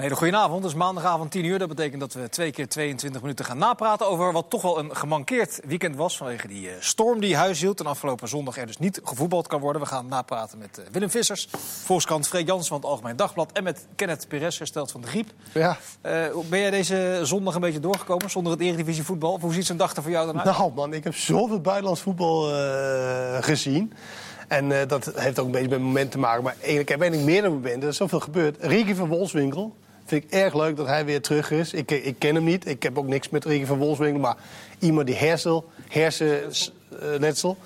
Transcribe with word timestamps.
Een 0.00 0.06
hele 0.06 0.18
goedenavond. 0.18 0.62
Het 0.62 0.72
is 0.72 0.78
maandagavond 0.78 1.30
10 1.30 1.44
uur. 1.44 1.58
Dat 1.58 1.68
betekent 1.68 2.00
dat 2.00 2.12
we 2.12 2.28
twee 2.28 2.50
keer 2.50 2.68
22 2.68 3.20
minuten 3.20 3.44
gaan 3.44 3.58
napraten 3.58 4.08
over 4.08 4.32
wat 4.32 4.46
toch 4.48 4.62
wel 4.62 4.78
een 4.78 4.96
gemankeerd 4.96 5.60
weekend 5.66 5.96
was. 5.96 6.16
Vanwege 6.16 6.48
die 6.48 6.66
uh, 6.66 6.72
storm 6.78 7.20
die 7.20 7.36
huis 7.36 7.60
hield. 7.60 7.80
En 7.80 7.86
afgelopen 7.86 8.28
zondag 8.28 8.56
er 8.56 8.66
dus 8.66 8.78
niet 8.78 9.00
gevoetbald 9.04 9.46
kan 9.46 9.60
worden. 9.60 9.82
We 9.82 9.88
gaan 9.88 10.06
napraten 10.08 10.58
met 10.58 10.78
uh, 10.78 10.84
Willem 10.92 11.10
Vissers, 11.10 11.48
Volkskrant 11.84 12.28
Freek 12.28 12.46
Jansen 12.46 12.68
van 12.68 12.76
het 12.76 12.86
Algemeen 12.86 13.16
Dagblad. 13.16 13.52
En 13.52 13.62
met 13.62 13.86
Kenneth 13.96 14.28
Perez, 14.28 14.58
hersteld 14.58 14.90
van 14.90 15.00
de 15.00 15.06
griep. 15.06 15.30
Ja. 15.52 15.76
Uh, 16.02 16.12
ben 16.48 16.60
jij 16.60 16.70
deze 16.70 17.20
zondag 17.22 17.54
een 17.54 17.60
beetje 17.60 17.80
doorgekomen 17.80 18.30
zonder 18.30 18.52
het 18.52 18.60
Eredivisie 18.60 19.04
voetbal? 19.04 19.32
Of 19.32 19.40
hoe 19.40 19.52
ziet 19.52 19.66
zo'n 19.66 19.76
dag 19.76 19.96
er 19.96 20.02
voor 20.02 20.10
jou 20.12 20.26
dan 20.26 20.40
uit? 20.40 20.56
Nou 20.56 20.72
man, 20.72 20.94
ik 20.94 21.04
heb 21.04 21.14
zoveel 21.14 21.60
buitenlands 21.60 22.00
voetbal 22.00 22.50
gezien. 23.40 23.92
En 24.50 24.70
uh, 24.70 24.78
dat 24.86 25.12
heeft 25.14 25.38
ook 25.38 25.46
een 25.46 25.52
beetje 25.52 25.68
met 25.68 25.80
momenten 25.80 26.10
te 26.10 26.18
maken. 26.18 26.42
Maar 26.42 26.54
eigenlijk 26.58 26.88
heb 26.88 27.02
ik 27.02 27.20
meerdere 27.20 27.52
momenten. 27.52 27.82
Er 27.82 27.88
is 27.88 27.96
zoveel 27.96 28.20
gebeurd. 28.20 28.56
Ricky 28.60 28.94
van 28.94 29.08
Wolfswinkel. 29.08 29.76
Vind 30.10 30.24
ik 30.24 30.30
erg 30.30 30.54
leuk 30.54 30.76
dat 30.76 30.86
hij 30.86 31.04
weer 31.04 31.22
terug 31.22 31.50
is. 31.50 31.72
Ik, 31.72 31.90
ik 31.90 32.18
ken 32.18 32.34
hem 32.34 32.44
niet. 32.44 32.66
Ik 32.66 32.82
heb 32.82 32.98
ook 32.98 33.06
niks 33.06 33.28
met 33.28 33.44
Ricky 33.44 33.64
van 33.64 33.78
Wolfswinkel. 33.78 34.20
Maar 34.20 34.36
iemand 34.78 35.06
die 35.06 35.16
hersel, 35.16 35.70
hersenletsel... 35.88 37.56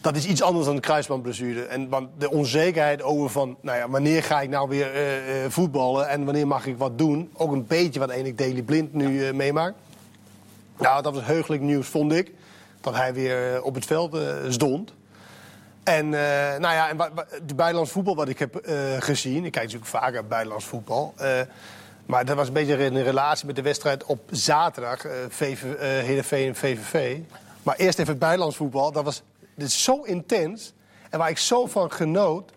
Dat 0.00 0.16
is 0.16 0.26
iets 0.26 0.42
anders 0.42 0.66
dan 0.66 0.74
de 0.74 0.80
kruisbandblessure. 0.80 1.62
En 1.62 1.88
want 1.88 2.08
de 2.18 2.30
onzekerheid 2.30 3.02
over 3.02 3.30
van, 3.30 3.56
nou 3.60 3.78
ja, 3.78 3.88
wanneer 3.88 4.22
ga 4.22 4.40
ik 4.40 4.48
nou 4.48 4.68
weer 4.68 4.94
uh, 4.94 5.44
uh, 5.44 5.50
voetballen 5.50 6.08
en 6.08 6.24
wanneer 6.24 6.46
mag 6.46 6.66
ik 6.66 6.78
wat 6.78 6.98
doen. 6.98 7.30
Ook 7.32 7.52
een 7.52 7.66
beetje 7.66 8.00
wat 8.00 8.08
eigenlijk 8.08 8.38
Daily 8.38 8.62
Blind 8.62 8.94
nu 8.94 9.26
uh, 9.26 9.32
meemaakt. 9.32 9.76
Nou, 10.78 11.02
dat 11.02 11.14
was 11.14 11.24
heugelijk 11.24 11.62
nieuws, 11.62 11.86
vond 11.86 12.12
ik. 12.12 12.32
Dat 12.80 12.94
hij 12.94 13.14
weer 13.14 13.62
op 13.62 13.74
het 13.74 13.86
veld 13.86 14.16
stond. 14.48 14.92
En 15.82 16.04
uh, 16.04 16.12
nou 16.58 16.74
ja, 16.74 16.88
en 16.88 16.96
de 17.46 17.54
buitenlands 17.54 17.92
voetbal 17.92 18.16
wat 18.16 18.28
ik 18.28 18.38
heb 18.38 18.68
uh, 18.68 18.74
gezien. 18.98 19.44
Ik 19.44 19.52
kijk 19.52 19.64
natuurlijk 19.64 19.90
vaker 19.90 20.26
buitenlands 20.26 20.64
voetbal. 20.64 21.14
Uh, 21.20 21.40
maar 22.06 22.24
dat 22.24 22.36
was 22.36 22.46
een 22.46 22.52
beetje 22.52 22.76
in 22.76 22.96
relatie 23.02 23.46
met 23.46 23.56
de 23.56 23.62
wedstrijd 23.62 24.04
op 24.04 24.20
zaterdag. 24.30 25.06
VV, 25.28 25.62
Heerenveen 25.78 26.48
en 26.48 26.56
VVV. 26.56 27.18
Maar 27.62 27.76
eerst 27.76 27.98
even 27.98 28.10
het 28.10 28.20
buitenlands 28.20 28.56
voetbal. 28.56 28.92
Dat 28.92 29.04
was 29.04 29.22
is 29.56 29.84
zo 29.84 30.02
intens. 30.02 30.72
En 31.10 31.18
waar 31.18 31.30
ik 31.30 31.38
zo 31.38 31.66
van 31.66 31.92
genoot. 31.92 32.52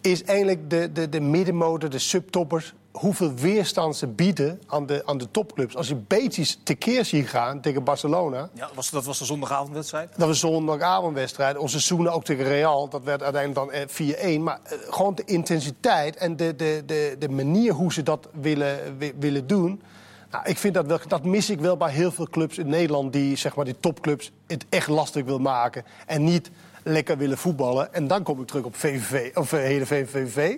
Is 0.00 0.24
eigenlijk 0.24 0.70
de, 0.70 0.92
de, 0.92 1.08
de 1.08 1.20
middenmotor, 1.20 1.90
de 1.90 1.98
subtoppers 1.98 2.74
hoeveel 2.98 3.34
weerstand 3.34 3.96
ze 3.96 4.06
bieden 4.06 4.60
aan 4.66 4.86
de, 4.86 5.02
aan 5.06 5.18
de 5.18 5.30
topclubs. 5.30 5.76
Als 5.76 5.88
je 5.88 5.94
beetjes 5.94 6.58
tekeer 6.62 7.04
ziet 7.04 7.28
gaan 7.28 7.60
tegen 7.60 7.84
Barcelona... 7.84 8.48
Ja, 8.54 8.68
was, 8.74 8.90
dat 8.90 9.04
was 9.04 9.18
de 9.18 9.24
zondagavondwedstrijd? 9.24 10.08
Dat 10.16 10.28
was 10.28 10.40
de 10.40 10.46
zondagavondwedstrijd. 10.46 11.56
Onze 11.56 11.80
seizoenen 11.80 12.12
ook 12.12 12.24
tegen 12.24 12.44
Real, 12.44 12.88
dat 12.88 13.04
werd 13.04 13.22
uiteindelijk 13.22 13.88
dan 13.88 14.38
4-1. 14.38 14.40
Maar 14.40 14.60
uh, 14.64 14.78
gewoon 14.92 15.14
de 15.14 15.24
intensiteit 15.24 16.16
en 16.16 16.36
de, 16.36 16.56
de, 16.56 16.82
de, 16.86 17.16
de 17.18 17.28
manier 17.28 17.72
hoe 17.72 17.92
ze 17.92 18.02
dat 18.02 18.28
willen, 18.32 18.98
willen 19.18 19.46
doen... 19.46 19.82
Nou, 20.30 20.44
ik 20.48 20.58
vind 20.58 20.74
dat, 20.74 20.86
wel, 20.86 20.98
dat 21.08 21.24
mis 21.24 21.50
ik 21.50 21.60
wel 21.60 21.76
bij 21.76 21.92
heel 21.92 22.10
veel 22.12 22.28
clubs 22.30 22.58
in 22.58 22.68
Nederland... 22.68 23.12
die, 23.12 23.36
zeg 23.36 23.56
maar, 23.56 23.64
die 23.64 23.80
topclubs 23.80 24.32
het 24.46 24.64
echt 24.68 24.88
lastig 24.88 25.24
wil 25.24 25.38
maken. 25.38 25.84
En 26.06 26.24
niet 26.24 26.50
lekker 26.82 27.18
willen 27.18 27.38
voetballen. 27.38 27.94
En 27.94 28.06
dan 28.06 28.22
kom 28.22 28.40
ik 28.40 28.46
terug 28.46 28.64
op 28.64 28.76
VVV, 28.76 29.36
of 29.36 29.50
Heerenveen 29.50 30.08
VVV. 30.08 30.56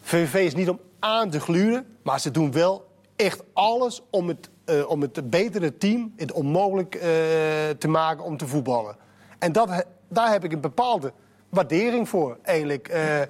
VVV 0.00 0.34
is 0.34 0.54
niet 0.54 0.68
om 0.68 0.78
aan 1.02 1.30
te 1.30 1.40
gluren. 1.40 1.86
Maar 2.02 2.20
ze 2.20 2.30
doen 2.30 2.52
wel 2.52 2.90
echt 3.16 3.42
alles 3.52 4.02
om 4.10 4.28
het, 4.28 4.50
uh, 4.66 4.90
om 4.90 5.00
het 5.00 5.30
betere 5.30 5.78
team 5.78 6.12
het 6.16 6.32
onmogelijk 6.32 6.94
uh, 6.94 7.02
te 7.78 7.88
maken 7.88 8.24
om 8.24 8.36
te 8.36 8.46
voetballen. 8.46 8.96
En 9.38 9.52
dat, 9.52 9.84
daar 10.08 10.30
heb 10.30 10.44
ik 10.44 10.52
een 10.52 10.60
bepaalde 10.60 11.12
waardering 11.48 12.08
voor, 12.08 12.38
eigenlijk. 12.42 12.88
Uh, 12.88 13.20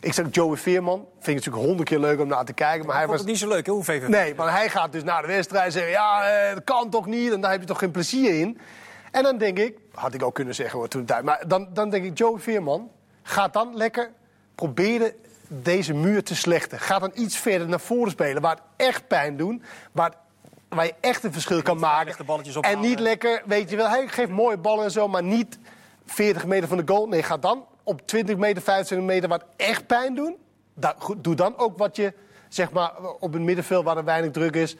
ik 0.00 0.12
zeg 0.12 0.26
Joey 0.30 0.56
Veerman, 0.56 1.06
vind 1.18 1.26
ik 1.26 1.34
natuurlijk 1.34 1.64
honderd 1.64 1.88
keer 1.88 1.98
leuk 1.98 2.20
om 2.20 2.28
naar 2.28 2.44
te 2.44 2.52
kijken. 2.52 2.86
Maar 2.86 2.96
hij 2.96 3.06
was 3.06 3.18
het 3.18 3.28
niet 3.28 3.38
zo 3.38 3.48
leuk, 3.48 3.66
hè, 3.66 3.72
hoe 3.72 3.84
VVV? 3.84 4.08
Nee, 4.08 4.34
maar 4.34 4.52
hij 4.52 4.68
gaat 4.68 4.92
dus 4.92 5.04
naar 5.04 5.22
de 5.22 5.28
wedstrijd 5.28 5.72
zeggen... 5.72 5.90
ja, 5.90 6.54
dat 6.54 6.64
kan 6.64 6.90
toch 6.90 7.06
niet, 7.06 7.32
en 7.32 7.40
daar 7.40 7.50
heb 7.50 7.60
je 7.60 7.66
toch 7.66 7.78
geen 7.78 7.90
plezier 7.90 8.40
in. 8.40 8.58
En 9.10 9.22
dan 9.22 9.38
denk 9.38 9.58
ik, 9.58 9.78
had 9.94 10.14
ik 10.14 10.22
ook 10.22 10.34
kunnen 10.34 10.54
zeggen 10.54 10.78
hoor, 10.78 10.88
toen 10.88 11.04
tijd... 11.04 11.24
maar 11.24 11.44
dan, 11.46 11.68
dan 11.72 11.90
denk 11.90 12.04
ik, 12.04 12.18
Joey 12.18 12.40
Veerman, 12.40 12.90
gaat 13.22 13.52
dan 13.52 13.76
lekker 13.76 14.10
proberen 14.54 15.12
deze 15.48 15.94
muur 15.94 16.22
te 16.22 16.36
slechten. 16.36 16.78
Ga 16.78 16.98
dan 16.98 17.10
iets 17.14 17.36
verder 17.36 17.68
naar 17.68 17.80
voren 17.80 18.10
spelen, 18.10 18.42
waar 18.42 18.54
het 18.54 18.62
echt 18.76 19.06
pijn 19.06 19.36
doet. 19.36 19.62
Waar, 19.92 20.12
waar 20.68 20.84
je 20.84 20.94
echt 21.00 21.24
een 21.24 21.32
verschil 21.32 21.62
kan 21.62 21.78
maken. 21.78 22.16
En 22.60 22.80
niet 22.80 23.00
lekker, 23.00 23.42
weet 23.46 23.70
je 23.70 23.76
wel, 23.76 23.88
hij 23.88 24.08
geeft 24.08 24.30
mooie 24.30 24.56
ballen 24.56 24.84
en 24.84 24.90
zo, 24.90 25.08
maar 25.08 25.22
niet 25.22 25.58
40 26.06 26.46
meter 26.46 26.68
van 26.68 26.76
de 26.76 26.92
goal. 26.92 27.06
Nee, 27.06 27.22
ga 27.22 27.36
dan 27.36 27.64
op 27.82 28.06
20 28.06 28.36
meter, 28.36 28.62
25 28.62 29.08
meter 29.08 29.28
wat 29.28 29.44
echt 29.56 29.86
pijn 29.86 30.14
doen. 30.14 30.36
Da 30.74 30.96
doe 31.16 31.34
dan 31.34 31.58
ook 31.58 31.78
wat 31.78 31.96
je, 31.96 32.12
zeg 32.48 32.70
maar, 32.70 32.92
op 33.20 33.32
het 33.32 33.42
middenveld 33.42 33.84
waar 33.84 33.96
er 33.96 34.04
weinig 34.04 34.30
druk 34.30 34.54
is, 34.54 34.76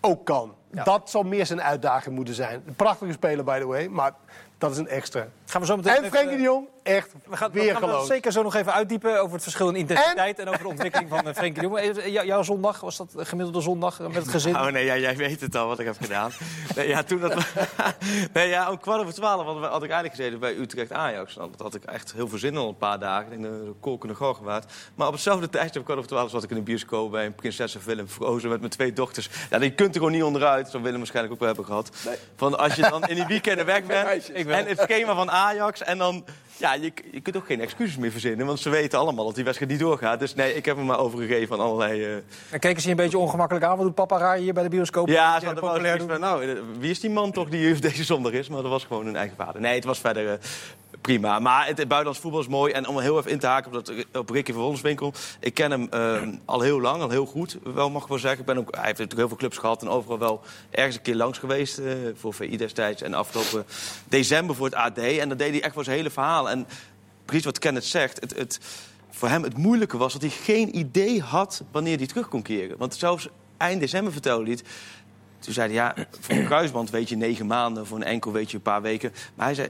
ook 0.00 0.24
kan. 0.24 0.54
Ja. 0.70 0.84
Dat 0.84 1.10
zal 1.10 1.22
meer 1.22 1.46
zijn 1.46 1.62
uitdaging 1.62 2.14
moeten 2.14 2.34
zijn. 2.34 2.62
Een 2.66 2.74
prachtige 2.74 3.12
speler, 3.12 3.44
by 3.44 3.58
the 3.58 3.66
way, 3.66 3.86
maar 3.86 4.12
dat 4.58 4.70
is 4.70 4.78
een 4.78 4.88
extra. 4.88 5.26
Gaan 5.46 5.60
we 5.60 5.66
zo 5.66 5.76
meteen 5.76 6.04
en 6.04 6.10
Frenkie 6.10 6.36
de 6.36 6.42
Jong, 6.42 6.68
echt 6.82 7.12
we 7.26 7.36
gaan, 7.36 7.52
weer 7.52 7.74
we 7.74 7.80
gaan 7.80 8.00
we 8.00 8.06
zeker 8.06 8.32
zo 8.32 8.42
nog 8.42 8.54
even 8.54 8.72
uitdiepen 8.72 9.20
over 9.20 9.32
het 9.32 9.42
verschil 9.42 9.68
in 9.68 9.76
intensiteit... 9.76 10.38
en, 10.38 10.46
en 10.46 10.48
over 10.48 10.62
de 10.62 10.68
ontwikkeling 10.68 11.10
van 11.10 11.34
Frenkie 11.34 11.62
de 11.62 11.68
Jong. 11.68 12.06
Jou, 12.06 12.26
jouw 12.26 12.42
zondag, 12.42 12.80
was 12.80 12.96
dat 12.96 13.14
een 13.16 13.26
gemiddelde 13.26 13.60
zondag 13.60 13.98
met 13.98 14.14
het 14.14 14.28
gezin? 14.28 14.56
Oh 14.56 14.66
nee, 14.66 14.84
ja, 14.84 14.96
jij 14.96 15.16
weet 15.16 15.40
het 15.40 15.56
al 15.56 15.66
wat 15.66 15.78
ik 15.78 15.86
heb 15.86 15.96
gedaan. 16.00 16.30
nee, 16.76 16.88
ja, 16.88 17.02
toen 17.02 17.20
dat, 17.20 17.34
nee, 18.32 18.48
ja, 18.48 18.70
om 18.70 18.80
kwart 18.80 19.00
over 19.00 19.14
twaalf 19.14 19.46
had, 19.46 19.56
had 19.56 19.82
ik 19.82 19.90
eigenlijk 19.90 20.14
gezeten 20.14 20.38
bij 20.38 20.56
Utrecht-Ajax. 20.56 21.34
Dat 21.34 21.50
had 21.58 21.74
ik 21.74 21.84
echt 21.84 22.12
heel 22.12 22.28
veel 22.28 22.38
zin 22.38 22.56
al 22.56 22.68
een 22.68 22.76
paar 22.76 22.98
dagen. 22.98 23.24
Ik 23.24 23.30
denk 23.30 23.42
dat 23.42 23.66
de 23.66 23.74
kolkende 23.80 24.14
gauw 24.14 24.34
gewaard. 24.34 24.72
Maar 24.94 25.06
op 25.06 25.12
hetzelfde 25.12 25.48
tijdstip, 25.48 25.84
kwart 25.84 25.98
over 25.98 26.10
twaalf, 26.10 26.30
zat 26.30 26.42
ik 26.42 26.50
in 26.50 26.56
een 26.56 26.64
bioscoop... 26.64 27.10
bij 27.10 27.26
een 27.26 27.34
prinsessenfilm 27.34 28.08
Frozen 28.08 28.50
met 28.50 28.58
mijn 28.58 28.72
twee 28.72 28.92
dochters. 28.92 29.28
Ja, 29.50 29.58
die 29.58 29.72
kunt 29.72 29.88
er 29.88 29.96
gewoon 29.96 30.12
niet 30.12 30.22
onderuit. 30.22 30.68
Zo 30.68 30.80
Willem 30.80 30.98
waarschijnlijk 30.98 31.34
ook 31.34 31.40
wel 31.40 31.48
hebben 31.48 31.66
gehad. 31.66 31.90
Nee. 32.04 32.16
Van 32.36 32.58
als 32.58 32.74
je 32.74 32.82
dan 32.82 33.04
in 33.04 33.14
die 33.14 33.26
weekenden 33.26 33.66
weg 33.66 33.84
bent 33.84 34.30
en 34.32 34.66
het 34.66 34.80
schema 34.80 35.14
van 35.14 35.30
Ajax... 35.36 35.82
en 35.82 35.98
dan 35.98 36.24
ja, 36.58 36.74
je, 36.74 36.92
je 37.10 37.20
kunt 37.20 37.36
ook 37.36 37.46
geen 37.46 37.60
excuses 37.60 37.96
meer 37.96 38.10
verzinnen, 38.10 38.46
want 38.46 38.60
ze 38.60 38.70
weten 38.70 38.98
allemaal 38.98 39.24
dat 39.24 39.34
die 39.34 39.44
wedstrijd 39.44 39.72
niet 39.72 39.80
doorgaat. 39.80 40.18
Dus 40.18 40.34
nee, 40.34 40.54
ik 40.54 40.64
heb 40.64 40.76
hem 40.76 40.86
maar 40.86 40.98
overgegeven 40.98 41.54
aan 41.54 41.64
allerlei... 41.64 42.06
Uh... 42.06 42.14
En 42.50 42.60
keken 42.60 42.80
ze 42.80 42.88
je 42.88 42.94
een 42.94 43.02
beetje 43.02 43.18
ongemakkelijk 43.18 43.64
aan? 43.64 43.76
Wat 43.76 43.86
doet 43.86 43.94
papa 43.94 44.18
raar 44.18 44.36
hier 44.36 44.54
bij 44.54 44.62
de 44.62 44.68
bioscoop? 44.68 45.08
Ja, 45.08 45.40
ze 45.40 45.46
populair 45.46 45.98
doen? 45.98 46.20
nou, 46.20 46.60
wie 46.78 46.90
is 46.90 47.00
die 47.00 47.10
man 47.10 47.32
toch 47.32 47.48
die 47.48 47.80
deze 47.80 48.04
zondag 48.04 48.32
is? 48.32 48.48
Maar 48.48 48.62
dat 48.62 48.70
was 48.70 48.84
gewoon 48.84 49.04
hun 49.04 49.16
eigen 49.16 49.36
vader. 49.36 49.60
Nee, 49.60 49.74
het 49.74 49.84
was 49.84 49.98
verder... 49.98 50.24
Uh, 50.24 50.32
prima. 51.06 51.38
Maar 51.38 51.66
het, 51.66 51.76
buitenlands 51.76 52.18
voetbal 52.18 52.40
is 52.40 52.48
mooi. 52.48 52.72
En 52.72 52.86
om 52.86 52.98
heel 52.98 53.18
even 53.18 53.30
in 53.30 53.38
te 53.38 53.46
haken 53.46 53.74
op, 53.74 53.84
dat, 53.84 54.06
op 54.12 54.30
Ricky 54.30 54.52
van 54.52 54.62
Wolfswinkel. 54.62 55.12
Ik 55.40 55.54
ken 55.54 55.70
hem 55.70 55.88
uh, 55.94 56.34
al 56.44 56.60
heel 56.60 56.80
lang, 56.80 57.02
al 57.02 57.10
heel 57.10 57.26
goed, 57.26 57.58
wel 57.62 57.90
mag 57.90 58.02
ik 58.02 58.08
wel 58.08 58.18
zeggen. 58.18 58.40
Ik 58.40 58.46
ben 58.46 58.58
ook, 58.58 58.74
hij 58.74 58.84
heeft 58.84 58.98
natuurlijk 58.98 59.18
heel 59.18 59.28
veel 59.28 59.36
clubs 59.36 59.58
gehad 59.58 59.82
en 59.82 59.88
overal 59.88 60.18
wel 60.18 60.40
ergens 60.70 60.96
een 60.96 61.02
keer 61.02 61.14
langs 61.14 61.38
geweest. 61.38 61.78
Uh, 61.78 61.92
voor 62.14 62.34
VI 62.34 62.56
destijds 62.56 63.02
en 63.02 63.14
afgelopen 63.14 63.64
december 64.08 64.56
voor 64.56 64.66
het 64.66 64.74
AD. 64.74 64.98
En 64.98 65.28
dan 65.28 65.38
deed 65.38 65.50
hij 65.50 65.62
echt 65.62 65.74
wel 65.74 65.84
zijn 65.84 65.96
hele 65.96 66.10
verhaal. 66.10 66.50
En 66.50 66.66
precies 67.24 67.44
wat 67.44 67.58
Kenneth 67.58 67.84
zegt, 67.84 68.20
het, 68.20 68.36
het, 68.36 68.60
voor 69.10 69.28
hem 69.28 69.42
het 69.42 69.56
moeilijke 69.56 69.96
was 69.96 70.12
dat 70.12 70.22
hij 70.22 70.30
geen 70.30 70.76
idee 70.76 71.20
had 71.20 71.62
wanneer 71.70 71.96
hij 71.96 72.06
terug 72.06 72.28
kon 72.28 72.42
keren. 72.42 72.78
Want 72.78 72.94
zelfs 72.94 73.28
eind 73.56 73.80
december 73.80 74.12
vertelde 74.12 74.42
hij 74.42 74.52
het. 74.52 74.64
Toen 75.38 75.52
zei 75.52 75.66
hij, 75.66 75.76
ja, 75.76 76.06
voor 76.20 76.34
een 76.34 76.44
kruisband 76.44 76.90
weet 76.90 77.08
je 77.08 77.16
negen 77.16 77.46
maanden, 77.46 77.86
voor 77.86 77.96
een 77.96 78.04
enkel 78.04 78.32
weet 78.32 78.50
je 78.50 78.56
een 78.56 78.62
paar 78.62 78.82
weken. 78.82 79.12
Maar 79.34 79.46
hij 79.46 79.54
zei, 79.54 79.68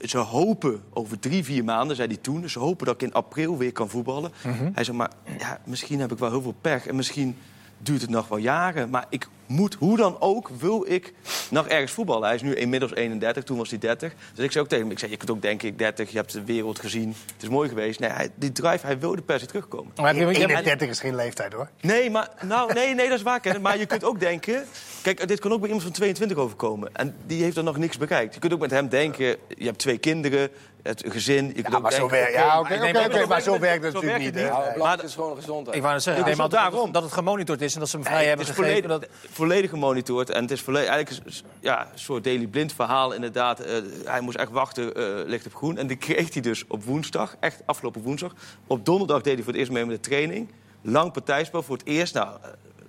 ze 0.00 0.18
hopen 0.18 0.82
over 0.92 1.18
drie, 1.18 1.44
vier 1.44 1.64
maanden, 1.64 1.96
zei 1.96 2.08
hij 2.08 2.16
toen... 2.16 2.48
ze 2.48 2.58
hopen 2.58 2.86
dat 2.86 2.94
ik 2.94 3.02
in 3.02 3.14
april 3.14 3.56
weer 3.56 3.72
kan 3.72 3.88
voetballen. 3.88 4.32
Mm 4.44 4.52
-hmm. 4.52 4.70
Hij 4.74 4.84
zei, 4.84 4.96
maar 4.96 5.10
ja, 5.38 5.60
misschien 5.64 6.00
heb 6.00 6.12
ik 6.12 6.18
wel 6.18 6.30
heel 6.30 6.42
veel 6.42 6.56
pech... 6.60 6.86
en 6.86 6.96
misschien 6.96 7.36
duurt 7.78 8.00
het 8.00 8.10
nog 8.10 8.28
wel 8.28 8.38
jaren. 8.38 8.90
Maar 8.90 9.06
ik 9.08 9.28
moet, 9.46 9.74
hoe 9.74 9.96
dan 9.96 10.20
ook, 10.20 10.48
wil 10.48 10.84
ik 10.88 11.14
nog 11.50 11.68
ergens 11.68 11.92
voetballen. 11.92 12.26
Hij 12.26 12.34
is 12.34 12.42
nu 12.42 12.54
inmiddels 12.54 12.94
31, 12.94 13.44
toen 13.44 13.56
was 13.56 13.70
hij 13.70 13.78
30. 13.78 14.12
Dus 14.34 14.44
ik 14.44 14.52
zei 14.52 14.64
ook 14.64 14.70
tegen 14.70 14.84
hem, 14.84 14.92
ik 14.92 14.98
zei, 14.98 15.10
je 15.10 15.16
kunt 15.16 15.30
ook 15.30 15.42
denken, 15.42 15.68
ik 15.68 15.78
30, 15.78 16.10
je 16.10 16.16
hebt 16.16 16.32
de 16.32 16.44
wereld 16.44 16.78
gezien. 16.78 17.14
Het 17.34 17.42
is 17.42 17.48
mooi 17.48 17.68
geweest. 17.68 18.00
Nee, 18.00 18.10
hij, 18.10 18.30
die 18.34 18.52
drive, 18.52 18.86
hij 18.86 18.98
wilde 18.98 19.22
per 19.22 19.40
se 19.40 19.46
terugkomen. 19.46 19.92
Maar 19.96 20.14
31 20.14 20.88
is 20.88 21.00
geen 21.00 21.14
leeftijd, 21.14 21.52
hoor. 21.52 21.68
Nee, 21.80 22.10
maar, 22.10 22.28
nou, 22.42 22.72
nee, 22.72 22.94
nee, 22.94 23.08
dat 23.08 23.18
is 23.18 23.24
waar, 23.24 23.40
Kenneth. 23.40 23.62
Maar 23.62 23.78
je 23.78 23.86
kunt 23.86 24.04
ook 24.04 24.20
denken... 24.20 24.64
Kijk, 25.02 25.28
dit 25.28 25.40
kan 25.40 25.52
ook 25.52 25.58
bij 25.58 25.66
iemand 25.66 25.86
van 25.86 25.92
22 25.92 26.36
overkomen. 26.36 26.94
En 26.94 27.14
die 27.26 27.42
heeft 27.42 27.56
er 27.56 27.64
nog 27.64 27.76
niks 27.76 27.98
bereikt. 27.98 28.34
Je 28.34 28.40
kunt 28.40 28.52
ook 28.52 28.60
met 28.60 28.70
hem 28.70 28.88
denken, 28.88 29.36
je 29.48 29.64
hebt 29.64 29.78
twee 29.78 29.98
kinderen 29.98 30.50
het 30.82 31.04
gezin. 31.06 31.52
Je 31.54 31.62
ja, 31.70 31.78
maar 31.78 31.92
zo 31.92 32.08
werkt 32.08 32.32
ja, 32.32 33.26
maar 33.28 33.40
zo 33.40 33.58
werkt 33.58 33.84
het 33.84 33.94
natuurlijk 33.94 34.22
niet. 34.22 34.76
Maar 34.76 34.96
het 34.96 35.02
is 35.02 35.14
gewoon 35.14 35.36
gezondheid. 35.36 35.76
Ik 35.76 35.82
wou 35.82 35.94
net 35.94 36.02
zeggen, 36.02 36.24
nee, 36.24 36.36
maar 36.36 36.48
daarom 36.48 36.92
dat 36.92 37.02
het 37.02 37.12
gemonitord 37.12 37.62
is 37.62 37.74
en 37.74 37.80
dat 37.80 37.88
ze 37.88 37.96
hem 37.96 38.04
vrij 38.04 38.26
hebben 38.26 38.46
het 38.46 38.56
is 38.56 38.62
volledig, 38.62 38.90
dat... 38.90 39.06
volledig 39.30 39.70
gemonitord 39.70 40.30
en 40.30 40.42
het 40.42 40.50
is 40.50 40.60
volledig, 40.60 40.88
eigenlijk 40.88 41.26
ja, 41.60 41.80
een 41.80 41.98
soort 41.98 42.24
Daily 42.24 42.46
Blind 42.46 42.72
verhaal 42.72 43.12
inderdaad. 43.12 43.66
Uh, 43.66 43.76
hij 44.04 44.20
moest 44.20 44.36
echt 44.36 44.50
wachten, 44.50 45.00
uh, 45.00 45.26
licht 45.26 45.46
op 45.46 45.54
groen. 45.54 45.78
En 45.78 45.86
die 45.86 45.96
kreeg 45.96 46.32
hij 46.32 46.42
dus 46.42 46.64
op 46.68 46.84
woensdag, 46.84 47.36
echt 47.40 47.62
afgelopen 47.66 48.02
woensdag. 48.02 48.32
Op 48.66 48.84
donderdag 48.84 49.22
deed 49.22 49.34
hij 49.34 49.42
voor 49.42 49.52
het 49.52 49.60
eerst 49.60 49.72
mee 49.72 49.84
met 49.84 50.02
de 50.02 50.08
training. 50.08 50.50
Lang 50.82 51.12
partijspel 51.12 51.62
voor 51.62 51.76
het 51.76 51.86
eerst. 51.86 52.14
Nou, 52.14 52.38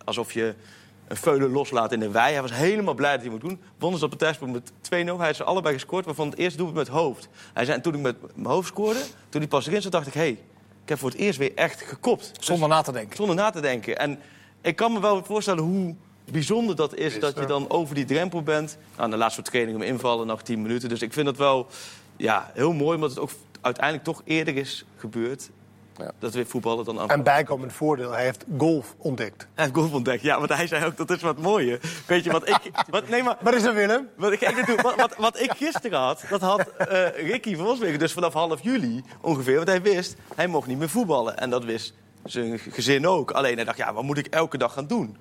alsof 0.06 0.33
je 0.33 0.56
een 1.09 1.17
veulen 1.17 1.51
loslaat 1.51 1.91
in 1.91 2.00
de 2.00 2.11
wei. 2.11 2.31
Hij 2.33 2.41
was 2.41 2.53
helemaal 2.53 2.94
blij 2.94 3.11
dat 3.11 3.21
hij 3.21 3.29
moet 3.29 3.41
doen. 3.41 3.59
Wonnen 3.79 4.00
ze 4.00 4.06
op 4.06 4.11
partijspel 4.11 4.47
met 4.47 4.71
2-0. 4.71 4.71
Hij 4.89 5.15
heeft 5.17 5.35
ze 5.35 5.44
allebei 5.44 5.73
gescoord, 5.73 6.06
waarvan 6.06 6.29
het 6.29 6.38
eerste 6.38 6.57
doelpunt 6.57 6.77
met 6.77 6.88
hoofd. 6.88 7.29
Hij 7.53 7.65
zei, 7.65 7.77
en 7.77 7.83
toen 7.83 7.94
ik 7.94 8.00
met 8.00 8.15
mijn 8.35 8.53
hoofd 8.53 8.67
scoorde, 8.67 9.00
toen 9.29 9.41
hij 9.41 9.50
pas 9.50 9.67
erin 9.67 9.81
zat, 9.81 9.91
dacht 9.91 10.07
ik... 10.07 10.13
hé, 10.13 10.19
hey, 10.19 10.39
ik 10.83 10.89
heb 10.89 10.97
voor 11.00 11.09
het 11.09 11.19
eerst 11.19 11.39
weer 11.39 11.51
echt 11.56 11.81
gekopt. 11.81 12.35
Dus 12.35 12.45
Zonder 12.45 12.69
na 12.69 12.81
te 12.81 12.91
denken. 12.91 13.15
zonder 13.15 13.35
na 13.35 13.50
te 13.50 13.61
denken. 13.61 13.97
En 13.97 14.19
ik 14.61 14.75
kan 14.75 14.94
me 14.94 15.00
wel 15.00 15.23
voorstellen 15.23 15.63
hoe 15.63 15.95
bijzonder 16.31 16.75
dat 16.75 16.95
is 16.95 17.19
dat 17.19 17.39
je 17.39 17.45
dan 17.45 17.69
over 17.69 17.95
die 17.95 18.06
drempel 18.06 18.44
bent. 18.44 18.77
Nou, 18.97 19.09
de 19.09 19.17
laatste 19.17 19.41
training 19.41 19.77
om 19.77 19.83
invallen, 19.83 20.27
nog 20.27 20.41
10 20.41 20.61
minuten. 20.61 20.89
Dus 20.89 21.01
ik 21.01 21.13
vind 21.13 21.25
dat 21.25 21.38
wel 21.38 21.67
ja, 22.17 22.51
heel 22.53 22.73
mooi, 22.73 22.95
omdat 22.95 23.09
het 23.09 23.19
ook 23.19 23.31
uiteindelijk 23.61 24.06
toch 24.06 24.21
eerder 24.25 24.56
is 24.56 24.85
gebeurd. 24.97 25.50
Ja. 26.00 26.12
Dat 26.19 26.34
weer 26.34 26.46
voetballen 26.46 26.86
dan 26.86 26.98
af. 26.98 27.10
En 27.10 27.24
bijkomend 27.24 27.74
voordeel, 27.74 28.12
hij 28.12 28.24
heeft 28.24 28.46
golf 28.57 28.96
ontdekt. 28.98 29.48
Hij 29.54 29.63
heeft 29.63 29.75
golf 29.75 29.94
ontdekt. 29.94 30.22
Ja, 30.22 30.38
want 30.38 30.54
hij 30.54 30.68
zei 30.68 30.86
ook 30.86 30.98
dat 30.98 31.10
is 31.10 31.22
wat 31.22 31.38
mooie. 31.38 31.80
Weet 32.07 32.24
je 32.24 32.31
wat 32.31 32.50
ik. 32.50 32.72
Wat, 32.90 33.10
nee, 33.10 33.24
maar. 33.24 33.38
Wat 33.42 33.54
is 33.54 33.63
er, 33.63 33.74
Willem? 33.74 34.10
Wat 34.16 34.31
ik, 34.31 34.40
wat, 34.81 34.96
wat, 34.96 35.16
wat 35.18 35.40
ik 35.40 35.51
gisteren 35.51 36.00
had, 36.00 36.24
dat 36.30 36.42
had 36.42 36.68
eh, 36.68 37.30
Ricky 37.30 37.56
Volswegen 37.56 38.00
dus 38.00 38.13
vanaf 38.13 38.34
half 38.34 38.63
juli 38.63 39.04
ongeveer. 39.22 39.56
Want 39.56 39.68
hij 39.68 39.81
wist, 39.81 40.16
hij 40.36 40.48
mocht 40.48 40.68
niet 40.68 40.78
meer 40.78 40.90
voetballen. 40.90 41.38
En 41.38 41.50
dat 41.50 41.63
wist 41.63 41.94
zijn 42.24 42.60
gezin 42.60 43.07
ook. 43.07 43.31
Alleen 43.31 43.56
hij 43.56 43.66
dacht, 43.66 43.78
ja, 43.78 43.94
wat 43.94 44.04
moet 44.04 44.18
ik 44.18 44.28
elke 44.28 44.57
dag 44.57 44.74
gaan 44.74 44.88
doen? 44.88 45.18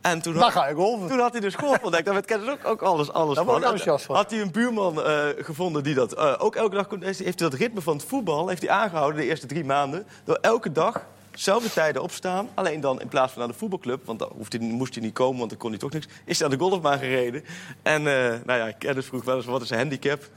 En 0.00 0.22
toen, 0.22 0.36
had, 0.36 0.52
ga 0.52 0.68
je 0.68 0.74
golven. 0.74 1.08
toen 1.08 1.18
had 1.18 1.32
hij 1.32 1.40
dus 1.40 1.54
golf 1.54 1.82
ontdekt. 1.82 2.04
Daar 2.04 2.14
werd 2.14 2.26
kennis 2.26 2.48
ook, 2.48 2.64
ook 2.64 2.82
alles, 2.82 3.12
alles 3.12 3.34
Daar 3.34 3.44
van. 3.44 3.54
word 3.54 3.64
ik 3.64 3.70
enthousiast 3.70 4.04
van. 4.04 4.16
Had 4.16 4.30
hij 4.30 4.40
een 4.40 4.50
buurman 4.50 5.02
eh, 5.02 5.24
gevonden 5.38 5.82
die 5.82 5.94
dat 5.94 6.12
eh, 6.12 6.34
ook 6.38 6.56
elke 6.56 6.74
dag 6.74 6.86
kon... 6.86 7.02
Heeft 7.02 7.18
hij 7.18 7.32
dat 7.32 7.54
ritme 7.54 7.80
van 7.80 7.96
het 7.96 8.04
voetbal 8.04 8.48
heeft 8.48 8.62
hij 8.62 8.70
aangehouden 8.70 9.20
de 9.20 9.26
eerste 9.26 9.46
drie 9.46 9.64
maanden. 9.64 10.06
Door 10.24 10.38
elke 10.40 10.72
dag 10.72 11.06
Zelfde 11.38 11.70
tijden 11.70 12.02
opstaan, 12.02 12.48
alleen 12.54 12.80
dan 12.80 13.00
in 13.00 13.08
plaats 13.08 13.32
van 13.32 13.42
naar 13.42 13.50
de 13.50 13.58
voetbalclub... 13.58 14.06
want 14.06 14.18
dan 14.18 14.30
hoeft 14.36 14.52
hij, 14.52 14.62
moest 14.62 14.94
hij 14.94 15.02
niet 15.02 15.12
komen, 15.12 15.38
want 15.38 15.50
dan 15.50 15.58
kon 15.58 15.70
hij 15.70 15.78
toch 15.78 15.90
niks... 15.90 16.06
is 16.24 16.38
hij 16.38 16.48
aan 16.48 16.58
de 16.58 16.64
golfbaan 16.64 16.98
gereden. 16.98 17.44
En 17.82 18.02
uh, 18.02 18.34
nou 18.44 18.58
ja, 18.58 18.72
Kennis 18.78 19.06
vroeg 19.06 19.24
wel 19.24 19.36
eens, 19.36 19.46
wat 19.46 19.62
is 19.62 19.68
zijn 19.68 19.80
handicap? 19.80 20.28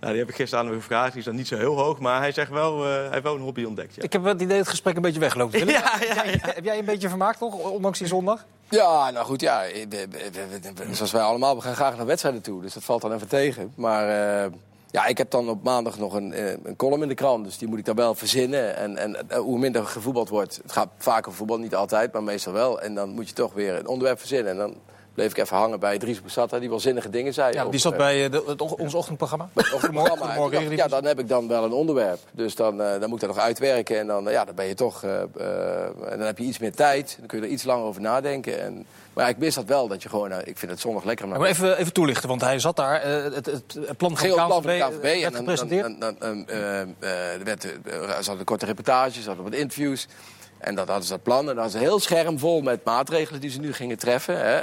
Nou, 0.00 0.12
die 0.12 0.20
heb 0.20 0.30
ik 0.30 0.36
gisteren 0.36 0.64
aan 0.64 0.70
hem 0.70 0.80
gevraagd. 0.80 1.10
Die 1.10 1.18
is 1.18 1.24
dan 1.24 1.34
niet 1.34 1.48
zo 1.48 1.56
heel 1.56 1.76
hoog, 1.76 1.98
maar 1.98 2.20
hij 2.20 2.32
zegt 2.32 2.50
wel, 2.50 2.86
uh, 2.86 2.92
hij 2.92 3.08
heeft 3.10 3.22
wel 3.22 3.34
een 3.34 3.40
hobby 3.40 3.64
ontdekt. 3.64 3.94
Ja. 3.94 4.02
Ik 4.02 4.12
heb 4.12 4.24
het 4.24 4.34
idee 4.34 4.48
dat 4.48 4.58
het 4.58 4.68
gesprek 4.68 4.96
een 4.96 5.02
beetje 5.02 5.20
weggelopen 5.20 5.60
is. 5.60 5.72
Ja, 5.80 5.92
ja, 6.00 6.24
ja. 6.24 6.38
Heb 6.40 6.64
jij 6.64 6.78
een 6.78 6.84
beetje 6.84 7.08
vermaakt, 7.08 7.38
toch? 7.38 7.54
Ondanks 7.54 7.98
die 7.98 8.08
zondag? 8.08 8.44
Ja, 8.70 9.10
nou 9.10 9.26
goed, 9.26 9.40
ja. 9.40 9.64
Zoals 10.90 11.12
wij 11.12 11.22
allemaal, 11.22 11.56
we 11.56 11.62
gaan 11.62 11.74
graag 11.74 11.96
naar 11.96 12.06
wedstrijden 12.06 12.42
toe. 12.42 12.62
Dus 12.62 12.74
dat 12.74 12.84
valt 12.84 13.02
dan 13.02 13.12
even 13.12 13.28
tegen. 13.28 13.72
Maar 13.76 14.02
uh, 14.44 14.52
ja, 14.90 15.06
ik 15.06 15.18
heb 15.18 15.30
dan 15.30 15.48
op 15.48 15.62
maandag 15.62 15.98
nog 15.98 16.14
een, 16.14 16.42
een 16.66 16.76
column 16.76 17.02
in 17.02 17.08
de 17.08 17.14
krant. 17.14 17.44
Dus 17.44 17.58
die 17.58 17.68
moet 17.68 17.78
ik 17.78 17.84
dan 17.84 17.96
wel 17.96 18.14
verzinnen. 18.14 18.76
En, 18.76 18.96
en 18.96 19.36
hoe 19.36 19.58
minder 19.58 19.86
gevoetbald 19.86 20.28
wordt, 20.28 20.60
het 20.62 20.72
gaat 20.72 20.88
vaker 20.98 21.32
voetbal, 21.32 21.58
niet 21.58 21.74
altijd, 21.74 22.12
maar 22.12 22.22
meestal 22.22 22.52
wel. 22.52 22.80
En 22.80 22.94
dan 22.94 23.08
moet 23.08 23.28
je 23.28 23.34
toch 23.34 23.52
weer 23.52 23.78
een 23.78 23.86
onderwerp 23.86 24.18
verzinnen. 24.18 24.52
En 24.52 24.58
dan 24.58 24.74
bleef 25.14 25.30
ik 25.30 25.38
even 25.38 25.56
hangen 25.56 25.80
bij 25.80 25.98
Dries 25.98 26.20
Boussata, 26.20 26.58
die 26.58 26.68
wel 26.68 26.80
zinnige 26.80 27.10
dingen 27.10 27.34
zei. 27.34 27.52
Ja, 27.52 27.64
die 27.64 27.80
zat 27.80 27.96
bij 27.96 28.24
uh, 28.24 28.30
de, 28.30 28.42
het, 28.46 28.60
ons 28.60 28.94
ochtendprogramma. 28.94 29.48
ochtendprogramma. 29.54 30.48
Dacht, 30.50 30.70
ja, 30.70 30.88
dan 30.88 31.04
heb 31.04 31.18
ik 31.18 31.28
dan 31.28 31.48
wel 31.48 31.64
een 31.64 31.72
onderwerp. 31.72 32.18
Dus 32.32 32.54
dan, 32.54 32.80
uh, 32.80 32.90
dan 33.00 33.08
moet 33.08 33.22
ik 33.22 33.26
dat 33.26 33.36
nog 33.36 33.44
uitwerken. 33.44 33.98
En 33.98 34.06
dan, 34.06 34.26
uh, 34.26 34.32
ja, 34.32 34.44
dan 34.44 34.54
ben 34.54 34.66
je 34.66 34.74
toch. 34.74 35.02
en 35.02 35.30
dan 36.10 36.20
heb 36.20 36.38
je 36.38 36.44
iets 36.44 36.58
meer 36.58 36.74
tijd. 36.74 37.16
Dan 37.18 37.26
kun 37.26 37.38
je 37.38 37.44
er 37.44 37.50
iets 37.50 37.64
langer 37.64 37.84
over 37.84 38.00
nadenken. 38.00 38.60
En, 38.60 38.86
maar 39.12 39.28
ik 39.28 39.38
mis 39.38 39.54
dat 39.54 39.64
wel, 39.64 39.88
dat 39.88 40.02
je 40.02 40.08
gewoon... 40.08 40.32
ik 40.32 40.58
vind 40.58 40.70
het 40.70 40.80
zondag 40.80 41.04
lekker. 41.04 41.28
Maar, 41.28 41.38
maar 41.38 41.48
even, 41.48 41.78
even 41.78 41.92
toelichten, 41.92 42.28
want 42.28 42.40
hij 42.40 42.58
zat 42.58 42.76
daar. 42.76 43.02
het, 43.02 43.46
het 43.46 43.96
plan 43.96 44.16
van 44.16 44.16
Geel 44.16 44.60
de 44.60 44.78
KNVB, 44.78 45.20
werd 45.20 45.36
gepresenteerd. 45.36 46.02
Er 46.02 46.88
er 48.16 48.24
zaten 48.24 48.44
korte 48.44 48.66
reportages, 48.66 49.26
er 49.26 49.42
wat 49.42 49.52
interviews. 49.52 50.06
En 50.60 50.74
dat 50.74 50.86
hadden 50.88 51.06
ze 51.06 51.12
dat 51.12 51.22
plan. 51.22 51.50
En 51.50 51.56
dat 51.56 51.66
is 51.66 51.74
heel 51.74 51.98
scherm 51.98 52.38
vol 52.38 52.60
met 52.60 52.84
maatregelen 52.84 53.40
die 53.40 53.50
ze 53.50 53.60
nu 53.60 53.72
gingen 53.72 53.98
treffen. 53.98 54.38
Hè. 54.38 54.60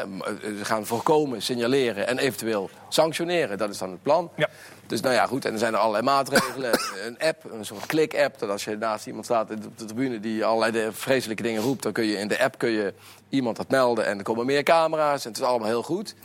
Ze 0.57 0.65
gaan 0.65 0.85
voorkomen, 0.85 1.41
signaleren 1.41 2.07
en 2.07 2.17
eventueel 2.17 2.69
sanctioneren. 2.89 3.57
Dat 3.57 3.69
is 3.69 3.77
dan 3.77 3.91
het 3.91 4.01
plan. 4.01 4.31
Ja. 4.35 4.49
Dus 4.87 5.01
nou 5.01 5.13
ja, 5.13 5.25
goed. 5.25 5.45
En 5.45 5.53
er 5.53 5.59
zijn 5.59 5.73
er 5.73 5.79
allerlei 5.79 6.03
maatregelen. 6.03 6.71
een 7.07 7.19
app, 7.19 7.51
een 7.51 7.65
soort 7.65 7.85
klik-app. 7.85 8.39
Dat 8.39 8.49
als 8.49 8.63
je 8.63 8.77
naast 8.77 9.07
iemand 9.07 9.25
staat 9.25 9.51
op 9.51 9.77
de 9.77 9.85
tribune 9.85 10.19
die 10.19 10.45
allerlei 10.45 10.91
vreselijke 10.91 11.43
dingen 11.43 11.61
roept... 11.61 11.83
dan 11.83 11.91
kun 11.91 12.05
je 12.05 12.17
in 12.17 12.27
de 12.27 12.39
app 12.39 12.57
kun 12.57 12.69
je 12.69 12.93
iemand 13.29 13.57
dat 13.57 13.69
melden. 13.69 14.05
En 14.05 14.17
er 14.17 14.23
komen 14.23 14.45
meer 14.45 14.63
camera's. 14.63 15.25
En 15.25 15.31
het 15.31 15.39
is 15.39 15.45
allemaal 15.45 15.67
heel 15.67 15.83
goed. 15.83 16.15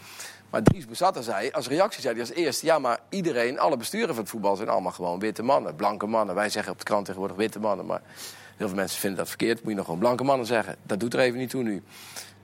Maar 0.50 0.62
Dries 0.62 0.86
Bezatta 0.86 1.22
zei, 1.22 1.50
als 1.50 1.68
reactie 1.68 2.00
zei 2.00 2.14
hij 2.14 2.22
als 2.22 2.32
eerste... 2.32 2.66
ja, 2.66 2.78
maar 2.78 2.98
iedereen, 3.08 3.58
alle 3.58 3.76
besturen 3.76 4.08
van 4.08 4.18
het 4.18 4.28
voetbal 4.28 4.56
zijn 4.56 4.68
allemaal 4.68 4.92
gewoon 4.92 5.18
witte 5.18 5.42
mannen. 5.42 5.76
Blanke 5.76 6.06
mannen. 6.06 6.34
Wij 6.34 6.48
zeggen 6.48 6.72
op 6.72 6.78
de 6.78 6.84
krant 6.84 7.04
tegenwoordig 7.04 7.36
witte 7.36 7.60
mannen, 7.60 7.86
maar... 7.86 8.02
Heel 8.56 8.66
veel 8.68 8.76
mensen 8.76 9.00
vinden 9.00 9.18
dat 9.18 9.28
verkeerd. 9.28 9.60
Moet 9.60 9.70
je 9.70 9.76
nog 9.76 9.84
gewoon 9.84 10.00
blanke 10.00 10.24
mannen 10.24 10.46
zeggen. 10.46 10.76
Dat 10.82 11.00
doet 11.00 11.14
er 11.14 11.20
even 11.20 11.38
niet 11.38 11.50
toe 11.50 11.62
nu. 11.62 11.82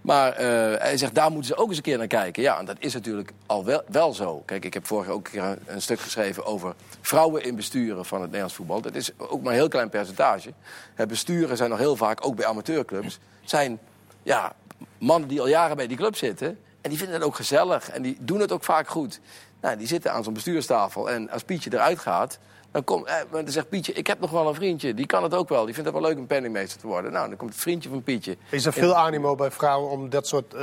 Maar 0.00 0.32
uh, 0.32 0.38
hij 0.78 0.96
zegt, 0.96 1.14
daar 1.14 1.30
moeten 1.30 1.54
ze 1.54 1.56
ook 1.56 1.68
eens 1.68 1.76
een 1.76 1.82
keer 1.82 1.98
naar 1.98 2.06
kijken. 2.06 2.42
Ja, 2.42 2.58
en 2.58 2.64
dat 2.64 2.76
is 2.78 2.94
natuurlijk 2.94 3.32
al 3.46 3.64
wel, 3.64 3.82
wel 3.88 4.14
zo. 4.14 4.42
Kijk, 4.46 4.64
ik 4.64 4.74
heb 4.74 4.86
vorig 4.86 5.08
ook 5.08 5.28
een, 5.66 5.82
stuk 5.82 6.00
geschreven 6.00 6.44
over 6.44 6.74
vrouwen 7.00 7.42
in 7.42 7.56
besturen 7.56 8.04
van 8.04 8.16
het 8.16 8.26
Nederlands 8.26 8.54
voetbal. 8.54 8.80
Dat 8.80 8.94
is 8.94 9.10
ook 9.16 9.42
maar 9.42 9.52
een 9.52 9.58
heel 9.58 9.68
klein 9.68 9.88
percentage. 9.88 10.52
Het 10.94 11.08
besturen 11.08 11.56
zijn 11.56 11.70
nog 11.70 11.78
heel 11.78 11.96
vaak, 11.96 12.26
ook 12.26 12.36
bij 12.36 12.46
amateurclubs, 12.46 13.18
zijn 13.44 13.78
ja, 14.22 14.52
mannen 14.98 15.28
die 15.28 15.40
al 15.40 15.48
jaren 15.48 15.76
bij 15.76 15.86
die 15.86 15.96
club 15.96 16.16
zitten. 16.16 16.58
En 16.80 16.90
die 16.90 16.98
vinden 16.98 17.16
het 17.16 17.24
ook 17.24 17.36
gezellig 17.36 17.90
en 17.90 18.02
die 18.02 18.16
doen 18.20 18.40
het 18.40 18.52
ook 18.52 18.64
vaak 18.64 18.88
goed. 18.88 19.20
Nou, 19.60 19.76
die 19.76 19.86
zitten 19.86 20.12
aan 20.12 20.24
zo'n 20.24 20.32
bestuurstafel 20.32 21.10
en 21.10 21.30
als 21.30 21.42
Pietje 21.42 21.72
eruit 21.72 21.98
gaat... 21.98 22.38
Dan, 22.72 22.84
komt, 22.84 23.06
eh, 23.06 23.14
dan 23.32 23.48
zegt 23.48 23.68
Pietje, 23.68 23.92
ik 23.92 24.06
heb 24.06 24.20
nog 24.20 24.30
wel 24.30 24.48
een 24.48 24.54
vriendje. 24.54 24.94
Die 24.94 25.06
kan 25.06 25.22
het 25.22 25.34
ook 25.34 25.48
wel. 25.48 25.64
Die 25.64 25.74
vindt 25.74 25.90
het 25.90 25.98
wel 25.98 26.08
leuk 26.08 26.18
om 26.18 26.26
penningmeester 26.26 26.80
te 26.80 26.86
worden. 26.86 27.12
Nou, 27.12 27.28
dan 27.28 27.36
komt 27.36 27.50
het 27.52 27.60
vriendje 27.60 27.88
van 27.88 28.02
Pietje. 28.02 28.36
Is 28.50 28.66
er 28.66 28.72
veel 28.72 28.94
animo 28.94 29.34
bij 29.34 29.50
vrouwen 29.50 29.90
om 29.90 30.10
dat 30.10 30.26
soort... 30.26 30.54
Uh... 30.54 30.60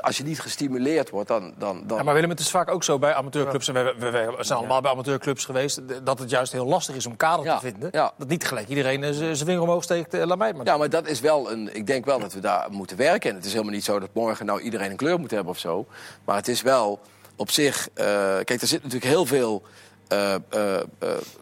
Als 0.00 0.16
je 0.16 0.24
niet 0.24 0.40
gestimuleerd 0.40 1.10
wordt, 1.10 1.28
dan... 1.28 1.54
dan, 1.58 1.82
dan... 1.86 1.96
Ja, 1.96 2.02
maar 2.02 2.14
Willem, 2.14 2.30
het 2.30 2.40
is 2.40 2.50
vaak 2.50 2.70
ook 2.70 2.84
zo 2.84 2.98
bij 2.98 3.14
amateurclubs... 3.14 3.68
en 3.68 3.74
we, 3.74 3.94
we, 3.98 4.10
we 4.10 4.44
zijn 4.44 4.58
allemaal 4.58 4.80
bij 4.80 4.90
amateurclubs 4.90 5.44
geweest... 5.44 5.80
dat 6.04 6.18
het 6.18 6.30
juist 6.30 6.52
heel 6.52 6.66
lastig 6.66 6.94
is 6.94 7.06
om 7.06 7.16
kader 7.16 7.44
Ja, 7.44 7.58
te 7.58 7.66
vinden. 7.70 7.88
ja. 7.92 8.12
Dat 8.18 8.28
niet 8.28 8.46
gelijk 8.46 8.68
iedereen 8.68 9.14
zijn 9.14 9.36
vinger 9.36 9.60
omhoog 9.62 9.82
steekt. 9.82 10.14
eh, 10.14 10.24
laat 10.26 10.38
mij 10.38 10.52
maar. 10.52 10.66
Ja, 10.66 10.76
maar 10.76 10.90
dat 10.90 11.06
is 11.08 11.20
wel 11.20 11.50
een. 11.52 11.76
Ik 11.76 11.86
denk 11.86 12.04
wel 12.04 12.18
dat 12.18 12.32
we 12.32 12.40
daar 12.40 12.66
moeten 12.70 12.96
werken. 12.96 13.30
En 13.30 13.36
het 13.36 13.44
is 13.44 13.52
helemaal 13.52 13.74
niet 13.74 13.84
zo 13.84 13.98
dat 14.00 14.10
morgen 14.12 14.46
nou 14.46 14.60
iedereen 14.60 14.90
een 14.90 14.96
kleur 14.96 15.18
moet 15.20 15.30
hebben 15.30 15.52
of 15.52 15.58
zo. 15.58 15.86
Maar 16.24 16.36
het 16.36 16.48
is 16.48 16.62
wel 16.62 17.00
op 17.36 17.50
zich. 17.50 17.88
eh, 17.94 18.04
kijk, 18.44 18.60
er 18.60 18.66
zit 18.66 18.82
natuurlijk 18.82 19.12
heel 19.12 19.26
veel. 19.26 19.62
Eh, 20.08 20.34
eh, 20.34 20.76
eh, 20.76 20.84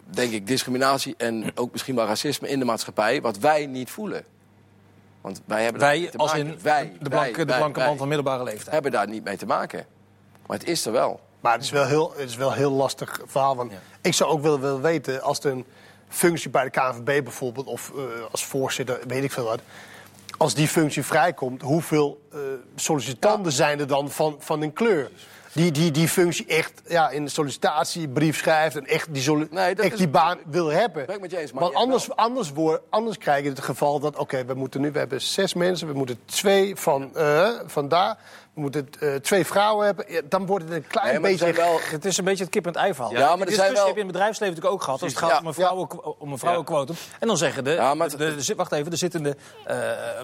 denk 0.05 0.33
ik, 0.33 0.47
discriminatie 0.47 1.15
en 1.17 1.45
ook 1.55 1.73
misschien 1.73 1.95
wel 1.95 2.07
racisme 2.07 2.49
in 2.49 2.59
de 2.59 2.65
maatschappij, 2.65 3.21
wat 3.21 3.39
wij 3.39 3.67
niet 3.67 3.91
voelen. 3.91 4.25
Want 5.21 5.43
wij 5.45 5.63
hebben 5.63 5.81
daar 5.81 5.91
Wij, 5.91 6.09
te 6.11 6.19
als 6.19 6.33
maken. 6.33 6.47
in 6.47 6.59
wij, 6.63 6.93
de 7.01 7.09
blanke, 7.09 7.37
wij, 7.37 7.45
de 7.45 7.57
blanke 7.57 7.79
wij 7.79 7.89
man 7.89 7.97
van 7.97 8.09
middelbare 8.09 8.43
leeftijd. 8.43 8.71
hebben 8.71 8.91
daar 8.91 9.09
niet 9.09 9.25
mee 9.25 9.37
te 9.37 9.47
maken. 9.47 9.87
Maar 10.47 10.59
het 10.59 10.69
is 10.69 10.87
er 10.87 10.93
wel. 10.93 11.21
Maar 11.41 11.53
het 11.53 11.63
is 11.63 11.71
wel 11.71 11.87
heel, 11.87 12.13
het 12.17 12.29
is 12.29 12.37
wel 12.37 12.49
een 12.51 12.57
heel 12.57 12.71
lastig 12.71 13.21
verhaal. 13.27 13.57
Want 13.57 13.73
ik 14.01 14.15
zou 14.15 14.31
ook 14.31 14.43
wel 14.43 14.61
willen 14.61 14.83
weten, 14.83 15.23
als 15.23 15.39
er 15.39 15.53
een 15.53 15.65
functie 16.09 16.51
bij 16.51 16.65
de 16.65 16.71
KNVB 16.71 17.25
bijvoorbeeld... 17.25 17.67
of 17.67 17.93
eh, 17.97 18.03
als 18.31 18.45
voorzitter, 18.45 19.01
weet 19.07 19.25
ik 19.25 19.33
veel 19.33 19.45
wat... 19.45 19.61
als 20.37 20.55
die 20.55 20.69
functie 20.69 21.05
vrijkomt, 21.05 21.63
hoeveel 21.63 22.21
eh, 22.33 22.39
sollicitanten 22.75 23.53
zijn 23.53 23.81
er 23.81 23.87
dan 23.87 24.11
van, 24.11 24.37
van 24.39 24.63
een 24.63 24.73
kleur? 24.73 25.11
Die, 25.55 25.71
die 25.71 25.91
die 25.91 26.09
functie 26.09 26.47
echt 26.47 26.83
ja, 26.89 27.11
in 27.11 27.25
de 27.25 27.31
sollicitatiebrief 27.31 28.37
schrijft... 28.39 28.77
en 28.77 28.87
echt 28.87 29.15
die, 29.15 29.37
Nee, 29.51 29.75
dat 29.75 29.85
echt 29.85 29.93
is- 29.93 29.99
die 29.99 30.09
baan 30.09 30.39
wil 30.47 30.67
hebben. 30.69 31.07
Ben 31.07 31.15
ik 31.15 31.21
met 31.21 31.31
je 31.31 31.39
eens, 31.39 31.53
maar 31.53 31.63
Want 31.63 31.75
anders, 31.75 32.17
anders, 32.17 32.51
woor- 32.53 32.83
anders 32.91 33.19
krijg 33.19 33.43
je 33.45 33.49
het 33.49 33.61
geval 33.61 34.01
dat... 34.01 34.17
oké, 34.17 34.45
we 34.45 34.55
moeten 34.55 34.81
nu, 34.81 34.93
we 34.93 34.99
hebben 34.99 35.21
zes 35.23 35.55
mensen... 35.55 35.87
we 35.87 35.93
moeten 35.95 36.19
twee 36.25 36.77
van, 36.77 37.17
eh, 37.17 37.49
van 37.67 37.89
daar... 37.89 38.19
we 38.55 38.61
moeten 38.61 38.89
eh, 39.01 39.15
twee 39.15 39.45
vrouwen 39.47 39.87
hebben... 39.87 40.07
Dan 40.29 40.47
wordt 40.47 40.65
het 40.65 40.75
een 40.75 40.87
klein 40.87 41.21
Nee, 41.23 41.37
beetje... 41.37 41.53
wel- 41.53 41.79
Het 41.83 42.05
is 42.05 42.19
een 42.19 42.25
beetje 42.25 42.43
het 42.45 42.53
kip 42.53 42.65
en 42.67 42.73
het 42.73 42.81
ei 42.81 42.95
verhaal. 42.95 43.13
Ja, 43.13 43.37
maar 43.37 43.47
er 43.47 43.53
zijn 43.53 43.73
wel- 43.73 43.87
heb 43.87 43.95
je 43.95 44.01
in 44.01 44.07
het 44.07 44.13
bedrijfsleven 44.13 44.55
natuurlijk 44.55 44.75
ook 44.75 44.83
gehad. 44.83 45.03
Als 45.03 45.11
het 45.11 45.21
gaat 45.21 45.31
Ja. 45.31 45.39
om 45.39 45.47
een, 45.47 45.55
vrouwen, 45.55 46.21
om 46.21 46.33
een 46.33 46.39
vrouwenquotum. 46.39 46.95
En 47.21 47.27
dan 47.29 47.37
zeggen 47.37 47.65
de, 47.65 47.71
Ja, 47.71 47.95
maar 47.95 48.09
de, 48.17 48.25
het- 48.25 48.39
de- 48.39 48.45
de- 48.47 48.55
wacht 48.55 48.73
even, 48.73 48.91
de 48.91 48.97
zittende 48.97 49.37
eh, 49.65 49.77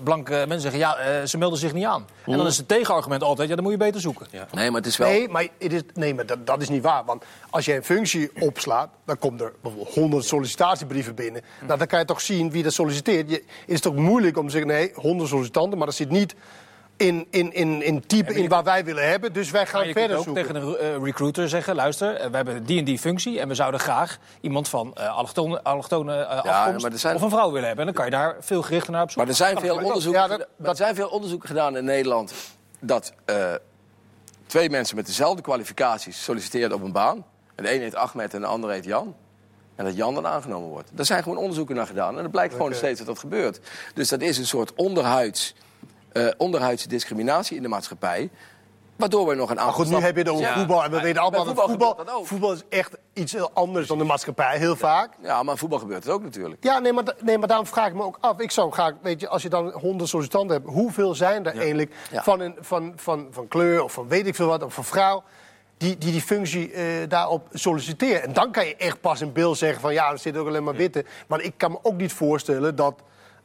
blanke 0.04 0.32
mensen 0.32 0.60
zeggen... 0.60 0.78
ja, 0.80 0.96
eh, 0.96 1.26
ze 1.26 1.38
melden 1.38 1.58
zich 1.58 1.72
niet 1.72 1.84
aan. 1.84 2.06
En 2.26 2.36
dan 2.36 2.46
is 2.46 2.56
het 2.56 2.68
tegenargument 2.68 3.22
altijd... 3.22 3.48
ja, 3.48 3.54
dan 3.54 3.64
moet 3.64 3.72
je 3.72 3.78
beter 3.78 4.00
zoeken. 4.00 4.26
Nee, 4.52 4.70
maar 4.70 4.80
het 4.80 4.90
is 4.90 4.96
wel. 4.96 5.08
Nee, 5.08 5.28
maar, 5.28 5.46
het 5.58 5.72
is, 5.72 5.82
nee, 5.94 6.14
maar 6.14 6.26
dat, 6.26 6.46
dat 6.46 6.62
is 6.62 6.68
niet 6.68 6.82
waar. 6.82 7.04
Want 7.04 7.24
als 7.50 7.64
je 7.64 7.74
een 7.74 7.84
functie 7.84 8.30
opslaat, 8.40 8.88
dan 9.04 9.18
komt 9.18 9.40
er 9.40 9.52
bijvoorbeeld 9.62 9.94
100 9.94 10.24
sollicitatiebrieven 10.24 11.14
binnen. 11.14 11.42
Nou, 11.66 11.78
dan 11.78 11.86
kan 11.86 11.98
je 11.98 12.04
toch 12.04 12.20
zien 12.20 12.50
wie 12.50 12.64
er 12.64 12.72
solliciteert. 12.72 13.30
Je, 13.30 13.34
het 13.36 13.44
is 13.66 13.80
toch 13.80 13.94
moeilijk 13.94 14.38
om 14.38 14.44
te 14.46 14.50
zeggen, 14.52 14.70
nee, 14.70 14.92
100 14.94 15.28
sollicitanten, 15.28 15.78
maar 15.78 15.86
dat 15.86 15.96
zit 15.96 16.10
niet 16.10 16.34
in, 17.00 17.26
in, 17.30 17.52
in, 17.52 17.82
in 17.82 18.06
type 18.06 18.34
in 18.34 18.48
waar 18.48 18.64
wij 18.64 18.84
willen 18.84 19.08
hebben. 19.08 19.32
Dus 19.32 19.50
wij 19.50 19.66
gaan 19.66 19.78
Maar 19.78 19.88
je 19.88 19.94
kunt 19.94 20.04
verder 20.06 20.18
ook 20.18 20.24
zoeken. 20.36 20.44
tegen 20.62 20.86
een 20.90 20.96
eh, 20.98 21.04
recruiter 21.04 21.48
zeggen... 21.48 21.74
luister, 21.74 22.14
eh, 22.14 22.30
we 22.30 22.36
hebben 22.36 22.64
die 22.64 22.78
en 22.78 22.84
die 22.84 22.98
functie... 22.98 23.40
en 23.40 23.48
we 23.48 23.54
zouden 23.54 23.80
graag 23.80 24.18
iemand 24.40 24.68
van 24.68 24.94
eh 24.94 25.16
allochtone, 25.16 25.62
allochtone 25.62 26.16
eh, 26.22 26.44
afkomst... 26.44 26.98
zijn- 27.00 27.16
of 27.16 27.22
een 27.22 27.30
vrouw 27.30 27.50
willen 27.50 27.66
hebben. 27.66 27.86
En 27.86 27.92
dan 27.94 28.02
kan 28.02 28.04
je 28.04 28.10
daar 28.22 28.36
veel 28.40 28.62
gerichter 28.62 28.92
naar 28.92 29.02
op 29.02 29.08
zoek. 29.08 29.18
Maar 29.18 29.28
er 29.28 29.34
zijn, 29.34 29.54
Ja, 29.54 29.60
veel 29.60 29.76
onderzoeken, 29.76 30.20
ja, 30.20 30.26
dat- 30.28 30.46
maar 30.56 30.70
er 30.70 30.76
zijn 30.76 30.94
veel 30.94 31.08
onderzoeken 31.08 31.48
gedaan 31.48 31.76
in 31.76 31.84
Nederland 31.84 32.32
dat 32.80 33.12
eh, 33.24 33.52
twee 34.46 34.70
mensen 34.70 34.96
met 34.96 35.06
dezelfde 35.06 35.42
kwalificaties 35.42 36.22
solliciteerden 36.24 36.76
op 36.76 36.82
een 36.82 36.92
baan. 36.92 37.24
En 37.54 37.64
de 37.64 37.74
een 37.74 37.80
heet 37.80 37.94
Ahmed 37.94 38.34
en 38.34 38.40
de 38.40 38.46
ander 38.46 38.70
heet 38.70 38.84
Jan. 38.84 39.14
En 39.76 39.84
dat 39.84 39.96
Jan 39.96 40.14
dan 40.14 40.26
aangenomen 40.26 40.68
wordt. 40.68 40.90
Daar 40.92 41.06
zijn 41.06 41.22
gewoon 41.22 41.38
onderzoeken 41.38 41.74
naar 41.74 41.86
gedaan. 41.86 42.16
En 42.16 42.22
het 42.22 42.30
blijkt 42.32 42.54
gewoon 42.54 42.74
steeds 42.74 42.98
dat 42.98 43.06
dat 43.06 43.18
gebeurt. 43.18 43.60
Dus 43.94 44.08
dat 44.08 44.20
is 44.20 44.38
een 44.38 44.46
soort 44.46 44.74
onderhuids, 44.74 45.54
eh 46.12 46.28
onderhuidse 46.36 46.88
discriminatie 46.88 47.56
in 47.56 47.62
de 47.62 47.68
maatschappij. 47.68 48.30
Waardoor 48.96 49.26
we 49.26 49.34
nog 49.34 49.48
een 49.50 49.56
Maar 49.56 49.64
aantal 49.64 49.84
goed, 49.84 49.92
nu 49.92 50.04
heb 50.04 50.14
je 50.14 50.20
het 50.22 50.30
over 50.30 50.44
Ja. 50.44 50.54
voetbal. 50.58 50.84
En 50.84 50.90
we 50.90 51.00
weten 51.00 51.22
allemaal 51.22 51.44
dat 51.44 51.48
voetbal 51.48 51.68
voetbal, 51.68 51.88
gebeurt 51.88 52.08
dat 52.08 52.16
ook. 52.16 52.26
voetbal 52.26 52.52
is 52.52 52.62
echt 52.68 52.96
iets 53.12 53.32
heel 53.32 53.50
anders 53.54 53.86
dan 53.86 53.98
de 53.98 54.04
maatschappij, 54.04 54.58
heel 54.58 54.76
vaak. 54.76 55.12
Ja, 55.22 55.42
maar 55.42 55.56
voetbal 55.56 55.78
gebeurt 55.78 56.04
het 56.04 56.12
ook 56.12 56.22
natuurlijk. 56.22 56.64
Ja, 56.64 56.78
nee 56.78 56.92
maar, 56.92 57.04
nee, 57.20 57.38
maar 57.38 57.48
daarom 57.48 57.66
vraag 57.66 57.86
ik 57.86 57.94
me 57.94 58.02
ook 58.02 58.18
af. 58.20 58.40
Ik 58.40 58.50
zou 58.50 58.72
graag, 58.72 58.92
weet 59.02 59.20
je, 59.20 59.28
als 59.28 59.42
je 59.42 59.48
dan 59.48 59.70
honderd 59.70 60.08
sollicitanten 60.10 60.56
hebt... 60.56 60.68
hoeveel 60.68 61.14
zijn 61.14 61.46
er 61.46 61.58
eigenlijk. 61.58 61.94
Van, 62.12 62.40
een, 62.40 62.56
van, 62.60 62.92
van, 62.96 63.28
van 63.30 63.48
kleur 63.48 63.82
of 63.82 63.92
van 63.92 64.08
weet 64.08 64.26
ik 64.26 64.34
veel 64.34 64.46
wat... 64.46 64.62
of 64.62 64.74
van 64.74 64.84
vrouw 64.84 65.22
die 65.76 65.98
die, 65.98 66.12
die 66.12 66.22
functie 66.22 66.72
eh, 66.72 66.84
daarop 67.08 67.48
solliciteren? 67.52 68.22
En 68.22 68.32
dan 68.32 68.52
kan 68.52 68.66
je 68.66 68.76
echt 68.76 69.00
pas 69.00 69.20
in 69.20 69.32
beeld 69.32 69.58
zeggen 69.58 69.80
van... 69.80 69.92
ja, 69.92 70.10
er 70.10 70.18
zitten 70.18 70.42
ook 70.42 70.48
alleen 70.48 70.64
maar 70.64 70.76
witte. 70.76 71.04
Maar 71.26 71.40
ik 71.40 71.52
kan 71.56 71.70
me 71.70 71.78
ook 71.82 71.96
niet 71.96 72.12
voorstellen 72.12 72.76
dat... 72.76 72.94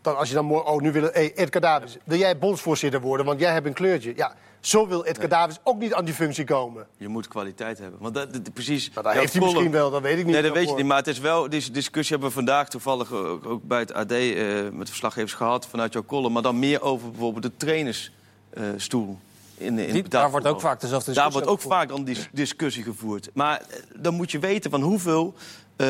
dat 0.06 0.16
als 0.18 0.28
je 0.30 0.36
dan 0.36 0.46
morgen, 0.46 0.72
oh, 0.72 0.82
nu 0.82 0.92
wil 0.92 1.10
hey, 1.12 1.34
Edgar 1.36 1.62
Davids, 1.62 1.98
wil 2.04 2.18
jij 2.18 2.38
bondsvoorzitter 2.38 3.02
worden, 3.02 3.26
want 3.26 3.40
jij 3.40 3.52
hebt 3.52 3.66
een 3.66 3.74
kleurtje. 3.74 4.14
Ja, 4.16 4.34
zo 4.60 4.88
wil 4.88 5.04
Edgar 5.06 5.30
Davids 5.30 5.60
ook 5.64 5.80
niet 5.80 5.94
aan 5.94 6.06
die 6.06 6.14
functie 6.14 6.44
komen. 6.46 6.88
Je 6.98 7.08
moet 7.08 7.28
kwaliteit 7.28 7.78
hebben. 7.80 8.00
Want 8.02 8.14
dat, 8.14 8.34
dat- 8.34 8.54
precies. 8.54 8.92
Maar 8.94 9.04
dat 9.04 9.12
jouw 9.12 9.22
heeft 9.22 9.34
hij 9.34 9.42
column- 9.42 9.58
misschien 9.64 9.80
wel, 9.82 9.92
dat 9.92 10.02
weet 10.02 10.18
ik 10.18 10.24
niet. 10.26 10.34
Nee, 10.34 10.42
dat 10.44 10.54
weet 10.54 10.70
je 10.70 10.76
niet. 10.76 10.86
Maar 10.86 10.98
het 10.98 11.08
is 11.08 11.20
wel, 11.20 11.50
deze 11.50 11.72
discussie 11.72 12.12
hebben 12.12 12.30
we 12.30 12.36
vandaag 12.36 12.68
toevallig 12.70 13.12
ook, 13.14 13.46
ook 13.46 13.64
bij 13.64 13.80
het 13.80 13.94
AD 13.94 14.12
eh, 14.12 14.70
met 14.72 14.88
verslaggevers 14.90 15.34
gehad 15.34 15.68
vanuit 15.68 15.94
jouw 15.94 16.06
column. 16.06 16.34
Maar 16.34 16.42
dan 16.42 16.60
meer 16.60 16.82
over 16.82 17.10
bijvoorbeeld 17.12 17.44
de 17.44 17.52
trainersstoel. 17.58 19.18
in, 19.58 19.80
in 19.80 19.94
Die- 19.94 20.08
daar 20.10 20.32
wordt 20.32 20.48
ook 20.48 20.62
vaak 20.62 20.82
dezelfde 20.82 21.14
Daar 21.14 21.24
discussie 21.26 21.46
wordt 21.54 21.66
ook 21.66 21.72
vaak 21.72 21.88
dan 21.90 22.04
dis- 22.04 22.30
discussie 22.32 22.84
gevoerd. 22.84 23.30
Maar 23.34 23.58
eh, 23.70 23.78
dan 23.96 24.14
moet 24.14 24.32
je 24.32 24.40
weten 24.40 24.72
van 24.72 24.82
hoeveel 24.82 25.34
eh, 25.76 25.88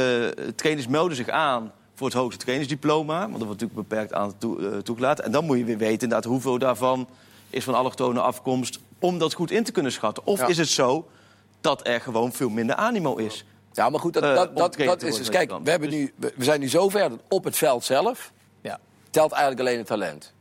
trainers 0.55 0.87
melden 0.87 1.15
zich 1.17 1.29
aan 1.29 1.71
voor 1.95 2.07
het 2.07 2.15
hoogste 2.15 2.43
trainersdiploma. 2.43 3.19
Want 3.19 3.31
dat 3.31 3.43
wordt 3.47 3.61
natuurlijk 3.61 3.89
beperkt 3.89 4.13
aan 4.13 4.37
toe, 4.37 4.69
eh, 4.69 4.77
toegelaten. 4.77 5.23
En 5.25 5.31
dan 5.31 5.45
moet 5.45 5.57
je 5.57 5.63
weer 5.63 5.77
weten 5.77 6.01
inderdaad 6.01 6.23
hoeveel 6.31 6.57
daarvan 6.57 7.07
is 7.49 7.63
van 7.63 7.73
allochtone 7.75 8.21
afkomst... 8.21 8.79
om 8.99 9.17
dat 9.19 9.33
goed 9.33 9.51
in 9.51 9.63
te 9.63 9.71
kunnen 9.71 9.91
schatten. 9.91 10.25
Of 10.25 10.39
Ja. 10.39 10.47
is 10.47 10.57
het 10.57 10.69
zo 10.69 11.07
dat 11.61 11.87
er 11.87 12.01
gewoon 12.01 12.31
veel 12.31 12.49
minder 12.49 12.75
animo 12.75 13.15
is? 13.15 13.45
Ja, 13.71 13.89
maar 13.89 13.99
goed, 13.99 14.13
dat, 14.13 14.23
Eh, 14.23 14.35
dat, 14.35 14.55
dat, 14.77 15.01
is 15.03 15.17
dus... 15.17 15.29
Kijk, 15.29 15.53
we, 15.63 15.69
hebben 15.69 15.89
nu, 15.89 16.13
we 16.15 16.33
we 16.35 16.43
zijn 16.43 16.59
nu 16.59 16.67
zover 16.67 17.09
dat 17.09 17.19
op 17.29 17.43
het 17.43 17.57
veld 17.57 17.83
zelf 17.83 18.31
Ja. 18.61 18.79
telt 19.09 19.31
eigenlijk 19.31 19.61
alleen 19.61 19.77
het 19.77 19.87
talent. 19.87 20.33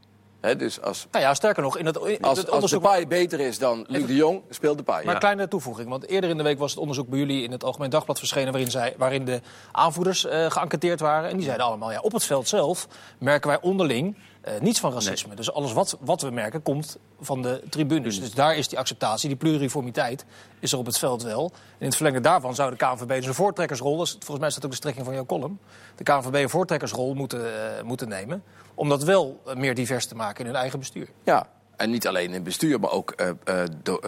Dus 0.52 0.80
als, 0.80 1.06
Nou 1.10 1.24
ja, 1.24 1.34
sterker 1.34 1.62
nog, 1.62 1.78
in 1.78 1.86
het, 1.86 1.96
in 1.96 2.02
het 2.12 2.22
als, 2.22 2.38
als 2.38 2.48
onderzoek... 2.48 2.82
Depay 2.82 3.06
beter 3.06 3.40
is 3.40 3.58
dan 3.58 3.84
Luc 3.88 4.06
de 4.06 4.14
Jong, 4.14 4.42
speelt 4.50 4.76
Depay. 4.76 5.04
Maar 5.04 5.14
een 5.14 5.20
kleine 5.20 5.48
toevoeging, 5.48 5.88
want 5.88 6.06
eerder 6.06 6.30
in 6.30 6.36
de 6.36 6.42
week 6.42 6.58
was 6.58 6.70
het 6.70 6.80
onderzoek 6.80 7.08
bij 7.08 7.18
jullie 7.18 7.42
in 7.42 7.50
het 7.50 7.64
Algemeen 7.64 7.90
Dagblad 7.90 8.18
verschenen... 8.18 8.52
waarin, 8.52 8.70
zij, 8.70 8.94
waarin 8.98 9.24
de 9.24 9.40
aanvoerders 9.72 10.24
eh 10.24 10.50
geënquêteerd 10.50 11.00
waren. 11.00 11.30
En 11.30 11.36
die 11.36 11.44
zeiden 11.44 11.66
allemaal, 11.66 11.92
ja, 11.92 12.00
op 12.00 12.12
het 12.12 12.24
veld 12.24 12.48
zelf 12.48 12.88
merken 13.18 13.48
wij 13.48 13.60
onderling 13.60 14.16
eh, 14.44 14.60
niets 14.60 14.80
van 14.80 14.92
racisme. 14.92 15.34
Dus 15.34 15.52
alles 15.52 15.72
wat, 15.72 15.96
wat 16.00 16.22
we 16.22 16.30
merken 16.30 16.62
komt 16.62 16.98
van 17.20 17.42
de 17.42 17.62
tribunes. 17.70 18.20
Dus 18.20 18.34
daar 18.34 18.56
is 18.56 18.68
die 18.68 18.78
acceptatie, 18.78 19.28
die 19.28 19.38
pluriformiteit 19.38 20.24
is 20.60 20.72
er 20.72 20.78
op 20.78 20.86
het 20.86 20.98
veld 20.98 21.22
wel. 21.22 21.44
En 21.52 21.60
in 21.78 21.86
het 21.86 21.94
verlengde 21.94 22.20
daarvan 22.20 22.54
zou 22.54 22.70
de 22.70 22.76
KNVB 22.76 23.08
dus 23.08 23.26
een 23.26 23.34
voortrekkersrol... 23.34 24.02
Is, 24.02 24.10
volgens 24.10 24.38
mij 24.38 24.48
is 24.48 24.54
dat 24.54 24.64
ook 24.64 24.70
de 24.70 24.76
strekking 24.76 25.04
van 25.04 25.14
jouw 25.14 25.26
column... 25.26 25.58
de 25.96 26.02
KNVB 26.02 26.34
een 26.34 26.48
voortrekkersrol 26.48 27.14
moeten, 27.14 27.76
eh, 27.76 27.82
moeten 27.82 28.08
nemen... 28.08 28.42
om 28.74 28.88
dat 28.88 29.02
wel 29.02 29.40
eh, 29.46 29.54
meer 29.54 29.74
divers 29.74 30.06
te 30.06 30.14
maken 30.14 30.40
in 30.40 30.46
hun 30.46 30.60
eigen 30.60 30.78
bestuur. 30.78 31.08
Ja, 31.24 31.48
en 31.76 31.90
niet 31.90 32.06
alleen 32.06 32.28
in 32.28 32.32
het 32.34 32.44
bestuur, 32.44 32.80
maar 32.80 32.90
ook 32.90 33.10
eh, 33.10 33.28
eh, 33.44 33.68
do- 33.82 34.00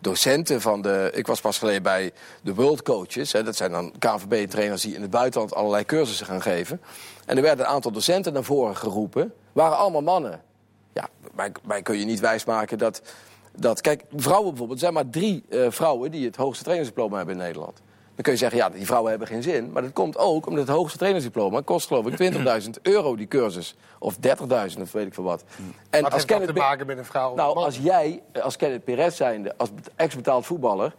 docenten 0.00 0.60
van 0.60 0.82
de... 0.82 1.10
Ik 1.14 1.26
was 1.26 1.40
pas 1.40 1.58
geleden 1.58 1.82
bij 1.82 2.12
de 2.42 2.54
World 2.54 2.82
Coaches. 2.82 3.32
Hè, 3.32 3.42
dat 3.42 3.56
zijn 3.56 3.70
dan 3.70 3.92
KNVB-trainers 3.98 4.82
die 4.82 4.94
in 4.94 5.02
het 5.02 5.10
buitenland 5.10 5.54
allerlei 5.54 5.84
cursussen 5.84 6.26
gaan 6.26 6.42
geven. 6.42 6.80
En 7.26 7.36
er 7.36 7.42
werden 7.42 7.64
een 7.64 7.70
aantal 7.70 7.92
docenten 7.92 8.32
naar 8.32 8.44
voren 8.44 8.76
geroepen. 8.76 9.32
waren 9.52 9.76
allemaal 9.78 10.02
mannen. 10.02 10.42
Ja, 10.92 11.08
mij, 11.34 11.52
mij 11.66 11.82
kun 11.82 11.98
je 11.98 12.04
niet 12.04 12.20
wijsmaken 12.20 12.78
dat... 12.78 13.02
dat 13.56 13.80
kijk, 13.80 14.04
vrouwen 14.16 14.48
bijvoorbeeld. 14.48 14.78
Er 14.78 14.84
zijn 14.84 15.04
maar 15.04 15.10
drie 15.10 15.44
eh, 15.48 15.66
vrouwen 15.68 16.10
die 16.10 16.26
het 16.26 16.36
hoogste 16.36 16.64
trainersdiploma 16.64 17.16
hebben 17.16 17.34
in 17.34 17.40
Nederland. 17.40 17.80
Dan 18.14 18.22
kun 18.24 18.32
je 18.32 18.38
zeggen, 18.38 18.58
ja, 18.58 18.68
die 18.70 18.86
vrouwen 18.86 19.10
hebben 19.10 19.28
geen 19.28 19.42
zin. 19.42 19.72
Maar 19.72 19.82
dat 19.82 19.92
komt 19.92 20.18
ook 20.18 20.46
omdat 20.46 20.66
het 20.66 20.76
hoogste 20.76 20.98
trainersdiploma 20.98 21.60
kost 21.64 21.86
geloof 21.86 22.06
ik 22.06 22.32
20.000 22.62 22.70
euro 22.82 23.16
die 23.16 23.28
cursus. 23.28 23.76
Of 23.98 24.16
30.000 24.16 24.80
of 24.80 24.92
weet 24.92 25.06
ik 25.06 25.14
veel 25.14 25.24
wat. 25.24 25.44
En 25.56 25.64
Wat 25.90 25.92
heeft 26.00 26.10
dat 26.10 26.24
Kenneth 26.24 26.46
te 26.46 26.52
Be- 26.52 26.58
maken 26.60 26.86
met 26.86 26.98
een 26.98 27.04
vrouw? 27.04 27.34
nou, 27.34 27.56
als 27.56 27.78
jij, 27.78 28.22
eh, 28.32 28.42
als 28.42 28.56
Kenneth 28.56 28.84
Perez 28.84 29.16
zijnde, 29.16 29.54
als 29.56 29.74
bet- 29.74 29.90
ex-betaald 29.96 30.46
voetballer... 30.46 30.94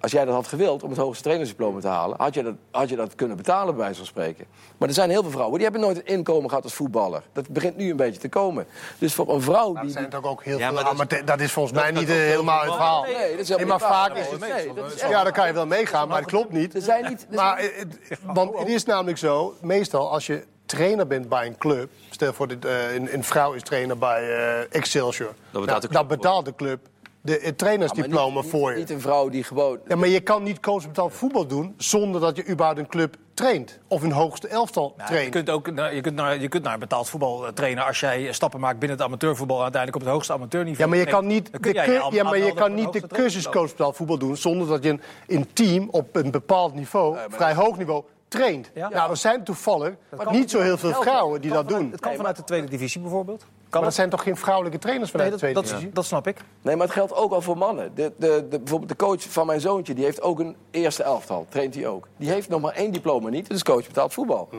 als 0.00 0.12
jij 0.12 0.24
dat 0.24 0.34
had 0.34 0.46
gewild 0.46 0.82
om 0.82 0.90
het 0.90 0.98
hoogste 0.98 1.22
trainersdiploma 1.22 1.80
te 1.80 1.88
halen... 1.88 2.16
Had 2.20 2.34
je, 2.34 2.42
dat, 2.42 2.54
had 2.70 2.88
je 2.88 2.96
dat 2.96 3.14
kunnen 3.14 3.36
betalen, 3.36 3.74
bij 3.74 3.82
wijze 3.84 3.96
van 3.98 4.06
spreken. 4.06 4.44
Maar 4.78 4.88
er 4.88 4.94
zijn 4.94 5.10
heel 5.10 5.22
veel 5.22 5.30
vrouwen 5.30 5.54
die 5.54 5.62
hebben 5.62 5.80
nooit 5.80 5.96
een 5.96 6.06
inkomen 6.06 6.48
gehad 6.48 6.64
als 6.64 6.74
voetballer. 6.74 7.22
Dat 7.32 7.48
begint 7.48 7.76
nu 7.76 7.90
een 7.90 7.96
beetje 7.96 8.20
te 8.20 8.28
komen. 8.28 8.66
Dus 8.98 9.14
voor 9.14 9.34
een 9.34 9.42
vrouw 9.42 9.72
Nou, 9.72 9.74
die... 9.74 9.84
er 9.84 9.90
zijn 10.00 10.10
toch 10.10 10.24
ook 10.24 10.44
heel 10.44 10.58
Ja, 10.58 10.64
veel 10.66 10.74
maar 10.74 10.96
dat 10.96 11.12
is- 11.12 11.24
dat 11.24 11.42
volgens 11.50 11.74
mij 11.78 11.92
dat 11.92 12.00
niet 12.00 12.10
eh, 12.10 12.16
helemaal 12.16 12.60
het 12.62 12.72
verhaal. 12.72 13.02
Nee, 13.02 13.12
dat 13.12 13.40
is 13.40 13.48
Nee, 13.48 13.58
helemaal 13.58 13.78
maar 13.78 13.88
niet 13.88 13.96
waar. 13.98 14.08
vaak 14.08 14.16
is 14.16 14.30
het... 14.30 14.40
Nee, 14.40 14.74
dat 14.74 14.92
is 14.94 15.00
Ja, 15.00 15.22
dan 15.24 15.32
kan 15.32 15.46
je 15.46 15.52
wel 15.52 15.66
meegaan, 15.66 16.08
maar 16.08 16.18
het 16.18 16.26
klopt 16.30 16.52
niet. 16.52 16.74
Er 16.74 16.82
zijn 16.82 17.04
niet... 17.08 17.20
er 17.20 17.26
zijn 17.30 17.46
Maar, 17.46 17.58
eh, 17.58 17.68
het- 17.78 18.18
want 18.24 18.58
het 18.58 18.68
is 18.68 18.84
namelijk 18.84 19.18
zo, 19.18 19.54
meestal 19.60 20.10
als 20.10 20.26
je 20.26 20.44
trainer 20.66 21.06
bent 21.06 21.28
bij 21.28 21.46
een 21.46 21.58
club... 21.58 21.90
stel 22.10 22.32
voor, 22.32 22.48
dit, 22.48 22.64
eh, 22.64 22.94
een, 22.94 23.14
een 23.14 23.24
vrouw 23.24 23.52
is 23.52 23.62
trainer 23.62 23.98
bij 23.98 24.22
eh, 24.36 24.74
Excelsior... 24.76 25.34
betaalt 25.50 25.66
Nou, 25.66 25.80
de 25.80 25.86
club 25.88 25.92
dan 25.92 26.06
betaalt 26.06 26.44
de 26.44 26.54
club 26.54 26.80
de, 27.22 27.32
het 27.32 27.42
maar 27.42 27.54
trainersdiploma 27.56 28.40
niet- 28.40 28.50
voor 28.50 28.68
niet, 28.68 28.74
je. 28.74 28.78
Niet 28.78 28.90
een 28.90 29.00
vrouw 29.00 29.28
die 29.28 29.44
gewoon... 29.44 29.78
Ja, 29.88 29.96
maar 29.96 30.08
je 30.08 30.20
kan 30.20 30.42
niet 30.42 30.60
coachbetaald 30.60 31.12
voetbal 31.14 31.46
doen... 31.46 31.74
zonder 31.76 32.20
dat 32.20 32.36
je 32.36 32.48
überhaupt 32.48 32.78
een 32.78 32.86
club 32.86 33.16
traint. 33.34 33.78
Of 33.88 34.02
een 34.02 34.12
hoogste 34.12 34.48
elftal 34.48 34.94
Ja, 34.96 35.02
je 35.04 35.08
traint. 35.10 35.30
kunt 35.30 35.50
ook 35.50 35.66
je 35.66 36.00
kunt 36.00 36.14
naar, 36.14 36.40
je 36.40 36.48
kunt 36.48 36.62
naar 36.64 36.78
betaald 36.78 37.08
voetbal 37.08 37.46
eh, 37.46 37.52
trainen 37.52 37.86
als 37.86 38.00
jij 38.00 38.32
stappen 38.32 38.60
maakt 38.60 38.78
binnen 38.78 38.96
het 38.98 39.06
amateurvoetbal 39.06 39.56
en 39.56 39.62
uiteindelijk 39.62 40.02
op 40.02 40.06
het 40.08 40.14
hoogste 40.16 40.32
amateurniveau. 40.32 40.82
Ja, 40.90 40.96
maar 40.96 41.06
je 41.06 41.12
kan 41.12 41.26
niet 41.26 41.62
de, 41.62 41.68
je 41.68 42.08
ja, 42.10 42.22
maar 42.24 42.38
je 42.38 42.54
kan 42.54 42.74
niet 42.74 42.92
de 42.92 43.06
cursus 43.06 43.48
coachbetaald 43.48 43.96
voetbal 43.96 44.18
doen... 44.18 44.36
zonder 44.36 44.66
dat 44.68 44.84
je 44.84 44.90
een, 44.90 45.00
een 45.26 45.46
team 45.52 45.88
op 45.90 46.16
een 46.16 46.30
bepaald 46.30 46.74
niveau, 46.74 47.18
vrij 47.28 47.54
hoog 47.54 47.76
niveau, 47.76 48.02
traint. 48.28 48.70
Ja. 48.74 48.88
Nou, 48.88 49.10
er 49.10 49.16
zijn 49.16 49.44
toevallig 49.44 49.94
niet 50.30 50.50
zo 50.50 50.60
heel 50.60 50.78
veel 50.78 50.92
vrouwen 50.92 51.40
die 51.40 51.50
dat 51.52 51.68
doen. 51.68 51.90
Het 51.90 52.00
kan 52.00 52.14
vanuit 52.16 52.36
de 52.36 52.44
tweede 52.44 52.68
divisie 52.68 53.00
bijvoorbeeld. 53.00 53.44
Maar 53.70 53.82
dat 53.82 53.94
zijn 53.94 54.10
toch 54.10 54.22
geen 54.22 54.36
vrouwelijke 54.36 54.78
trainers 54.78 55.10
vanuit 55.10 55.30
Nee, 55.30 55.38
de 55.40 55.54
dat, 55.54 55.64
tweede 55.64 55.84
dat, 55.86 55.94
dat 55.94 56.04
snap 56.04 56.26
ik. 56.26 56.36
Nee, 56.62 56.76
maar 56.76 56.86
het 56.86 56.94
geldt 56.94 57.14
ook 57.14 57.32
al 57.32 57.40
voor 57.42 57.58
mannen. 57.58 57.94
De, 57.94 58.12
de, 58.16 58.46
de, 58.50 58.58
bijvoorbeeld 58.58 58.88
de 58.90 58.96
coach 58.96 59.22
van 59.22 59.46
mijn 59.46 59.60
zoontje, 59.60 59.94
die 59.94 60.04
heeft 60.04 60.22
ook 60.22 60.38
een 60.38 60.56
eerste 60.70 61.02
elftal. 61.02 61.46
Traint 61.48 61.74
hij 61.74 61.86
ook. 61.86 62.08
Die 62.16 62.30
heeft 62.30 62.48
nog 62.48 62.60
maar 62.60 62.74
één 62.74 62.92
diploma 62.92 63.28
niet. 63.28 63.50
Is 63.50 63.62
coach 63.62 63.86
betaald 63.86 64.12
voetbal. 64.14 64.48
Hm. 64.50 64.56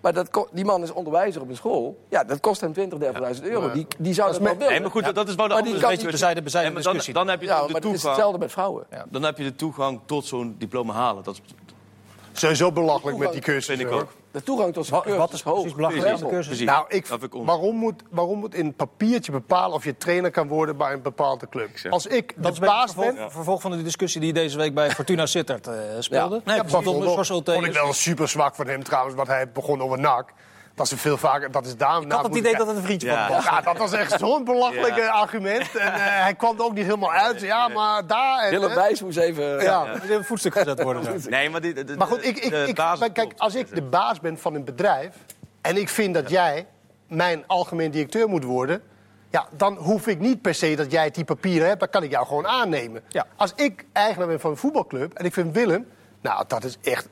Maar 0.00 0.12
dat, 0.12 0.46
die 0.52 0.64
man 0.64 0.82
is 0.82 0.90
onderwijzer 0.92 1.40
op 1.42 1.48
een 1.48 1.56
school. 1.56 1.98
Ja, 2.08 2.24
dat 2.24 2.40
kost 2.40 2.60
hem 2.60 2.72
20.000, 2.74 2.78
30.000 3.36 3.42
euro. 3.42 3.70
Die, 3.72 3.86
die 3.98 4.14
zou 4.14 4.30
dat 4.32 4.40
wel 4.40 4.52
willen. 4.56 4.70
Nee, 4.72 4.80
maar 4.80 4.90
goed, 4.90 5.14
dat 5.14 5.28
is 5.28 5.34
wel 5.34 5.48
de 5.48 5.54
Maar 5.54 5.62
andere 5.62 5.80
kan- 5.80 6.10
bezijden- 6.10 6.44
bezijden 6.44 6.72
Nee, 6.72 6.82
maar 6.82 6.82
discussie. 6.82 7.14
Dan, 7.14 7.22
dan 7.26 7.32
heb 7.34 7.40
je 7.42 7.48
Ja, 7.48 7.54
de 7.54 7.60
maar 7.60 7.74
het 7.74 7.84
is 7.84 7.90
toegang. 7.90 8.08
hetzelfde 8.12 8.38
met 8.38 8.52
vrouwen. 8.52 8.86
Dan 9.10 9.22
heb 9.22 9.38
je 9.38 9.44
de 9.44 9.54
toegang 9.56 10.00
tot 10.04 10.24
zo'n 10.26 10.54
diploma 10.58 10.92
halen. 10.92 11.24
Dat 11.24 11.34
is, 11.34 11.40
Sowieso 12.32 12.72
belachelijk 12.72 13.18
met 13.18 13.32
die 13.32 13.40
cursus. 13.40 13.66
vind 13.66 13.80
ik 13.80 13.86
hoor. 13.86 14.00
ook. 14.00 14.12
De 14.32 14.42
toegang 14.42 14.72
tot 14.72 14.86
zijn 14.86 14.96
Wat, 14.96 15.04
cursus 15.04 15.20
wat 15.22 15.32
is 15.32 15.42
precies 15.42 15.62
hoog. 15.64 15.74
belangrijk 15.74 16.06
aan 16.14 16.18
de 16.20 16.26
cursus? 16.26 16.46
Precies. 16.46 16.66
Nou, 16.66 16.84
ik, 16.88 17.06
waarom, 17.30 17.76
moet, 17.76 18.02
waarom 18.10 18.38
moet 18.38 18.54
in 18.54 18.66
een 18.66 18.74
papiertje 18.74 19.32
bepalen 19.32 19.74
of 19.76 19.84
je 19.84 19.96
trainer 19.96 20.30
kan 20.30 20.48
worden 20.48 20.76
bij 20.76 20.92
een 20.92 21.02
bepaalde 21.02 21.48
club? 21.48 21.68
Als 21.90 22.06
ik 22.06 22.34
Dat 22.36 22.54
de 22.54 22.60
baas 22.60 22.92
vervolg, 22.92 23.14
ben, 23.14 23.30
vervolg 23.30 23.60
van 23.60 23.70
de 23.70 23.82
discussie 23.82 24.20
die 24.20 24.32
deze 24.32 24.56
week 24.56 24.74
bij 24.74 24.90
Fortuna 25.00 25.26
Sittard 25.26 25.66
eh, 25.66 25.74
speelde. 25.98 26.34
Ja. 26.34 26.40
Nee, 26.44 26.56
Ja, 26.56 26.62
bijvoorbeeld 26.62 27.26
vond 27.44 27.66
ik 27.66 27.72
wel 27.72 27.92
super 27.92 28.28
zwak 28.28 28.54
van 28.54 28.66
hem 28.66 28.82
trouwens, 28.82 29.14
wat 29.14 29.26
hij 29.26 29.50
begon 29.50 29.82
over 29.82 29.98
NAC. 30.00 30.32
Dat 30.74 30.92
is 30.92 31.00
veel 31.00 31.16
vaker, 31.16 31.50
dat 31.50 31.66
is 31.66 31.76
daar. 31.76 32.02
Ik 32.02 32.12
had 32.12 32.24
het 32.24 32.34
idee 32.36 32.56
dat 32.56 32.66
het 32.66 32.76
een 32.76 32.82
vriendje 32.82 33.08
Ja. 33.08 33.26
van 33.26 33.36
was. 33.36 33.44
Ja, 33.44 33.60
dat 33.60 33.76
was 33.78 33.92
echt 33.92 34.18
zo'n 34.18 34.44
belachelijk 34.44 34.96
Ja. 34.96 35.02
eh, 35.02 35.12
argument. 35.12 35.76
En 35.76 35.92
eh, 35.92 36.00
hij 36.00 36.34
kwam 36.34 36.58
er 36.58 36.64
ook 36.64 36.74
niet 36.74 36.84
helemaal 36.84 37.12
uit. 37.12 37.40
Ja, 37.40 37.68
maar 37.68 38.06
daar... 38.06 38.42
En, 38.42 38.50
Willem 38.50 38.74
Wijs 38.74 39.02
moest 39.02 39.18
even... 39.18 39.62
ja. 39.62 39.86
Een 40.08 40.24
voetstuk 40.24 40.52
gezet 40.52 40.82
worden. 40.82 41.20
Nee, 41.28 41.50
maar, 41.50 41.60
die, 41.60 41.84
de, 41.84 41.96
Maar 41.96 42.06
goed, 42.06 42.24
ik, 42.24 42.38
ik, 42.38 42.52
ik, 42.68 42.74
kijk, 43.12 43.32
als 43.36 43.54
ik 43.54 43.74
de 43.74 43.82
baas 43.82 44.20
ben 44.20 44.38
van 44.38 44.54
een 44.54 44.64
bedrijf... 44.64 45.14
en 45.60 45.76
ik 45.76 45.88
vind 45.88 46.14
dat 46.14 46.30
jij 46.30 46.66
mijn 47.08 47.44
algemeen 47.46 47.90
directeur 47.90 48.28
moet 48.28 48.44
worden... 48.44 48.82
Ja, 49.30 49.46
dan 49.56 49.74
hoef 49.76 50.06
ik 50.06 50.18
niet 50.18 50.42
per 50.42 50.54
se 50.54 50.74
dat 50.76 50.90
jij 50.92 51.10
die 51.10 51.24
papieren 51.24 51.68
hebt. 51.68 51.80
Dan 51.80 51.88
kan 51.88 52.02
ik 52.02 52.10
jou 52.10 52.26
gewoon 52.26 52.46
aannemen. 52.46 53.02
Ja. 53.08 53.26
Als 53.36 53.52
ik 53.56 53.84
eigenaar 53.92 54.26
ben 54.26 54.40
van 54.40 54.50
een 54.50 54.56
voetbalclub... 54.56 55.14
en 55.14 55.24
ik 55.24 55.32
vind 55.32 55.54
Willem... 55.54 55.86
Nou, 56.20 56.44
dat 56.46 56.64
is 56.64 56.76
echt... 56.82 57.08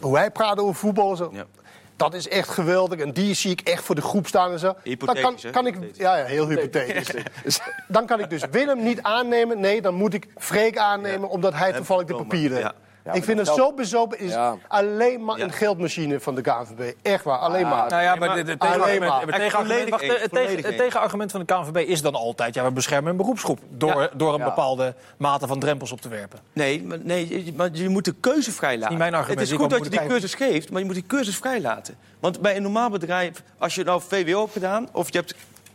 Hoe 0.00 0.16
hij 0.16 0.30
praat 0.30 0.58
over 0.58 0.74
voetbal 0.74 1.10
en 1.10 1.16
zo... 1.16 1.32
Dat 1.96 2.14
is 2.14 2.28
echt 2.28 2.48
geweldig. 2.48 2.98
En 2.98 3.12
die 3.12 3.34
zie 3.34 3.50
ik 3.50 3.60
echt 3.60 3.84
voor 3.84 3.94
de 3.94 4.00
groep 4.00 4.26
staan 4.26 4.52
en 4.52 4.58
zo. 4.58 4.66
Dan 4.66 4.76
Hypothetisch, 4.82 5.42
kan, 5.42 5.52
kan 5.52 5.66
ik, 5.66 5.76
ja, 5.92 6.16
ja, 6.16 6.24
heel 6.24 6.48
hypothetisch. 6.48 7.10
dan 7.88 8.06
kan 8.06 8.20
ik 8.20 8.30
dus 8.30 8.42
Willem 8.50 8.82
niet 8.82 9.02
aannemen. 9.02 9.60
Nee, 9.60 9.82
dan 9.82 9.94
moet 9.94 10.14
ik 10.14 10.26
Freek 10.36 10.78
aannemen... 10.78 11.28
omdat 11.28 11.54
hij 11.54 11.72
toevallig 11.72 12.06
de 12.06 12.14
papieren 12.14 12.74
ik 13.14 13.24
vind 13.24 13.38
het 13.38 13.46
dat 13.46 13.56
zo 13.56 13.72
bezopen. 13.72 14.18
is 14.18 14.32
Ja. 14.32 14.56
alleen 14.68 15.24
maar 15.24 15.38
Ja. 15.38 15.44
een 15.44 15.52
geldmachine 15.52 16.20
van 16.20 16.34
de 16.34 16.40
KNVB. 16.40 16.94
Echt 17.02 17.24
waar, 17.24 17.38
alleen 17.38 17.68
maar. 17.68 17.88
Nou 17.90 18.02
ja, 18.02 18.14
maar 18.14 18.28
maar- 18.28 18.36
de- 18.36 18.42
de 18.44 18.58
Alleen 18.58 18.72
tegenargument- 18.72 19.10
maar. 19.10 19.20
het 19.20 20.76
tegenargument- 20.76 21.30
van 21.30 21.40
de 21.40 21.46
KNVB 21.46 21.76
is 21.88 22.02
dan 22.02 22.14
altijd... 22.14 22.54
ja, 22.54 22.64
we 22.64 22.70
beschermen 22.70 23.10
een 23.10 23.16
beroepsgroep 23.16 23.58
door, 23.70 24.10
door 24.16 24.32
een 24.32 24.38
Ja. 24.38 24.44
bepaalde 24.44 24.94
mate 25.16 25.46
van 25.46 25.58
drempels 25.58 25.92
op 25.92 26.00
te 26.00 26.08
werpen. 26.08 26.38
Nee, 26.52 26.82
maar, 26.82 26.98
nee, 27.02 27.44
je- 27.44 27.52
maar 27.56 27.68
je 27.72 27.88
moet 27.88 28.04
de 28.04 28.14
keuze 28.20 28.52
vrijlaten. 28.52 28.88
niet 28.90 28.98
mijn 28.98 29.14
argument, 29.14 29.40
Het 29.40 29.48
is 29.50 29.56
goed 29.56 29.70
dat 29.70 29.84
je 29.84 29.90
die 29.90 30.06
cursus 30.06 30.34
geeft, 30.34 30.70
maar 30.70 30.80
je 30.80 30.86
moet 30.86 30.94
die 30.94 31.06
cursus 31.06 31.36
vrijlaten. 31.36 31.96
Want 32.20 32.40
bij 32.40 32.56
een 32.56 32.62
normaal 32.62 32.90
bedrijf, 32.90 33.42
als 33.58 33.74
je 33.74 33.84
nou 33.84 34.00
VWO 34.08 34.40
hebt 34.40 34.52
gedaan... 34.52 34.88
of 34.92 35.12
je 35.12 35.18
hebt 35.18 35.34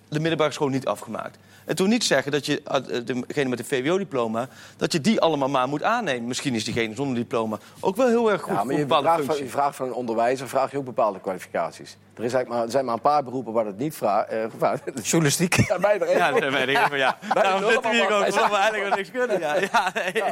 de 0.10 0.20
middelbare 0.20 0.52
school 0.52 0.68
niet 0.68 0.86
afgemaakt... 0.86 1.38
En 1.72 1.78
toen 1.78 1.90
niet 1.90 2.04
zeggen 2.04 2.32
dat 2.32 2.46
je 2.46 2.62
uh, 2.72 3.16
degene 3.28 3.50
met 3.50 3.60
een 3.60 3.66
VWO-diploma... 3.66 4.48
dat 4.78 4.92
je 4.92 5.02
die 5.02 5.22
allemaal 5.22 5.50
maar 5.50 5.68
moet 5.68 5.84
aannemen. 5.84 6.28
Misschien 6.28 6.56
is 6.56 6.64
diegene 6.64 6.96
zonder 6.96 7.16
diploma 7.16 7.58
ook 7.80 7.96
wel 7.96 8.08
heel 8.08 8.32
erg 8.32 8.42
goed 8.42 8.52
Ja, 8.52 8.58
voor 8.58 8.66
maar 8.66 8.76
je 8.76 8.86
bepaalde 8.86 9.08
vraagt, 9.08 9.26
van, 9.26 9.38
je 9.38 9.50
vraagt 9.52 9.76
van 9.76 9.88
een 9.88 9.94
onderwijzer 9.94 10.50
vraag 10.50 10.72
je 10.72 10.78
ook 10.78 10.86
bepaalde 10.86 11.20
kwalificaties. 11.20 11.98
Er, 12.14 12.24
is 12.24 12.34
eigenlijk 12.34 12.50
maar, 12.50 12.64
er 12.64 12.72
zijn 12.72 12.86
maar 12.86 12.94
een 12.94 13.02
paar 13.02 13.24
beroepen 13.24 13.54
waar 13.54 13.64
dat 13.64 13.78
niet 13.78 13.96
vraagt. 13.96 14.30
eh 14.30 14.46
Journalistiek. 15.04 15.56
ja, 15.68 15.78
mij 15.78 16.00
er 16.00 16.08
één. 16.08 16.18
Ja, 16.18 16.32
dat 16.32 16.52
weet 16.54 16.68
ik 16.68 16.96
ja. 16.96 17.18
Daarom 17.34 17.64
zitten 17.72 17.92
we 17.92 17.96
hier 17.96 18.12
allemaal. 18.12 18.44
ook. 18.44 18.50
We 18.50 18.56
eigenlijk 18.56 18.84
wel 18.84 18.98
niks 18.98 19.12
kunnen. 19.12 19.40
Ja, 19.40 19.56
ja, 19.56 19.92
nee. 20.14 20.24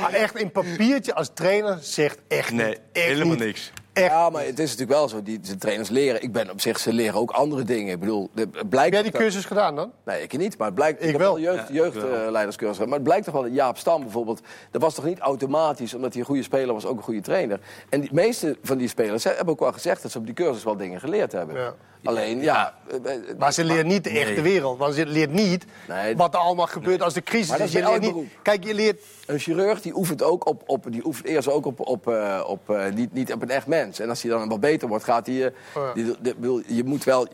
Maar 0.00 0.12
echt 0.12 0.36
in 0.36 0.50
papiertje 0.50 1.14
als 1.14 1.30
trainer 1.34 1.78
zegt 1.80 2.18
echt 2.28 2.52
Nee, 2.52 2.66
niet. 2.68 2.80
Echt 2.92 3.06
helemaal 3.06 3.34
niet. 3.34 3.44
niks. 3.44 3.72
Echt. 4.02 4.10
Ja, 4.10 4.30
maar 4.30 4.44
het 4.44 4.58
is 4.58 4.70
natuurlijk 4.70 4.98
wel 4.98 5.08
zo. 5.08 5.22
Die, 5.22 5.40
de 5.40 5.56
trainers 5.56 5.88
leren. 5.88 6.22
Ik 6.22 6.32
ben 6.32 6.50
op 6.50 6.60
zich, 6.60 6.78
ze 6.78 6.92
leren 6.92 7.20
ook 7.20 7.30
andere 7.30 7.64
dingen. 7.64 7.92
Ik 7.92 8.00
bedoel, 8.00 8.30
blijkt. 8.68 8.72
Heb 8.72 8.92
jij 8.92 9.02
die 9.02 9.20
cursus 9.20 9.44
gedaan 9.44 9.76
dan? 9.76 9.92
Nee, 10.04 10.22
ik 10.22 10.38
niet. 10.38 10.58
Maar 10.58 10.66
het 10.66 10.76
blijkt. 10.76 11.02
Ik 11.02 11.10
heb 11.10 11.20
wel. 11.20 11.38
jeugd, 11.38 11.68
Ja, 11.68 11.84
ik 11.84 11.92
wel. 11.92 12.08
jeugdleiderscursus. 12.08 12.84
maar 12.84 12.94
het 12.94 13.02
blijkt 13.02 13.24
toch 13.24 13.34
wel 13.34 13.42
dat 13.42 13.54
Jaap 13.54 13.76
Stam 13.76 14.00
bijvoorbeeld. 14.02 14.40
Dat 14.70 14.82
was 14.82 14.94
toch 14.94 15.04
niet 15.04 15.18
automatisch, 15.18 15.94
omdat 15.94 16.10
hij 16.12 16.20
een 16.20 16.26
goede 16.26 16.42
speler 16.42 16.74
was, 16.74 16.86
ook 16.86 16.96
een 16.96 17.02
goede 17.02 17.20
trainer. 17.20 17.60
En 17.88 18.00
de 18.00 18.08
meeste 18.12 18.56
van 18.62 18.78
die 18.78 18.88
spelers 18.88 19.24
hebben 19.24 19.48
ook 19.48 19.60
wel 19.60 19.72
gezegd 19.72 20.02
dat 20.02 20.10
ze 20.10 20.18
op 20.18 20.24
die 20.24 20.34
cursus 20.34 20.64
wel 20.64 20.76
dingen 20.76 21.00
geleerd 21.00 21.32
hebben. 21.32 21.56
Ja. 21.56 21.74
Alleen, 22.04 22.40
ja. 22.40 22.74
Maar 23.38 23.52
ze 23.52 23.64
leert 23.64 23.86
niet 23.86 24.04
de 24.04 24.10
echte 24.10 24.42
wereld. 24.42 24.78
Want 24.78 24.94
ze 24.94 25.06
leert 25.06 25.32
niet 25.32 25.64
Nee. 25.88 26.16
wat 26.16 26.34
er 26.34 26.40
allemaal 26.40 26.66
gebeurt 26.66 27.02
als 27.02 27.14
de 27.14 27.22
crisis 27.22 27.48
Maar 27.48 27.58
dat 27.58 27.66
is. 27.66 27.72
Je 27.72 27.84
leert 27.84 28.00
niet, 28.00 28.14
kijk, 28.42 28.64
je 28.64 28.74
leert... 28.74 29.00
Een 29.26 29.38
chirurg 29.38 29.80
die 29.80 29.96
oefent 29.96 30.22
ook 30.22 30.46
op, 30.46 30.62
op 30.66 30.84
die 30.88 31.04
oefent 31.06 31.26
eerst 31.26 31.48
ook 31.50 31.66
op, 31.66 31.80
op, 31.80 32.08
eh, 32.08 32.44
op 32.46 32.70
eh, 32.70 32.92
niet, 32.94 33.12
niet 33.12 33.32
op 33.32 33.42
een 33.42 33.50
echt 33.50 33.66
mens. 33.66 33.98
En 33.98 34.08
als 34.08 34.22
hij 34.22 34.30
dan 34.30 34.48
wat 34.48 34.60
beter 34.60 34.88
wordt, 34.88 35.04
gaat 35.04 35.26
hij. 35.26 35.44
eh, 35.46 35.50
Oh 35.76 35.90
ja. 35.94 36.02
die- 36.22 36.64
je 36.76 36.84
moet 36.84 37.04
wel 37.04 37.26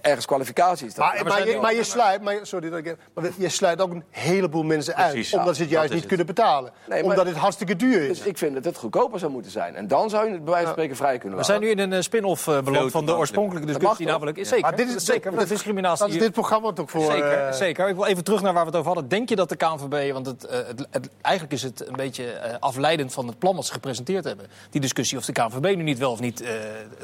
ergens 0.00 0.26
kwalificaties. 0.26 0.94
Dat, 0.94 1.04
Maar, 1.04 1.24
maar, 1.24 1.48
je, 1.48 1.58
maar 1.60 1.74
je 1.74 1.82
sluit, 1.84 2.22
maar, 2.22 2.38
sorry, 2.42 2.70
dat 2.70 2.78
ik, 2.78 2.96
maar 3.14 3.24
je 3.38 3.48
sluit 3.48 3.80
ook 3.80 3.90
een 3.90 4.04
heleboel 4.10 4.62
mensen 4.62 4.94
Precies. 4.94 5.32
uit. 5.32 5.40
Omdat 5.40 5.56
ze 5.56 5.62
het 5.62 5.70
juist 5.70 5.92
niet 5.92 6.06
kunnen 6.06 6.26
betalen. 6.26 6.72
Nee, 6.88 7.00
maar- 7.02 7.10
omdat 7.10 7.26
het 7.26 7.36
hartstikke 7.36 7.76
duur 7.76 8.00
is. 8.02 8.18
dus 8.18 8.26
ik 8.26 8.38
vind 8.38 8.54
dat 8.54 8.64
het 8.64 8.76
goedkoper 8.76 9.18
zou 9.18 9.32
moeten 9.32 9.50
zijn. 9.50 9.74
En 9.74 9.86
dan 9.88 10.10
zou 10.10 10.26
je 10.26 10.32
het 10.32 10.40
bij 10.40 10.50
wijze 10.50 10.64
van 10.66 10.72
spreken 10.74 10.96
vrij 10.96 11.18
kunnen 11.18 11.38
We 11.38 11.44
laten. 11.46 11.62
zijn 11.66 11.76
nu 11.76 11.82
in 11.82 11.92
een 11.92 12.02
spin-off 12.02 12.44
beland 12.64 12.90
van 12.90 13.06
de 13.06 13.16
oorspronkelijke 13.16 13.66
discussie. 13.68 14.06
Namelijk, 14.12 14.38
zeker, 14.46 14.60
maar 14.60 14.76
dit 14.76 14.94
is 14.94 15.04
zeker. 15.04 15.30
dat, 15.30 15.40
de 15.40 15.46
discriminatie. 15.46 16.04
Dat 16.06 16.14
is 16.14 16.20
dit 16.20 16.32
programma 16.32 16.72
toch 16.72 16.90
voor... 16.90 17.04
Zeker, 17.10 17.32
eh, 17.46 17.52
zeker. 17.52 17.88
Ik 17.88 17.94
wil 17.94 18.04
even 18.06 18.24
terug 18.24 18.42
naar 18.42 18.52
waar 18.52 18.62
we 18.62 18.68
het 18.70 18.78
over 18.78 18.90
hadden. 18.92 19.08
Denk 19.08 19.28
je 19.28 19.36
dat 19.36 19.48
de 19.48 19.56
KNVB, 19.56 20.12
want 20.12 20.26
het, 20.26 20.44
eh, 20.44 20.58
het, 20.66 20.86
het- 20.90 21.08
eigenlijk 21.20 21.54
is 21.54 21.62
het 21.62 21.88
een 21.88 21.96
beetje 21.96 22.24
eh, 22.32 22.54
afleidend 22.60 23.12
van 23.12 23.26
het 23.26 23.38
plan 23.38 23.54
dat 23.56 23.66
ze 23.66 23.72
gepresenteerd 23.72 24.24
hebben. 24.24 24.46
Die 24.70 24.80
discussie 24.80 25.18
of 25.18 25.24
de 25.24 25.32
KNVB 25.32 25.76
nu 25.76 25.82
niet 25.82 25.98
wel 25.98 26.10
of 26.10 26.20
niet 26.20 26.40
eh, 26.40 26.50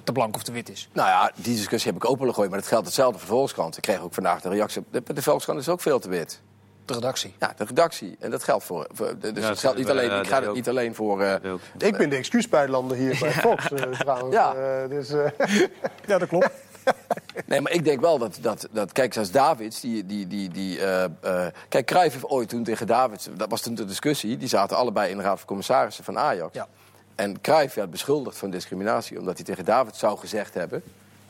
te 0.04 0.12
blank 0.12 0.34
of 0.34 0.42
te 0.42 0.52
wit 0.52 0.68
is. 0.70 0.88
Nou 0.92 1.08
ja, 1.08 1.30
die 1.34 1.54
discussie 1.56 1.92
heb 1.92 2.02
ik 2.02 2.10
open 2.10 2.26
gegooid, 2.28 2.50
maar 2.50 2.58
dat 2.58 2.68
geldt 2.68 2.86
hetzelfde 2.86 3.18
voor 3.18 3.28
de 3.28 3.34
Volkskrant. 3.34 3.76
Ik 3.76 3.82
kreeg 3.82 4.00
ook 4.00 4.14
vandaag 4.14 4.40
de 4.40 4.48
reactie. 4.48 4.82
De, 4.90 5.02
de 5.14 5.22
Volkskrant 5.22 5.60
is 5.60 5.68
ook 5.68 5.80
veel 5.80 5.98
te 5.98 6.08
wit. 6.08 6.40
De 6.84 6.94
redactie. 6.94 7.34
Ja, 7.38 7.52
de 7.56 7.64
redactie. 7.64 8.16
En 8.20 8.30
dat 8.30 8.44
geldt 8.44 8.64
voor. 8.64 8.86
voor 8.92 9.06
dus 9.06 9.14
Ja, 9.20 9.28
het 9.36 9.46
dat 9.46 9.58
geldt 9.58 9.76
niet 9.76 9.86
is- 9.86 9.92
alleen, 9.92 10.10
ja, 10.10 10.20
ik 10.20 10.26
ga 10.26 10.38
het 10.40 10.48
ook. 10.48 10.54
niet 10.54 10.68
alleen 10.68 10.94
voor. 10.94 11.22
eh, 11.22 11.52
Ook. 11.52 11.60
Ik 11.78 11.96
ben 11.96 12.08
de 12.10 12.16
excuusbuitenlander 12.16 12.96
hier 12.96 13.16
bij 13.20 13.30
Fox 13.46 13.66
trouwens. 13.98 14.34
Ja. 14.34 14.54
Eh, 14.54 14.88
dus, 14.88 15.10
eh, 15.10 15.26
Ja, 16.06 16.18
dat 16.18 16.28
klopt. 16.28 16.50
Nee, 17.46 17.60
maar 17.60 17.72
ik 17.72 17.84
denk 17.84 18.00
wel 18.00 18.18
dat, 18.18 18.38
dat, 18.40 18.68
dat 18.72 18.92
kijk, 18.92 19.12
zoals 19.12 19.30
Davids, 19.30 19.80
die, 19.80 20.06
die, 20.06 20.26
die, 20.26 20.48
die 20.48 20.80
eh, 20.80 21.04
eh, 21.04 21.52
kijk, 21.68 21.86
Cruijff 21.86 22.12
heeft 22.12 22.28
ooit 22.28 22.48
toen 22.48 22.64
tegen 22.64 22.86
Davids, 22.86 23.28
dat 23.36 23.50
was 23.50 23.60
toen 23.60 23.74
de 23.74 23.84
discussie, 23.84 24.36
die 24.36 24.48
zaten 24.48 24.76
allebei 24.76 25.10
in 25.10 25.16
de 25.16 25.22
raad 25.22 25.38
van 25.38 25.46
commissarissen 25.46 26.04
van 26.04 26.18
Ajax. 26.18 26.54
Ja. 26.54 26.68
En 27.14 27.40
Cruijff 27.40 27.74
werd 27.74 27.90
beschuldigd 27.90 28.38
van 28.38 28.50
discriminatie, 28.50 29.18
omdat 29.18 29.36
hij 29.36 29.44
tegen 29.44 29.64
Davids 29.64 29.98
zou 29.98 30.18
gezegd 30.18 30.54
hebben, 30.54 30.82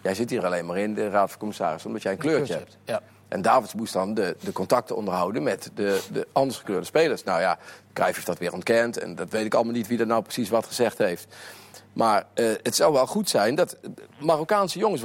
jij 0.03 0.15
zit 0.15 0.31
hier 0.31 0.45
alleen 0.45 0.67
maar 0.67 0.79
in 0.79 0.95
de 0.95 1.09
raad 1.09 1.31
van 1.31 1.39
commissarissen, 1.39 1.87
omdat 1.87 2.03
jij 2.03 2.13
een 2.13 2.19
kleurtje 2.19 2.55
hebt. 2.55 2.77
Ja. 2.85 3.01
En 3.29 3.43
Davids 3.43 3.75
moest 3.75 3.93
dan 3.93 4.15
de, 4.15 4.37
de 4.41 4.53
contacten 4.53 4.97
onderhouden 4.97 5.43
met 5.43 5.71
de, 5.75 6.03
de 6.13 6.27
anders 6.33 6.59
gekleurde 6.59 6.85
spelers. 6.85 7.25
Nou 7.25 7.41
ja, 7.41 7.59
Cruijff 7.93 8.15
heeft 8.15 8.27
dat 8.27 8.39
weer 8.39 8.53
ontkend. 8.53 8.99
En 8.99 9.15
dat 9.15 9.31
weet 9.31 9.45
ik 9.45 9.55
allemaal 9.55 9.73
niet 9.73 9.87
wie 9.87 9.99
er 9.99 10.07
nou 10.07 10.23
precies 10.23 10.49
wat 10.49 10.67
gezegd 10.67 10.99
heeft. 10.99 11.27
Maar 11.95 12.27
eh, 12.35 12.47
het 12.63 12.75
zou 12.75 12.93
wel 12.93 13.07
goed 13.07 13.29
zijn 13.29 13.55
dat 13.55 13.77
Marokkaanse 14.19 14.79
jongens... 14.79 15.05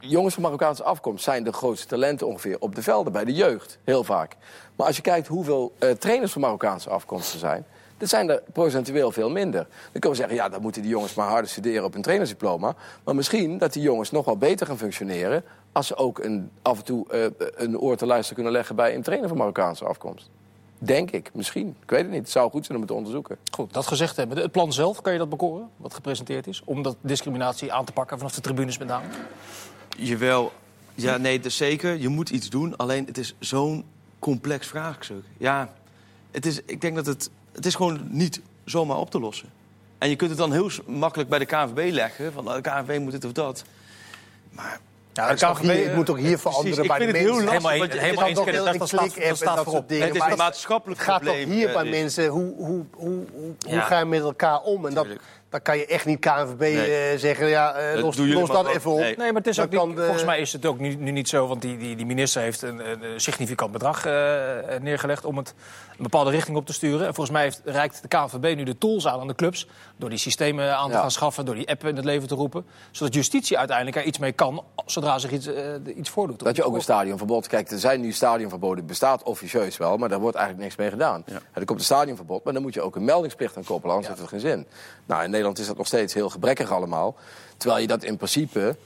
Jongens 0.00 0.34
van 0.34 0.42
Marokkaanse 0.42 0.82
afkomst 0.82 1.24
zijn 1.24 1.44
de 1.44 1.52
grootste 1.52 1.86
talenten 1.86 2.26
ongeveer 2.26 2.56
op 2.60 2.74
de 2.74 2.82
velden. 2.82 3.12
Bij 3.12 3.24
de 3.24 3.32
jeugd, 3.32 3.78
heel 3.84 4.04
vaak. 4.04 4.36
Maar 4.76 4.86
als 4.86 4.96
je 4.96 5.02
kijkt 5.02 5.26
hoeveel 5.26 5.72
eh, 5.78 5.90
trainers 5.90 6.32
van 6.32 6.40
Marokkaanse 6.40 6.90
afkomst 6.90 7.32
er 7.32 7.38
zijn... 7.38 7.66
Dat 7.96 8.08
zijn 8.08 8.30
er 8.30 8.42
procentueel 8.52 9.10
veel 9.10 9.30
minder. 9.30 9.60
Dan 9.62 9.90
kunnen 9.92 10.10
we 10.10 10.16
zeggen, 10.16 10.36
ja, 10.36 10.48
dan 10.48 10.62
moeten 10.62 10.82
die 10.82 10.90
jongens 10.90 11.14
maar 11.14 11.28
harder 11.28 11.50
studeren 11.50 11.84
op 11.84 11.94
een 11.94 12.02
trainersdiploma. 12.02 12.74
Maar 13.04 13.14
misschien 13.14 13.58
dat 13.58 13.72
die 13.72 13.82
jongens 13.82 14.10
nog 14.10 14.24
wel 14.24 14.36
beter 14.36 14.66
gaan 14.66 14.78
functioneren... 14.78 15.44
als 15.72 15.86
ze 15.86 15.96
ook 15.96 16.18
een, 16.18 16.50
af 16.62 16.78
en 16.78 16.84
toe 16.84 17.08
eh, 17.08 17.46
een 17.54 17.78
oor 17.78 17.96
te 17.96 18.06
luisteren 18.06 18.34
kunnen 18.34 18.52
leggen 18.52 18.76
bij 18.76 18.94
een 18.94 19.02
trainer 19.02 19.28
van 19.28 19.36
Marokkaanse 19.36 19.84
afkomst. 19.84 20.30
Denk 20.78 21.10
ik, 21.10 21.30
misschien. 21.34 21.76
Ik 21.82 21.90
weet 21.90 22.02
het 22.02 22.10
niet. 22.10 22.20
Het 22.20 22.30
zou 22.30 22.50
goed 22.50 22.64
zijn 22.64 22.78
om 22.78 22.82
het 22.82 22.92
te 22.92 22.96
onderzoeken. 22.96 23.36
Goed, 23.50 23.72
dat 23.72 23.86
gezegd 23.86 24.16
hebben. 24.16 24.38
Het 24.38 24.52
plan 24.52 24.72
zelf, 24.72 25.00
kan 25.00 25.12
je 25.12 25.18
dat 25.18 25.28
bekoren? 25.28 25.68
Wat 25.76 25.94
gepresenteerd 25.94 26.46
is? 26.46 26.62
Om 26.64 26.82
dat 26.82 26.96
discriminatie 27.00 27.72
aan 27.72 27.84
te 27.84 27.92
pakken 27.92 28.18
vanaf 28.18 28.34
de 28.34 28.40
tribunes 28.40 28.78
met 28.78 28.88
name? 28.88 29.06
Jawel. 29.96 30.52
Ja, 30.94 31.16
nee, 31.16 31.40
dus 31.40 31.56
zeker. 31.56 31.98
Je 31.98 32.08
moet 32.08 32.30
iets 32.30 32.50
doen. 32.50 32.76
Alleen, 32.76 33.06
het 33.06 33.18
is 33.18 33.34
zo'n 33.38 33.84
complex 34.18 34.66
vraagstuk. 34.66 35.24
Ja, 35.36 35.72
het 36.30 36.46
is, 36.46 36.60
ik 36.64 36.80
denk 36.80 36.96
dat 36.96 37.06
het... 37.06 37.30
Het 37.52 37.66
is 37.66 37.74
gewoon 37.74 38.00
niet 38.10 38.40
zomaar 38.64 38.96
op 38.96 39.10
te 39.10 39.20
lossen. 39.20 39.48
En 39.98 40.08
je 40.08 40.16
kunt 40.16 40.30
het 40.30 40.38
dan 40.38 40.52
heel 40.52 40.70
makkelijk 40.86 41.28
bij 41.28 41.38
de 41.38 41.46
KNVB 41.46 41.92
leggen. 41.92 42.32
Van, 42.32 42.44
de 42.44 42.60
KNVB 42.60 43.00
moet 43.00 43.12
dit 43.12 43.24
of 43.24 43.32
dat. 43.32 43.64
Maar... 44.50 44.80
Ja, 45.18 45.28
het, 45.28 45.38
toch 45.38 45.60
hier, 45.60 45.84
het 45.84 45.94
moet 45.94 46.06
toch 46.06 46.16
hier 46.16 46.24
precies. 46.38 46.40
veranderen 46.42 46.82
Ik 46.82 46.88
bij 46.88 46.98
de 46.98 47.04
vind 47.04 47.16
het 47.16 47.26
heel 47.26 47.34
mensen. 47.34 47.44
lastig. 47.52 47.70
Helemaal, 48.00 48.26
eens- 48.26 48.38
kan 48.38 48.46
heel 48.54 48.64
Dat 49.28 49.36
staat, 49.36 49.62
voorop. 49.64 49.88
Het 49.88 50.14
is 50.14 50.22
een 50.30 50.36
maatschappelijk 50.36 51.00
Het 51.00 51.08
gaat 51.10 51.20
probleem. 51.22 51.44
toch 51.44 51.54
hier 51.54 51.68
eh, 51.68 51.74
bij 51.74 51.84
mensen, 51.84 52.26
hoe, 52.26 52.54
hoe, 52.56 52.84
hoe, 52.94 53.24
hoe, 53.32 53.54
hoe 53.66 53.74
Ja. 53.74 53.80
ga 53.80 53.98
je 53.98 54.04
met 54.04 54.20
elkaar 54.20 54.60
om? 54.60 54.86
En 54.86 54.94
dat. 54.94 55.06
Dan 55.50 55.62
kan 55.62 55.78
je 55.78 55.86
echt 55.86 56.06
niet 56.06 56.18
KNVB 56.18 56.58
Nee. 56.60 56.94
eh, 57.10 57.18
zeggen, 57.18 57.46
ja, 57.48 57.72
eh, 57.72 57.92
Dat 57.94 58.02
los, 58.02 58.16
dat 58.16 58.62
wel. 58.64 58.68
even 58.68 58.90
op. 58.90 58.98
Nee. 58.98 59.16
Nee, 59.16 59.26
maar 59.32 59.42
het 59.42 59.46
is 59.46 59.60
ook 59.60 59.70
niet- 59.70 59.96
de- 59.96 60.02
volgens 60.02 60.24
mij 60.24 60.40
is 60.40 60.52
het 60.52 60.66
ook 60.66 60.78
nu, 60.78 60.94
nu 60.94 61.10
niet 61.10 61.28
zo, 61.28 61.46
want 61.46 61.62
die, 61.62 61.76
die, 61.76 61.96
die 61.96 62.06
minister 62.06 62.42
heeft 62.42 62.62
een, 62.62 62.90
een, 62.90 63.20
significant 63.20 63.72
bedrag 63.72 64.06
eh, 64.06 64.12
neergelegd 64.80 65.24
om 65.24 65.36
het 65.36 65.54
een 65.90 66.02
bepaalde 66.02 66.30
richting 66.30 66.56
op 66.56 66.66
te 66.66 66.72
sturen. 66.72 67.06
En 67.06 67.14
volgens 67.14 67.30
mij 67.30 67.42
heeft, 67.42 67.60
reikt 67.64 68.02
de 68.02 68.08
KNVB 68.08 68.56
nu 68.56 68.62
de 68.64 68.78
tools 68.78 69.06
aan 69.06 69.20
aan 69.20 69.26
de 69.26 69.34
clubs 69.34 69.68
door 69.96 70.08
die 70.08 70.18
systemen 70.18 70.76
aan 70.76 70.86
te 70.88 70.94
Ja. 70.94 71.00
gaan 71.00 71.10
schaffen, 71.10 71.44
door 71.44 71.54
die 71.54 71.68
app 71.68 71.84
in 71.86 71.96
het 71.96 72.04
leven 72.04 72.28
te 72.28 72.34
roepen, 72.34 72.66
zodat 72.90 73.14
justitie 73.14 73.58
uiteindelijk 73.58 73.96
er 73.96 74.02
iets 74.04 74.18
mee 74.18 74.32
kan 74.32 74.64
zodra 74.86 75.18
zich 75.18 75.30
iets, 75.30 75.48
iets 75.96 76.10
voordoet. 76.10 76.38
Dat 76.44 76.56
je 76.56 76.64
ook 76.64 76.74
een 76.74 76.80
stadionverbod... 76.82 77.46
Kijk, 77.46 77.70
er 77.70 77.78
zijn 77.78 78.00
nu 78.00 78.12
stadionverboden, 78.12 78.86
bestaat 78.86 79.22
officieus 79.22 79.76
wel... 79.76 79.96
maar 79.96 80.08
daar 80.08 80.20
wordt 80.20 80.36
eigenlijk 80.36 80.66
niks 80.66 80.78
mee 80.80 80.90
gedaan. 80.90 81.22
Ja. 81.26 81.38
Er 81.52 81.64
komt 81.64 81.78
een 81.78 81.84
stadionverbod, 81.84 82.44
maar 82.44 82.52
dan 82.52 82.62
moet 82.62 82.74
je 82.74 82.80
ook 82.82 82.96
een 82.96 83.04
meldingsplicht 83.04 83.56
aan 83.56 83.64
koppelen... 83.64 83.94
anders 83.96 84.08
heeft 84.14 84.30
het 84.30 84.40
geen 84.42 84.50
zin. 84.50 84.66
Nou, 85.06 85.24
in 85.24 85.30
Nederland 85.38 85.58
is 85.58 85.66
dat 85.66 85.76
nog 85.76 85.86
steeds 85.86 86.14
heel 86.14 86.30
gebrekkig 86.30 86.72
allemaal. 86.72 87.16
Terwijl 87.56 87.80
je 87.80 87.86
dat 87.86 88.02
in 88.02 88.16
principe 88.16 88.76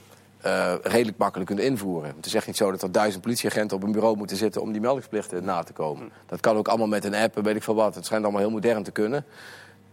eh, 0.41 0.73
redelijk 0.81 1.17
makkelijk 1.17 1.49
kunt 1.49 1.61
invoeren. 1.61 2.13
Het 2.15 2.25
is 2.25 2.33
echt 2.33 2.47
niet 2.47 2.57
zo 2.57 2.71
dat 2.71 2.81
er 2.81 2.91
duizend 2.91 3.21
politieagenten 3.23 3.77
op 3.77 3.83
een 3.83 3.91
bureau 3.91 4.17
moeten 4.17 4.37
zitten... 4.37 4.61
om 4.61 4.71
die 4.71 4.81
meldingsplichten 4.81 5.43
na 5.43 5.63
te 5.63 5.73
komen. 5.73 6.11
Dat 6.25 6.39
kan 6.39 6.55
ook 6.57 6.67
allemaal 6.67 6.87
met 6.87 7.05
een 7.05 7.15
app 7.15 7.37
en 7.37 7.43
weet 7.43 7.55
ik 7.55 7.63
veel 7.63 7.75
wat. 7.75 7.95
Het 7.95 8.05
schijnt 8.05 8.23
allemaal 8.23 8.41
heel 8.41 8.51
modern 8.51 8.83
te 8.83 8.91
kunnen. 8.91 9.25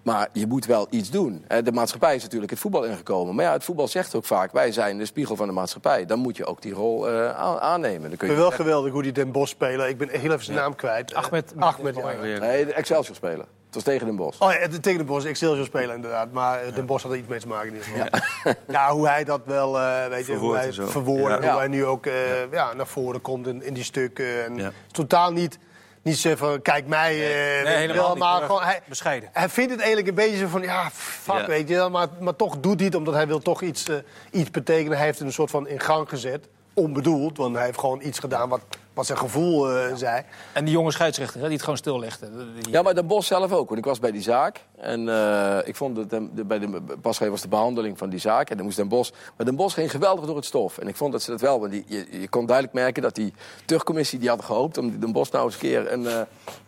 Maar 0.02 0.28
je 0.32 0.46
moet 0.46 0.66
wel 0.66 0.86
iets 0.90 1.10
doen. 1.10 1.44
De 1.64 1.72
maatschappij 1.72 2.14
is 2.14 2.22
natuurlijk 2.22 2.50
het 2.50 2.60
voetbal 2.60 2.84
ingekomen. 2.84 3.34
Maar 3.34 3.44
ja, 3.44 3.52
het 3.52 3.64
voetbal 3.64 3.88
zegt 3.88 4.14
ook 4.14 4.24
vaak... 4.24 4.52
wij 4.52 4.72
zijn 4.72 4.98
de 4.98 5.04
spiegel 5.04 5.36
van 5.36 5.46
de 5.46 5.52
maatschappij. 5.52 6.06
Dan 6.06 6.18
moet 6.18 6.36
je 6.36 6.44
ook 6.46 6.62
die 6.62 6.72
rol 6.72 7.08
eh, 7.08 7.30
aan- 7.36 7.58
aannemen. 7.60 8.08
Dan 8.08 8.18
kun 8.18 8.28
Ik 8.28 8.34
je 8.34 8.40
wel 8.40 8.50
geweldig 8.50 8.92
hoe 8.92 9.02
die 9.02 9.12
Den 9.12 9.32
Bosch 9.32 9.50
spelen. 9.52 9.88
Ik 9.88 9.98
ben 9.98 10.08
heel 10.08 10.30
even 10.32 10.44
zijn 10.44 10.56
naam 10.56 10.74
kwijt. 10.76 11.14
Ahmed- 11.14 11.54
Eh, 11.56 11.62
Ahmed, 11.62 11.96
ja. 11.96 12.38
Nee, 12.38 12.66
de 12.66 12.72
Excelsior 12.74 13.16
spelen. 13.16 13.46
Het 13.70 13.74
was 13.84 13.94
tegen 13.94 14.06
Den 14.06 14.16
Bosch. 14.16 14.40
Oh 14.40 14.52
ja, 14.52 14.66
de- 14.68 14.80
tegen 14.80 14.98
de 14.98 15.04
Bos, 15.04 15.24
Excelsior 15.24 15.64
spelen 15.64 15.94
inderdaad. 15.94 16.32
Maar 16.32 16.60
eh, 16.62 16.74
Den 16.74 16.86
Bosch 16.86 17.02
had 17.02 17.12
er 17.12 17.18
iets 17.18 17.28
mee 17.28 17.38
te 17.40 17.46
maken 17.46 17.68
in 17.68 17.74
ieder 17.74 17.88
geval. 17.88 18.52
Ja, 18.68 18.90
hoe 18.92 19.08
hij 19.08 19.24
dat 19.24 19.40
wel, 19.44 19.78
eh 19.80 20.06
weet 20.08 20.26
je, 20.26 20.32
hoe 20.34 20.40
Verwoordt 20.58 20.76
hij 20.76 20.86
verwoordt. 20.86 21.42
Ja. 21.44 21.50
Hoe 21.50 21.58
hij 21.58 21.68
nu 21.68 21.84
ook 21.84 22.06
eh, 22.06 22.12
ja. 22.52 22.72
naar 22.72 22.86
voren 22.86 23.20
komt 23.20 23.46
in, 23.46 23.62
in 23.62 23.74
die 23.74 23.84
stukken. 23.84 24.44
En 24.44 24.56
Ja. 24.56 24.70
Totaal 24.92 25.32
niet, 25.32 25.58
niet 26.02 26.18
zo 26.18 26.34
van, 26.36 26.62
kijk 26.62 26.86
mij. 26.86 27.10
eh, 27.12 27.62
je 27.62 27.68
helemaal 27.68 27.96
wel, 28.02 28.10
niet. 28.10 28.18
maar 28.18 28.36
Heel 28.38 28.46
gewoon, 28.46 28.62
hij, 28.62 28.80
bescheiden. 28.88 29.28
hij 29.32 29.48
vindt 29.48 29.70
het 29.70 29.80
eigenlijk 29.80 30.08
een 30.08 30.14
beetje 30.24 30.36
zo 30.38 30.46
van, 30.46 30.62
ja, 30.62 30.90
fuck, 30.92 31.34
Ja. 31.40 31.46
weet 31.46 31.68
je 31.68 31.74
wel. 31.74 31.90
Maar, 31.90 32.08
maar 32.20 32.36
toch 32.36 32.60
doet 32.60 32.76
hij 32.76 32.84
het, 32.86 32.94
omdat 32.94 33.14
hij 33.14 33.26
wil 33.26 33.38
toch 33.40 33.62
iets, 33.62 33.88
eh, 33.88 33.96
iets 34.30 34.50
betekenen. 34.50 34.96
Hij 34.96 35.06
heeft 35.06 35.18
het 35.18 35.26
een 35.26 35.34
soort 35.34 35.50
van 35.50 35.68
in 35.68 35.80
gang 35.80 36.08
gezet. 36.08 36.48
Onbedoeld, 36.74 37.36
want 37.36 37.56
hij 37.56 37.64
heeft 37.64 37.78
gewoon 37.78 38.00
iets 38.02 38.18
gedaan 38.18 38.48
wat, 38.48 38.60
wat 39.00 39.18
zijn 39.18 39.30
gevoel 39.30 39.70
eh, 39.70 39.94
zei. 39.96 40.22
En 40.52 40.64
die 40.64 40.74
jonge 40.74 40.90
scheidsrechter 40.92 41.36
hè, 41.40 41.44
die 41.44 41.52
het 41.52 41.62
gewoon 41.62 41.76
stillegde. 41.78 42.28
Die- 42.60 42.72
Ja, 42.72 42.82
maar 42.82 42.94
Den 42.94 43.06
Bosch 43.06 43.26
zelf 43.28 43.52
ook. 43.52 43.66
Want 43.68 43.78
ik 43.80 43.84
was 43.84 43.98
bij 43.98 44.10
die 44.10 44.22
zaak. 44.22 44.60
En 44.76 45.08
eh, 45.08 45.58
ik 45.64 45.76
vond 45.76 45.96
dat 45.96 46.10
de, 46.10 46.28
de- 46.34 46.44
bij 46.44 46.58
de, 46.58 46.80
pas 47.00 47.16
geleden 47.16 47.30
was 47.30 47.40
de 47.42 47.48
behandeling 47.48 47.98
van 47.98 48.10
die 48.10 48.18
zaak. 48.18 48.50
En 48.50 48.56
dan 48.56 48.64
moest 48.64 48.76
Den 48.76 48.88
Bosch... 48.88 49.10
Maar 49.36 49.46
Den 49.46 49.56
Bosch 49.56 49.74
ging 49.74 49.90
geweldig 49.90 50.24
door 50.26 50.36
het 50.36 50.44
stof. 50.44 50.78
En 50.78 50.88
ik 50.88 50.96
vond 50.96 51.12
dat 51.12 51.22
ze 51.22 51.30
dat 51.30 51.40
wel... 51.40 51.60
Want 51.60 51.72
die, 51.72 51.84
je, 51.86 52.06
je 52.20 52.28
kon 52.28 52.46
duidelijk 52.46 52.76
merken 52.76 53.02
dat 53.02 53.14
die 53.14 53.32
terugcommissie... 53.64 54.18
die 54.18 54.28
had 54.28 54.44
gehoopt 54.44 54.78
om 54.78 54.98
Den 55.00 55.12
Bosch 55.12 55.32
nou 55.32 55.44
eens 55.44 55.54
een 55.54 55.60
keer 55.60 55.92
een, 55.92 56.06
eh, 56.06 56.20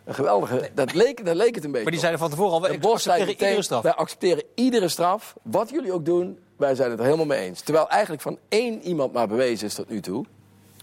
een 0.05 0.14
geweldige... 0.14 0.71
Dat, 0.75 0.95
leek, 0.95 1.25
dat 1.27 1.37
leek 1.37 1.55
het 1.55 1.64
een 1.64 1.71
beetje 1.71 1.83
Maar 1.83 1.90
die 1.92 2.01
zeiden 2.01 2.21
van 2.21 2.31
tevoren 2.31 2.53
al, 2.53 2.99
zei 2.99 3.21
accepteren 3.21 3.29
iedere 3.49 3.62
straf. 3.62 3.83
wij 3.83 3.95
accepteren 3.95 4.45
iedere 4.55 4.88
straf. 4.88 5.35
Wat 5.42 5.71
jullie 5.71 5.92
ook 5.92 6.05
doen, 6.05 6.38
wij 6.57 6.75
zijn 6.75 6.90
het 6.90 6.99
er 6.99 7.05
helemaal 7.05 7.27
mee 7.27 7.40
eens. 7.47 7.61
Terwijl 7.61 7.88
eigenlijk 7.88 8.23
van 8.23 8.38
één 8.49 8.83
iemand 8.83 9.12
maar 9.12 9.29
bewezen 9.29 9.66
is 9.66 9.75
tot 9.75 9.88
nu 9.88 10.01
toe. 10.01 10.25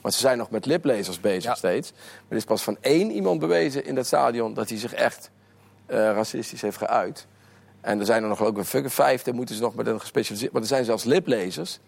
Want 0.01 0.13
ze 0.13 0.19
zijn 0.19 0.37
nog 0.37 0.49
met 0.49 0.65
liplezers 0.65 1.19
bezig 1.19 1.43
Ja. 1.43 1.55
steeds. 1.55 1.91
Maar 1.91 2.01
er 2.27 2.37
is 2.37 2.43
pas 2.43 2.63
van 2.63 2.77
één 2.81 3.11
iemand 3.11 3.39
bewezen 3.39 3.85
in 3.85 3.95
dat 3.95 4.05
stadion 4.05 4.53
dat 4.53 4.69
hij 4.69 4.77
zich 4.77 4.93
echt 4.93 5.31
eh, 5.85 5.97
racistisch 5.97 6.61
heeft 6.61 6.77
geuit. 6.77 7.27
En 7.81 7.99
er 7.99 8.05
zijn 8.05 8.23
er 8.23 8.29
nog 8.29 8.47
ik 8.47 8.57
een 8.57 8.65
fucking 8.65 8.93
vijf, 8.93 9.23
daar 9.23 9.35
moeten 9.35 9.55
ze 9.55 9.61
nog 9.61 9.75
met 9.75 9.87
een 9.87 9.99
gespecialiseerd. 9.99 10.51
Maar 10.51 10.61
er 10.61 10.67
zijn 10.67 10.85
zelfs 10.85 11.03
liplezers 11.03 11.79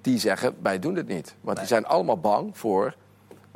die 0.00 0.18
zeggen: 0.18 0.56
wij 0.62 0.78
doen 0.78 0.94
dit 0.94 1.08
niet. 1.08 1.34
Want 1.40 1.58
die 1.58 1.66
zijn 1.66 1.86
allemaal 1.86 2.18
bang 2.18 2.58
voor. 2.58 2.94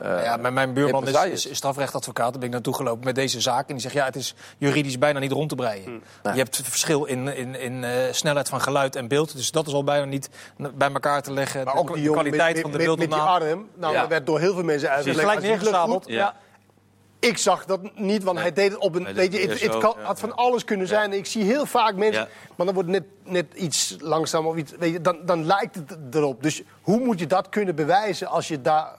Eh, 0.00 0.24
Ja, 0.24 0.36
maar 0.36 0.52
mijn 0.52 0.72
buurman 0.72 1.08
is, 1.08 1.24
is, 1.24 1.46
is 1.46 1.56
strafrechtadvocaat. 1.56 2.30
Daar 2.30 2.38
ben 2.38 2.48
ik 2.48 2.54
naartoe 2.54 2.74
gelopen 2.74 3.04
met 3.04 3.14
deze 3.14 3.40
zaak. 3.40 3.68
En 3.68 3.72
die 3.74 3.82
zegt, 3.82 3.94
ja, 3.94 4.04
het 4.04 4.16
is 4.16 4.34
juridisch 4.58 4.98
bijna 4.98 5.18
niet 5.18 5.32
rond 5.32 5.48
te 5.48 5.54
breien. 5.54 6.02
Je 6.22 6.28
hebt 6.28 6.56
het 6.56 6.68
verschil 6.68 7.04
in, 7.04 7.36
in, 7.36 7.54
in 7.60 7.84
eh, 7.84 7.92
snelheid 8.10 8.48
van 8.48 8.60
geluid 8.60 8.96
en 8.96 9.08
beeld. 9.08 9.36
Dus 9.36 9.50
dat 9.50 9.66
is 9.66 9.72
al 9.72 9.84
bijna 9.84 10.04
niet 10.04 10.28
bij 10.74 10.90
elkaar 10.92 11.22
te 11.22 11.32
leggen. 11.32 11.64
Maar 11.64 11.74
de, 11.74 11.80
ook 11.80 11.86
die 11.86 11.96
de 11.96 12.02
jongen 12.02 12.20
kwaliteit 12.20 12.52
met, 12.54 12.62
van 12.62 12.70
de 12.70 12.78
met, 12.78 12.86
met 12.86 12.98
die 12.98 13.08
beeldopname. 13.08 13.44
arm. 13.50 13.68
Nou, 13.74 13.92
Ja. 13.94 14.00
dat 14.00 14.08
werd 14.08 14.26
door 14.26 14.38
heel 14.40 14.54
veel 14.54 14.64
mensen 14.64 14.90
uitgelegd. 14.90 15.20
gelijk 15.20 15.40
neergestapeld. 15.42 16.04
goed. 16.04 16.12
Ja. 16.12 16.18
Ja. 16.18 16.34
Ik 17.18 17.38
zag 17.38 17.64
dat 17.64 17.80
niet, 17.98 18.22
want 18.22 18.38
hij 18.38 18.52
deed 18.52 18.70
het 18.70 18.80
op 18.80 18.94
een. 18.94 19.04
Weet 19.04 19.14
deed 19.14 19.32
je, 19.32 19.48
het 19.48 19.60
het, 19.60 19.78
kan, 19.78 19.94
had 20.02 20.20
van 20.20 20.36
alles 20.36 20.64
kunnen 20.64 20.86
zijn. 20.86 21.12
Ik 21.12 21.26
zie 21.26 21.44
heel 21.44 21.66
vaak 21.66 21.94
mensen. 21.94 22.22
Ja. 22.22 22.28
Maar 22.56 22.66
dan 22.66 22.74
wordt 22.74 22.90
het 22.90 23.02
net, 23.24 23.32
net 23.32 23.54
iets 23.54 23.96
langzaam 23.98 24.46
of 24.46 24.56
iets. 24.56 24.72
Weet 24.78 24.92
je, 24.92 25.00
dan, 25.00 25.18
dan 25.24 25.44
lijkt 25.46 25.74
het 25.74 25.96
erop. 26.10 26.42
Dus 26.42 26.62
hoe 26.80 27.00
moet 27.00 27.18
je 27.18 27.26
dat 27.26 27.48
kunnen 27.48 27.74
bewijzen 27.74 28.26
als 28.26 28.48
je 28.48 28.60
daar 28.60 28.98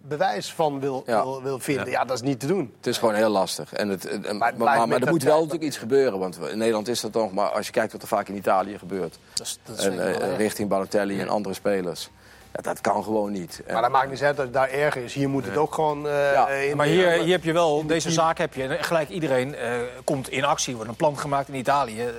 bewijs 0.00 0.52
van 0.52 0.80
wil, 0.80 1.02
Ja. 1.06 1.22
wil, 1.22 1.42
wil 1.42 1.58
vinden? 1.58 1.90
Ja. 1.90 2.04
Dat 2.04 2.16
is 2.16 2.22
niet 2.22 2.40
te 2.40 2.46
doen. 2.46 2.72
Het 2.76 2.86
is 2.86 2.98
gewoon 2.98 3.14
heel 3.14 3.28
lastig. 3.30 3.72
En 3.72 3.88
het, 3.88 4.04
en- 4.08 4.20
maar 4.38 4.54
maar, 4.56 4.88
maar, 4.88 5.00
er 5.00 5.08
moet 5.10 5.22
wel 5.22 5.36
natuurlijk 5.36 5.64
iets 5.64 5.76
gebeuren. 5.76 6.18
Want 6.18 6.38
in 6.50 6.58
Nederland 6.58 6.88
is 6.88 7.00
dat 7.00 7.12
nog. 7.12 7.32
Maar 7.32 7.48
als 7.48 7.66
je 7.66 7.72
kijkt 7.72 7.92
wat 7.92 8.02
er 8.02 8.08
vaak 8.08 8.28
in 8.28 8.36
Italië 8.36 8.78
gebeurt. 8.78 9.18
Dat 9.34 9.46
is, 9.46 9.58
dat 9.64 9.78
is 9.78 9.84
En, 9.84 9.92
zeker 9.92 10.18
wel 10.18 10.20
eh, 10.30 10.36
richting 10.36 10.68
Balotelli 10.68 11.20
en 11.20 11.28
andere 11.28 11.54
spelers. 11.54 12.10
Ja, 12.54 12.60
dat 12.62 12.80
kan 12.80 13.04
gewoon 13.04 13.32
niet. 13.32 13.62
Maar 13.72 13.82
dat 13.82 13.90
maakt 13.90 14.10
niet 14.10 14.22
uit 14.22 14.36
dat 14.36 14.44
het 14.44 14.54
daar 14.54 14.68
erg 14.70 14.96
is. 14.96 15.14
Hier 15.14 15.28
moet 15.28 15.44
het 15.44 15.56
ook 15.56 15.74
gewoon. 15.74 16.08
eh, 16.08 16.32
Ja. 16.32 16.48
in- 16.48 16.76
Maar 16.76 16.86
hier, 16.86 17.10
hier 17.10 17.32
heb 17.32 17.44
je 17.44 17.52
wel, 17.52 17.86
deze 17.86 18.10
zaak 18.10 18.38
heb 18.38 18.54
je. 18.54 18.62
En 18.66 18.84
gelijk 18.84 19.08
iedereen 19.08 19.54
eh, 19.54 19.72
komt 20.04 20.28
in 20.28 20.44
actie. 20.44 20.74
wordt 20.74 20.90
een 20.90 20.96
plan 20.96 21.18
gemaakt 21.18 21.48
in 21.48 21.54
Italië. 21.54 21.98
eh, 22.00 22.06
eh, 22.06 22.12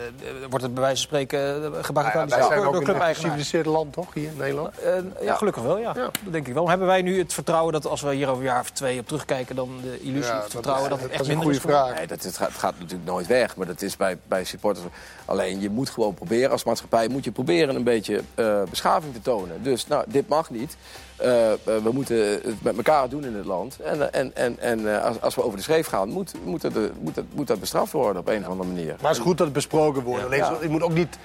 wordt 0.49 0.63
het 0.63 0.73
bij 0.73 0.83
wijze 0.83 0.97
van 0.97 1.05
spreken 1.07 1.39
uh, 1.55 1.61
Nou 1.61 1.75
ja, 1.75 1.81
gebagatelliseerd 1.83 2.29
wij 2.29 2.47
zijn 2.47 2.57
door, 2.59 2.67
ook 2.67 2.71
door 2.85 3.61
een 3.65 3.69
land, 3.71 3.93
toch? 3.93 4.13
Hier 4.13 4.29
in 4.29 4.37
Nederland. 4.37 4.77
Eh, 4.79 4.93
ja, 5.21 5.35
gelukkig 5.35 5.63
wel, 5.63 5.77
ja. 5.77 5.91
Ja. 5.95 6.01
Dat 6.23 6.33
denk 6.33 6.47
ik 6.47 6.53
wel. 6.53 6.69
Hebben 6.69 6.87
wij 6.87 7.01
nu 7.01 7.17
het 7.19 7.33
vertrouwen 7.33 7.73
dat 7.73 7.85
als 7.87 8.01
we 8.01 8.13
hier 8.13 8.27
over 8.27 8.39
een 8.43 8.49
jaar 8.49 8.59
of 8.59 8.69
twee 8.69 8.99
op 8.99 9.07
terugkijken... 9.07 9.55
dan 9.55 9.69
de 9.83 9.99
illusie, 10.01 10.31
Ja, 10.33 10.41
het 10.41 10.51
vertrouwen 10.51 10.89
dat, 10.89 10.99
het 10.99 11.07
dat 11.11 11.19
echt 11.19 11.21
is 11.21 11.27
een 11.33 11.37
minder 11.37 11.59
goede 11.61 11.73
is? 11.73 11.77
vraag. 11.81 11.97
Nee, 11.97 12.07
dat, 12.07 12.23
het, 12.23 12.37
gaat, 12.37 12.47
het 12.47 12.57
gaat 12.57 12.73
natuurlijk 12.79 13.09
nooit 13.09 13.27
weg. 13.27 13.55
Maar 13.55 13.67
dat 13.67 13.81
is 13.81 13.97
bij, 13.97 14.17
bij 14.27 14.43
supporters. 14.43 14.85
Alleen 15.25 15.59
je 15.61 15.69
moet 15.69 15.89
gewoon 15.89 16.13
proberen. 16.13 16.51
Als 16.51 16.63
maatschappij 16.63 17.07
moet 17.07 17.23
je 17.23 17.31
proberen 17.31 17.75
een 17.75 17.83
beetje 17.83 18.21
eh, 18.35 18.61
beschaving 18.69 19.13
te 19.13 19.21
tonen. 19.21 19.63
Dus 19.63 19.87
nou, 19.87 20.03
dit 20.07 20.22
mag 20.27 20.49
niet. 20.49 20.77
Eh, 21.15 21.51
eh, 21.51 21.57
we 21.63 21.89
moeten 21.91 22.17
het 22.17 22.61
met 22.61 22.75
elkaar 22.77 23.09
doen 23.09 23.25
in 23.25 23.35
het 23.35 23.45
land. 23.45 23.79
En, 23.79 24.13
en, 24.13 24.35
en, 24.35 24.59
en 24.59 24.95
eh, 24.95 25.03
als, 25.05 25.21
als 25.21 25.35
we 25.35 25.43
over 25.43 25.57
de 25.57 25.63
schreef 25.63 25.87
gaan, 25.87 26.09
moet, 26.09 26.33
moet, 26.43 26.61
dat, 26.61 26.73
moet, 26.99 27.15
dat, 27.15 27.25
moet 27.33 27.47
dat 27.47 27.59
bestraft 27.59 27.91
worden 27.91 28.21
op 28.21 28.27
een 28.27 28.41
of 28.43 28.47
andere 28.47 28.69
manier. 28.69 28.95
Maar 29.01 29.09
het 29.09 29.17
is 29.19 29.23
goed 29.25 29.37
dat 29.37 29.45
het 29.45 29.55
besproken 29.55 30.03
wordt. 30.03 30.23
Alleen, 30.25 30.39
Ja. 30.39 30.57
moet 30.69 30.81
ook 30.83 30.93
niet 30.93 31.17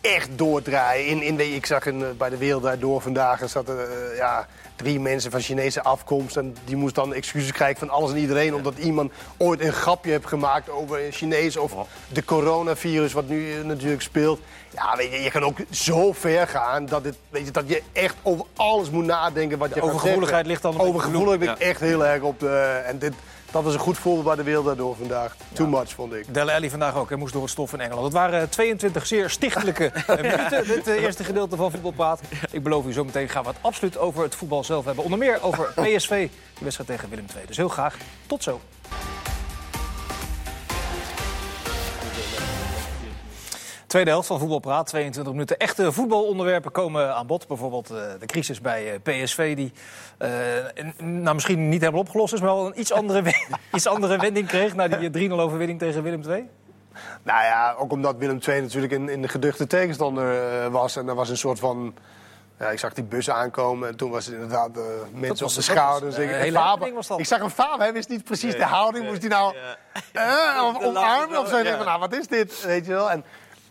echt 0.00 0.28
doordraaien. 0.36 1.06
In, 1.06 1.22
in, 1.22 1.36
de- 1.36 1.54
ik 1.54 1.66
zag 1.66 1.86
in, 1.86 2.04
bij 2.18 2.28
de 2.28 2.36
Wereld 2.36 2.80
Door 2.80 3.00
vandaag... 3.00 3.42
zaten 3.48 3.78
eh, 4.10 4.16
ja, 4.16 4.46
drie 4.82 5.00
mensen 5.00 5.30
van 5.30 5.40
Chinese 5.40 5.82
afkomst. 5.82 6.36
En 6.36 6.56
die 6.64 6.76
moest 6.76 6.94
dan 6.94 7.14
excuses 7.14 7.52
krijgen 7.52 7.78
van 7.78 7.90
alles 7.90 8.10
en 8.10 8.16
iedereen... 8.16 8.54
omdat 8.54 8.78
iemand 8.78 9.12
ooit 9.36 9.60
een 9.60 9.72
grapje 9.72 10.10
heeft 10.10 10.26
gemaakt 10.26 10.70
over 10.70 11.04
een 11.04 11.12
Chinees... 11.12 11.56
of 11.56 11.72
de 12.08 12.24
coronavirus 12.24 13.12
wat 13.12 13.28
nu 13.28 13.64
natuurlijk 13.64 14.02
speelt. 14.02 14.40
Ja, 14.74 14.96
weet 14.96 15.12
je, 15.12 15.22
je 15.22 15.30
kan 15.30 15.42
ook 15.42 15.58
zo 15.70 16.12
ver 16.12 16.46
gaan 16.46 16.86
dat, 16.86 17.04
het, 17.04 17.16
weet 17.28 17.44
je, 17.46 17.50
dat 17.50 17.68
je 17.68 17.82
echt 17.92 18.14
over 18.22 18.44
alles 18.56 18.90
moet 18.90 19.04
nadenken 19.04 19.58
wat 19.58 19.68
je 19.68 19.74
gaat 19.74 19.82
overgevoeligheid 19.84 20.46
zeggen. 20.46 20.46
ligt 20.46 20.62
dan 20.62 20.72
een 20.72 20.76
beetje 20.78 20.92
Overgevoeligheid 20.94 21.58
ligt 21.58 21.60
Ja. 21.60 21.66
echt 21.66 21.80
heel 21.80 22.06
erg 22.06 22.22
op 22.22 22.40
de... 22.40 22.82
En 22.86 22.98
dit, 22.98 23.12
dat 23.52 23.62
was 23.62 23.74
een 23.74 23.80
goed 23.80 23.98
voorbeeld 23.98 24.26
bij 24.26 24.36
de 24.36 24.42
Wereld 24.42 24.76
Door 24.76 24.96
vandaag. 24.96 25.36
Too 25.52 25.66
much, 25.66 25.90
vond 25.90 26.12
ik. 26.12 26.34
Delle 26.34 26.52
Alli 26.52 26.70
vandaag 26.70 26.96
ook. 26.96 27.08
Hij 27.08 27.18
moest 27.18 27.32
door 27.32 27.42
het 27.42 27.50
stof 27.50 27.72
in 27.72 27.80
Engeland. 27.80 28.04
Het 28.04 28.12
waren 28.12 28.48
22 28.48 29.06
zeer 29.06 29.30
stichtelijke 29.30 29.84
eh, 29.92 30.16
minuten. 30.16 30.66
Dit 30.66 30.88
eh, 30.88 31.02
eerste 31.02 31.24
gedeelte 31.24 31.56
van 31.56 31.70
Voetbalpraat. 31.70 32.20
Ik 32.50 32.62
beloof 32.62 32.86
u, 32.86 32.92
zometeen 32.92 33.28
gaan 33.28 33.42
we 33.42 33.48
het 33.48 33.58
absoluut 33.60 33.98
over 33.98 34.22
het 34.22 34.34
voetbal 34.34 34.64
zelf 34.64 34.84
hebben. 34.84 35.04
Onder 35.04 35.18
meer 35.18 35.42
over 35.42 35.72
PSV, 35.82 36.28
de 36.58 36.64
wedstrijd 36.64 36.90
tegen 36.90 37.08
Willem 37.08 37.26
II. 37.36 37.46
Dus 37.46 37.56
heel 37.56 37.68
graag 37.68 37.96
tot 38.26 38.42
zo. 38.42 38.60
Tweede 43.90 44.10
helft 44.10 44.26
van 44.26 44.38
Voetbalpraat, 44.38 44.86
22 44.86 45.32
minuten. 45.32 45.58
Echte 45.58 45.92
voetbalonderwerpen 45.92 46.72
komen 46.72 47.14
aan 47.14 47.26
bod. 47.26 47.46
Bijvoorbeeld 47.46 47.90
eh, 47.90 47.96
de 48.18 48.26
crisis 48.26 48.60
bij 48.60 48.92
eh, 48.92 49.22
PSV, 49.24 49.56
die 49.56 49.72
eh, 50.18 50.28
nou, 50.98 51.34
misschien 51.34 51.68
niet 51.68 51.80
helemaal 51.80 52.00
opgelost 52.00 52.32
is... 52.32 52.40
maar 52.40 52.54
wel 52.54 52.66
een 52.66 52.80
iets 52.80 52.92
andere, 52.92 53.34
iets 53.74 53.86
andere 53.86 54.18
wending 54.18 54.46
kreeg... 54.46 54.74
na 54.74 54.88
die 54.88 55.30
3-0 55.30 55.32
overwinning 55.32 55.78
tegen 55.78 56.02
Willem 56.02 56.22
II. 56.22 56.48
Nou 57.22 57.42
ja, 57.44 57.74
ook 57.78 57.92
omdat 57.92 58.16
Willem 58.16 58.38
II 58.48 58.60
natuurlijk 58.60 58.92
in, 58.92 59.08
in 59.08 59.22
de 59.22 59.28
geduchte 59.28 59.66
tegenstander 59.66 60.70
was. 60.70 60.96
En 60.96 61.08
er 61.08 61.14
was 61.14 61.28
een 61.28 61.36
soort 61.36 61.58
van... 61.58 61.94
Ja, 62.58 62.70
ik 62.70 62.78
zag 62.78 62.92
die 62.92 63.04
bus 63.04 63.30
aankomen 63.30 63.88
en 63.88 63.96
toen 63.96 64.10
was 64.10 64.26
het 64.26 64.34
inderdaad 64.34 64.76
eh, 64.76 64.82
mensen 65.12 65.28
was- 65.28 65.30
op 65.30 65.48
de 65.48 65.54
was 65.54 65.64
schouders. 65.64 66.16
ik, 66.18 66.30
hele 66.30 66.58
Faber- 66.58 66.92
was 66.94 67.10
ik 67.10 67.26
zag 67.26 67.40
een 67.40 67.50
Faber, 67.50 67.80
hij 67.80 67.92
wist 67.92 68.08
niet 68.08 68.24
precies 68.24 68.56
de 68.56 68.64
houding. 68.64 69.06
Moest 69.06 69.20
hij 69.20 69.28
nou 69.30 69.54
of 70.66 70.78
De 70.78 70.86
omarmen 70.86 71.38
of 71.38 71.48
zo? 71.48 71.62
Van, 71.64 71.84
nou, 71.84 72.00
wat 72.00 72.12
is 72.14 72.26
dit? 72.26 72.64
Weet 72.64 72.86
je 72.86 72.92
wel? 72.92 73.10
En 73.10 73.24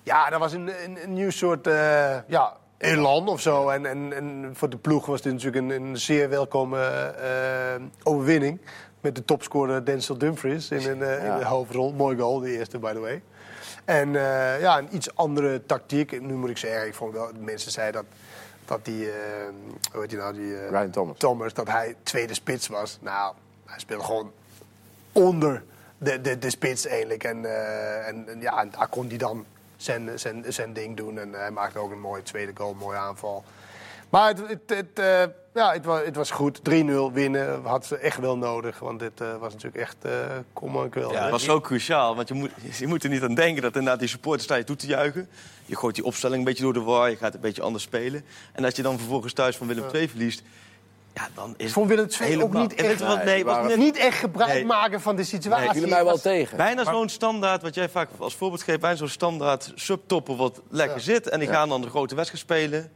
ja, 0.09 0.29
dat 0.29 0.39
was 0.39 0.53
een, 0.53 0.83
een, 0.83 1.03
een 1.03 1.13
nieuw 1.13 1.29
soort 1.29 1.67
eh, 1.67 2.17
ja, 2.27 2.57
elan 2.77 3.27
of 3.27 3.41
zo. 3.41 3.69
En, 3.69 3.85
en, 3.85 4.13
en 4.13 4.51
voor 4.53 4.69
de 4.69 4.77
ploeg 4.77 5.05
was 5.05 5.21
dit 5.21 5.33
natuurlijk 5.33 5.63
een, 5.63 5.81
een 5.81 5.97
zeer 5.97 6.29
welkome 6.29 6.79
eh, 6.81 7.83
overwinning. 8.03 8.61
Met 9.01 9.15
de 9.15 9.25
topscorer 9.25 9.85
Denzel 9.85 10.17
Dumfries 10.17 10.71
in 10.71 10.89
een, 10.89 11.01
eh, 11.01 11.25
in 11.25 11.41
hoofdrol. 11.41 11.93
Mooi 11.93 12.17
goal, 12.17 12.39
de 12.39 12.57
eerste, 12.57 12.79
by 12.79 12.93
the 12.93 12.99
way. 12.99 13.21
En 13.85 14.11
ja, 14.59 14.77
een 14.77 14.95
iets 14.95 15.15
andere 15.15 15.65
tactiek. 15.65 16.21
Nu 16.21 16.33
moet 16.33 16.49
ik 16.49 16.57
zeggen, 16.57 16.87
ik 16.87 16.93
vond 16.93 17.13
wel, 17.13 17.31
mensen 17.39 17.71
zeiden 17.71 18.01
dat, 18.01 18.11
dat 18.65 18.85
die, 18.85 19.09
hoe 19.91 20.01
heet 20.01 20.09
die 20.09 20.19
nou, 20.19 20.33
die 20.33 20.67
Ryan 20.67 20.89
Thomas. 20.89 21.17
Thomas, 21.17 21.53
dat 21.53 21.67
hij 21.67 21.95
tweede 22.03 22.33
spits 22.33 22.67
was. 22.67 22.97
Nou, 23.01 23.33
hij 23.65 23.79
speelde 23.79 24.03
gewoon 24.03 24.31
onder 25.11 25.63
de, 25.97 26.21
de, 26.21 26.37
de 26.37 26.49
spits 26.49 26.85
eigenlijk. 26.85 27.23
En, 27.23 27.45
en, 28.05 28.27
en 28.27 28.41
ja, 28.41 28.61
en 28.61 28.69
daar 28.77 28.87
kon 28.87 29.07
hij 29.07 29.17
dan 29.17 29.45
zijn, 29.81 30.19
zijn, 30.19 30.45
zijn 30.47 30.73
ding 30.73 30.97
doen. 30.97 31.19
En 31.19 31.33
hij 31.33 31.51
maakte 31.51 31.79
ook 31.79 31.91
een 31.91 31.99
mooie 31.99 32.21
tweede 32.21 32.51
goal, 32.55 32.71
een 32.71 32.77
mooie 32.77 32.97
aanval. 32.97 33.43
Maar 34.09 34.27
het, 34.27 34.39
het, 34.47 34.61
het, 34.65 34.99
eh, 34.99 35.23
ja, 35.53 35.73
het, 35.73 35.85
was, 35.85 36.01
het 36.05 36.15
was 36.15 36.31
goed. 36.31 36.59
3-0 36.59 36.63
winnen 37.13 37.63
had 37.63 37.85
ze 37.85 37.97
echt 37.97 38.19
wel 38.19 38.37
nodig. 38.37 38.79
Want 38.79 38.99
dit 38.99 39.21
eh, 39.21 39.37
was 39.37 39.53
natuurlijk 39.53 39.83
echt 39.83 39.95
uh, 40.05 40.11
kom 40.53 40.81
en 40.83 40.89
kwel. 40.89 41.11
Ja, 41.11 41.21
Het 41.21 41.31
was 41.31 41.43
zo 41.43 41.61
cruciaal, 41.61 42.15
want 42.15 42.27
je 42.27 42.33
moet, 42.33 42.51
je 42.77 42.87
moet 42.87 43.03
er 43.03 43.09
niet 43.09 43.23
aan 43.23 43.35
denken 43.35 43.61
dat 43.61 43.75
inderdaad 43.75 43.99
die 43.99 44.07
supporters 44.07 44.43
sta 44.43 44.55
je 44.55 44.63
toe 44.63 44.75
te 44.75 44.87
juichen. 44.87 45.29
Je 45.65 45.75
gooit 45.75 45.95
die 45.95 46.03
opstelling 46.03 46.39
een 46.39 46.45
beetje 46.45 46.63
door 46.63 46.73
de 46.73 46.81
war, 46.81 47.09
je 47.09 47.15
gaat 47.15 47.33
een 47.33 47.39
beetje 47.39 47.61
anders 47.61 47.83
spelen. 47.83 48.25
En 48.53 48.65
als 48.65 48.75
je 48.75 48.81
dan 48.81 48.97
vervolgens 48.97 49.33
thuis 49.33 49.57
van 49.57 49.67
Willem 49.67 49.89
II 49.93 50.09
verliest, 50.09 50.41
ja, 51.13 51.27
dan 51.35 51.53
is 51.57 51.71
vond 51.71 51.87
Willem 51.87 52.07
II 52.21 52.41
ook 52.41 52.53
niet 52.53 52.73
echt, 52.75 52.99
wat, 52.99 53.23
Nee, 53.23 53.43
net- 53.45 53.77
niet 53.77 53.97
echt 53.97 54.17
gebruik 54.17 54.53
Nee. 54.53 54.65
maken 54.65 55.01
van 55.01 55.15
de 55.15 55.23
situatie. 55.23 55.63
Nee, 55.63 55.71
Vielen 55.73 55.89
mij 55.89 56.03
wel 56.03 56.11
was- 56.13 56.21
tegen. 56.21 56.57
Bijna 56.57 56.83
zo'n 56.83 57.09
standaard, 57.09 57.61
wat 57.61 57.75
jij 57.75 57.89
vaak 57.89 58.09
als 58.17 58.35
voorbeeld 58.35 58.63
geeft, 58.63 58.79
bijna 58.79 58.95
zo'n 58.95 59.07
standaard 59.07 59.71
subtopper 59.75 60.35
wat 60.35 60.61
lekker 60.69 60.99
zit. 61.01 61.29
En 61.29 61.39
die 61.39 61.47
gaan 61.47 61.69
dan 61.69 61.81
de 61.81 61.89
grote 61.89 62.15
wedstrijd 62.15 62.43
spelen. 62.43 62.91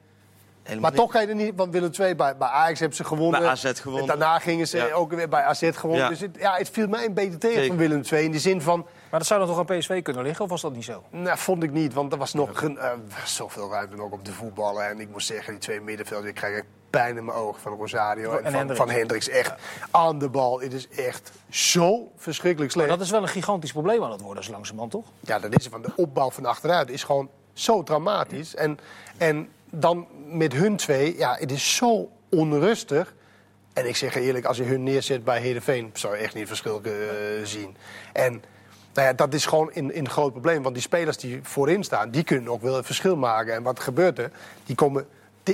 Helemaal 0.64 0.90
Maar 0.92 1.00
toch 1.00 1.12
ga 1.12 1.20
je 1.22 1.28
er 1.28 1.36
niet, 1.36 1.54
want 1.56 1.72
Willem 1.74 1.92
II 2.00 2.16
bij, 2.16 2.38
bij 2.38 2.48
Ajax 2.48 2.80
hebben 2.80 2.98
ze 2.98 3.04
gewonnen. 3.04 3.40
Bij 3.40 3.50
AZ 3.50 3.72
gewonnen. 3.82 4.02
En 4.02 4.08
daarna 4.20 4.40
gingen 4.40 4.68
ze 4.68 4.78
Ja. 4.78 4.92
ook 4.94 5.14
weer 5.14 5.30
bij 5.30 5.42
AZ 5.44 5.70
gewonnen. 5.74 6.04
Ja. 6.04 6.10
Dus 6.10 6.20
het, 6.20 6.36
ja, 6.40 6.56
het 6.58 6.70
viel 6.70 6.88
mij 6.88 7.06
een 7.06 7.14
beetje 7.14 7.38
tegen 7.38 7.56
Zeker. 7.56 7.68
van 7.68 7.78
Willem 7.78 8.02
II. 8.12 8.24
In 8.24 8.32
de 8.32 8.40
zin 8.40 8.62
van, 8.62 8.86
Maar 9.14 9.22
dat 9.22 9.32
zou 9.32 9.46
dan 9.46 9.56
toch 9.56 9.70
aan 9.70 9.78
PSV 9.78 10.02
kunnen 10.02 10.24
liggen, 10.24 10.44
of 10.44 10.50
was 10.50 10.62
dat 10.62 10.74
niet 10.74 10.84
zo? 10.84 11.04
nou, 11.10 11.38
vond 11.38 11.64
ik 11.64 11.72
niet. 11.72 11.94
Want 11.94 12.12
er 12.12 12.18
was 12.18 12.34
nog 12.34 12.60
geen, 12.60 12.78
eh, 12.78 12.92
zoveel 13.26 13.72
ruimte 13.72 13.96
nog 13.96 14.12
op 14.12 14.26
de 14.26 14.32
voetballen. 14.32 14.88
En 14.90 15.00
ik 15.00 15.10
moet 15.10 15.24
zeggen, 15.24 15.54
die 15.54 15.62
twee 15.62 15.82
middenvelders, 15.82 16.30
ik 16.30 16.36
krijg 16.36 16.64
pijn 16.90 17.18
in 17.18 17.26
mijn 17.26 17.38
ogen 17.38 17.62
van 17.62 17.78
Rosario 17.78 18.32
en, 18.32 18.38
En 18.38 18.44
van, 18.44 18.54
Hendricks. 18.54 18.80
van 18.80 18.90
Hendricks. 18.90 19.30
Echt 19.30 19.54
aan 19.92 20.20
de 20.20 20.30
bal. 20.30 20.62
Het 20.62 20.74
is 20.74 20.88
echt 20.90 21.32
zo 21.50 22.12
verschrikkelijk 22.16 22.72
slecht. 22.72 22.90
Dat 22.90 23.02
is 23.02 23.10
wel 23.10 23.22
een 23.22 23.28
gigantisch 23.28 23.72
probleem 23.72 24.04
aan 24.04 24.12
het 24.12 24.22
worden, 24.22 24.44
zo 24.44 24.52
langzamerhand, 24.52 24.92
toch? 24.92 25.06
Ja, 25.20 25.40
dat 25.40 25.58
is 25.58 25.64
het, 25.64 25.74
want 25.74 25.86
de 25.86 25.94
opbouw 25.96 26.32
van 26.32 26.46
achteruit 26.46 26.90
is 26.90 27.04
gewoon 27.04 27.30
zo 27.54 27.84
dramatisch. 27.84 28.56
En, 28.56 28.80
en 29.18 29.50
dan 29.70 30.08
met 30.26 30.54
hun 30.54 30.76
twee, 30.76 31.18
ja, 31.18 31.36
het 31.40 31.52
is 31.52 31.76
zo 31.76 32.10
onrustig. 32.30 33.14
En 33.74 33.88
ik 33.88 33.96
zeg 33.96 34.14
je 34.14 34.22
eerlijk, 34.22 34.46
als 34.46 34.58
je 34.58 34.64
hun 34.64 34.84
neerzet 34.84 35.24
bij 35.24 35.40
Heerenveen... 35.40 35.90
zou 35.94 36.16
je 36.16 36.22
echt 36.22 36.34
niet 36.34 36.50
het 36.50 36.60
verschil 36.60 36.82
eh, 36.84 36.92
zien. 37.44 37.78
En 38.14 38.44
nou 38.94 39.08
ja, 39.08 39.14
dat 39.14 39.34
is 39.34 39.46
gewoon 39.46 39.70
een, 39.74 39.98
een 39.98 40.10
groot 40.10 40.32
probleem. 40.32 40.64
Want 40.64 40.76
die 40.76 40.84
spelers 40.84 41.18
die 41.18 41.40
voorin 41.44 41.84
staan, 41.84 42.10
die 42.10 42.24
kunnen 42.24 42.52
ook 42.52 42.62
wel 42.62 42.78
een 42.78 42.84
verschil 42.84 43.16
maken. 43.16 43.54
En 43.54 43.64
wat 43.64 43.80
gebeurt 43.80 44.20
er? 44.20 44.32
Die 44.66 44.76
komen 44.76 45.08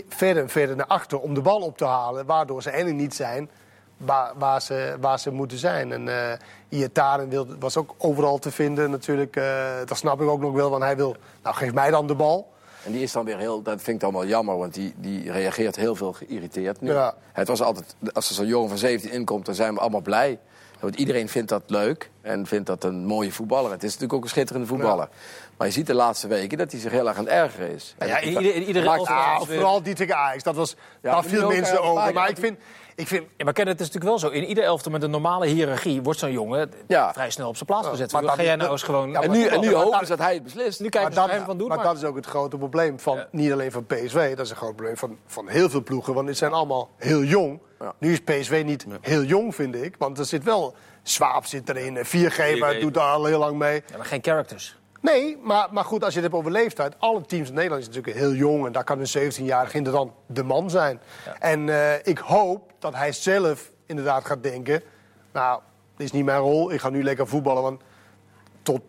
verder 0.09 0.43
en 0.43 0.49
verder 0.49 0.75
naar 0.75 0.87
achter 0.87 1.19
om 1.19 1.33
de 1.33 1.41
bal 1.41 1.61
op 1.61 1.77
te 1.77 1.85
halen... 1.85 2.25
waardoor 2.25 2.61
ze 2.61 2.69
eigenlijk 2.69 3.01
niet 3.01 3.15
zijn 3.15 3.49
waar, 3.97 4.31
waar, 4.37 4.61
ze, 4.61 4.95
waar 4.99 5.19
ze 5.19 5.31
moeten 5.31 5.57
zijn. 5.57 5.91
En 5.91 6.39
Iataren 6.69 7.29
wil, 7.29 7.47
was 7.59 7.77
ook 7.77 7.95
overal 7.97 8.37
te 8.37 8.51
vinden 8.51 8.91
natuurlijk. 8.91 9.35
eh, 9.35 9.73
dat 9.85 9.97
snap 9.97 10.21
ik 10.21 10.27
ook 10.27 10.41
nog 10.41 10.53
wel, 10.53 10.69
want 10.69 10.83
hij 10.83 10.95
wil... 10.95 11.15
Nou, 11.43 11.55
geef 11.55 11.73
mij 11.73 11.91
dan 11.91 12.07
de 12.07 12.15
bal. 12.15 12.53
En 12.83 12.91
die 12.91 13.01
is 13.01 13.11
dan 13.11 13.25
weer 13.25 13.37
heel, 13.37 13.61
dat 13.61 13.81
vind 13.81 13.95
ik 13.95 13.99
dan 13.99 14.13
wel 14.13 14.25
jammer, 14.25 14.57
want 14.57 14.73
die, 14.73 14.93
die 14.97 15.31
reageert 15.31 15.75
heel 15.75 15.95
veel 15.95 16.13
geïrriteerd 16.13 16.81
nu. 16.81 16.91
Ja. 16.91 17.15
Het 17.31 17.47
was 17.47 17.61
altijd, 17.61 17.95
als 18.13 18.29
er 18.29 18.35
zo'n 18.35 18.47
jongen 18.47 18.69
van 18.69 18.77
17 18.77 19.11
inkomt, 19.11 19.45
dan 19.45 19.55
zijn 19.55 19.73
we 19.73 19.79
allemaal 19.79 20.01
blij. 20.01 20.39
Want 20.79 20.95
iedereen 20.95 21.29
vindt 21.29 21.49
dat 21.49 21.63
leuk 21.67 22.09
en 22.21 22.45
vindt 22.47 22.65
dat 22.67 22.83
een 22.83 23.05
mooie 23.05 23.31
voetballer. 23.31 23.71
Het 23.71 23.83
is 23.83 23.87
natuurlijk 23.89 24.13
ook 24.13 24.23
een 24.23 24.29
schitterende 24.29 24.67
voetballer. 24.67 25.09
Maar 25.57 25.67
je 25.67 25.73
ziet 25.73 25.87
de 25.87 25.93
laatste 25.93 26.27
weken 26.27 26.57
dat 26.57 26.71
hij 26.71 26.79
zich 26.81 26.91
heel 26.91 27.07
erg 27.07 27.17
aan 27.17 27.23
het 27.23 27.33
ergeren 27.33 27.71
is. 27.75 27.95
Ja, 27.99 28.05
En 28.19 28.23
in 28.23 28.27
ieder- 28.29 28.55
in 28.55 28.63
iedere 28.63 28.85
maakt- 28.85 29.07
Ja, 29.07 29.39
vooral 29.39 29.83
die 29.83 29.93
tegen 29.95 30.15
Ajax. 30.17 30.43
Dat 30.43 30.55
was, 30.55 30.75
Ja, 31.01 31.11
daar 31.11 31.23
viel 31.23 31.47
mensen 31.47 31.77
eh, 31.77 31.89
over. 31.91 32.13
Maar 32.13 32.29
ik 32.29 32.37
vind, 32.37 32.59
ik 32.99 33.07
vind 33.07 33.25
Ja, 33.37 33.43
maar 33.43 33.53
Ken, 33.53 33.67
het 33.67 33.79
is 33.79 33.85
natuurlijk 33.91 34.19
wel 34.21 34.29
zo. 34.31 34.37
In 34.37 34.43
ieder 34.45 34.63
elftal 34.63 34.91
met 34.91 35.03
een 35.03 35.09
normale 35.09 35.45
hiërarchie 35.45 36.01
wordt 36.01 36.19
zo'n 36.19 36.31
jongen 36.31 36.71
Ja. 36.87 37.13
vrij 37.13 37.29
snel 37.29 37.47
op 37.47 37.55
zijn 37.55 37.65
plaats 37.65 37.87
gezet. 37.87 38.11
maar 38.11 38.23
Ga 38.23 38.35
dat- 38.35 38.45
jij 38.45 38.55
nou 38.55 38.71
eens 38.71 38.83
gewoon... 38.83 39.11
Ja, 39.11 39.21
en 39.21 39.31
nu, 39.31 39.45
en 39.45 39.59
nu 39.59 39.65
maar 39.65 39.75
hopen 39.75 39.91
dat- 39.91 40.01
ze 40.01 40.07
dat 40.15 40.19
hij 40.25 40.33
het 40.33 40.43
beslist. 40.43 40.79
nu 40.79 40.89
kijken 40.89 41.13
maar 41.15 41.29
ze 41.29 41.35
dat, 41.35 41.45
van 41.45 41.57
doen. 41.57 41.67
maar 41.67 41.77
maar- 41.77 41.85
dat 41.85 41.97
is 41.97 42.03
ook 42.03 42.15
het 42.15 42.25
grote 42.25 42.57
probleem 42.57 42.99
van 42.99 43.23
niet 43.31 43.51
alleen 43.51 43.71
van 43.71 43.85
PSV, 43.85 44.35
dat 44.35 44.45
is 44.45 44.51
een 44.51 44.57
groot 44.57 44.75
probleem 44.75 44.97
van, 44.97 45.17
van 45.25 45.47
heel 45.47 45.69
veel 45.69 45.83
ploegen. 45.83 46.13
Want 46.13 46.27
het 46.27 46.37
zijn 46.37 46.51
allemaal 46.51 46.89
heel 46.97 47.23
jong. 47.23 47.59
Ja. 47.79 47.93
Nu 47.99 48.11
is 48.11 48.19
PSV 48.21 48.61
niet 48.65 48.85
heel 49.01 49.23
jong, 49.23 49.55
vind 49.55 49.75
ik. 49.75 49.95
Want 49.97 50.17
er 50.19 50.25
zit 50.25 50.43
wel. 50.43 50.75
Swaap 51.03 51.45
zit 51.45 51.69
erin, 51.69 51.83
Viergever 52.05 52.05
Viergever. 52.45 52.79
doet 52.79 52.93
daar 52.93 53.11
al 53.13 53.25
heel 53.25 53.39
lang 53.39 53.57
mee. 53.57 53.83
Ja, 53.91 53.97
maar 53.97 54.05
geen 54.05 54.23
characters. 54.23 54.78
Nee, 55.01 55.37
maar, 55.41 55.67
maar 55.71 55.83
goed, 55.83 56.03
als 56.03 56.13
je 56.13 56.19
het 56.19 56.31
hebt 56.31 56.41
over 56.41 56.51
leeftijd. 56.51 56.95
Alle 56.99 57.21
teams 57.21 57.49
in 57.49 57.53
Nederland 57.53 57.83
zijn 57.83 57.95
natuurlijk 57.95 58.25
heel 58.25 58.35
jong. 58.37 58.65
En 58.65 58.71
daar 58.71 58.83
kan 58.83 58.99
een 58.99 59.31
17-jarige 59.31 59.77
inderdaad 59.77 60.07
de 60.25 60.43
man 60.43 60.69
zijn. 60.69 60.99
En 61.39 61.69
eh, 61.69 61.93
ik 62.03 62.17
hoop 62.17 62.71
dat 62.79 62.95
hij 62.95 63.11
zelf 63.11 63.71
inderdaad 63.85 64.25
gaat 64.25 64.43
denken... 64.43 64.81
Nou, 65.33 65.61
dit 65.95 66.05
is 66.05 66.11
niet 66.11 66.25
mijn 66.25 66.39
rol. 66.39 66.71
Ik 66.71 66.79
ga 66.79 66.89
nu 66.89 67.03
lekker 67.03 67.27
voetballen. 67.27 67.61
Want 67.61 67.81
tot 68.61 68.81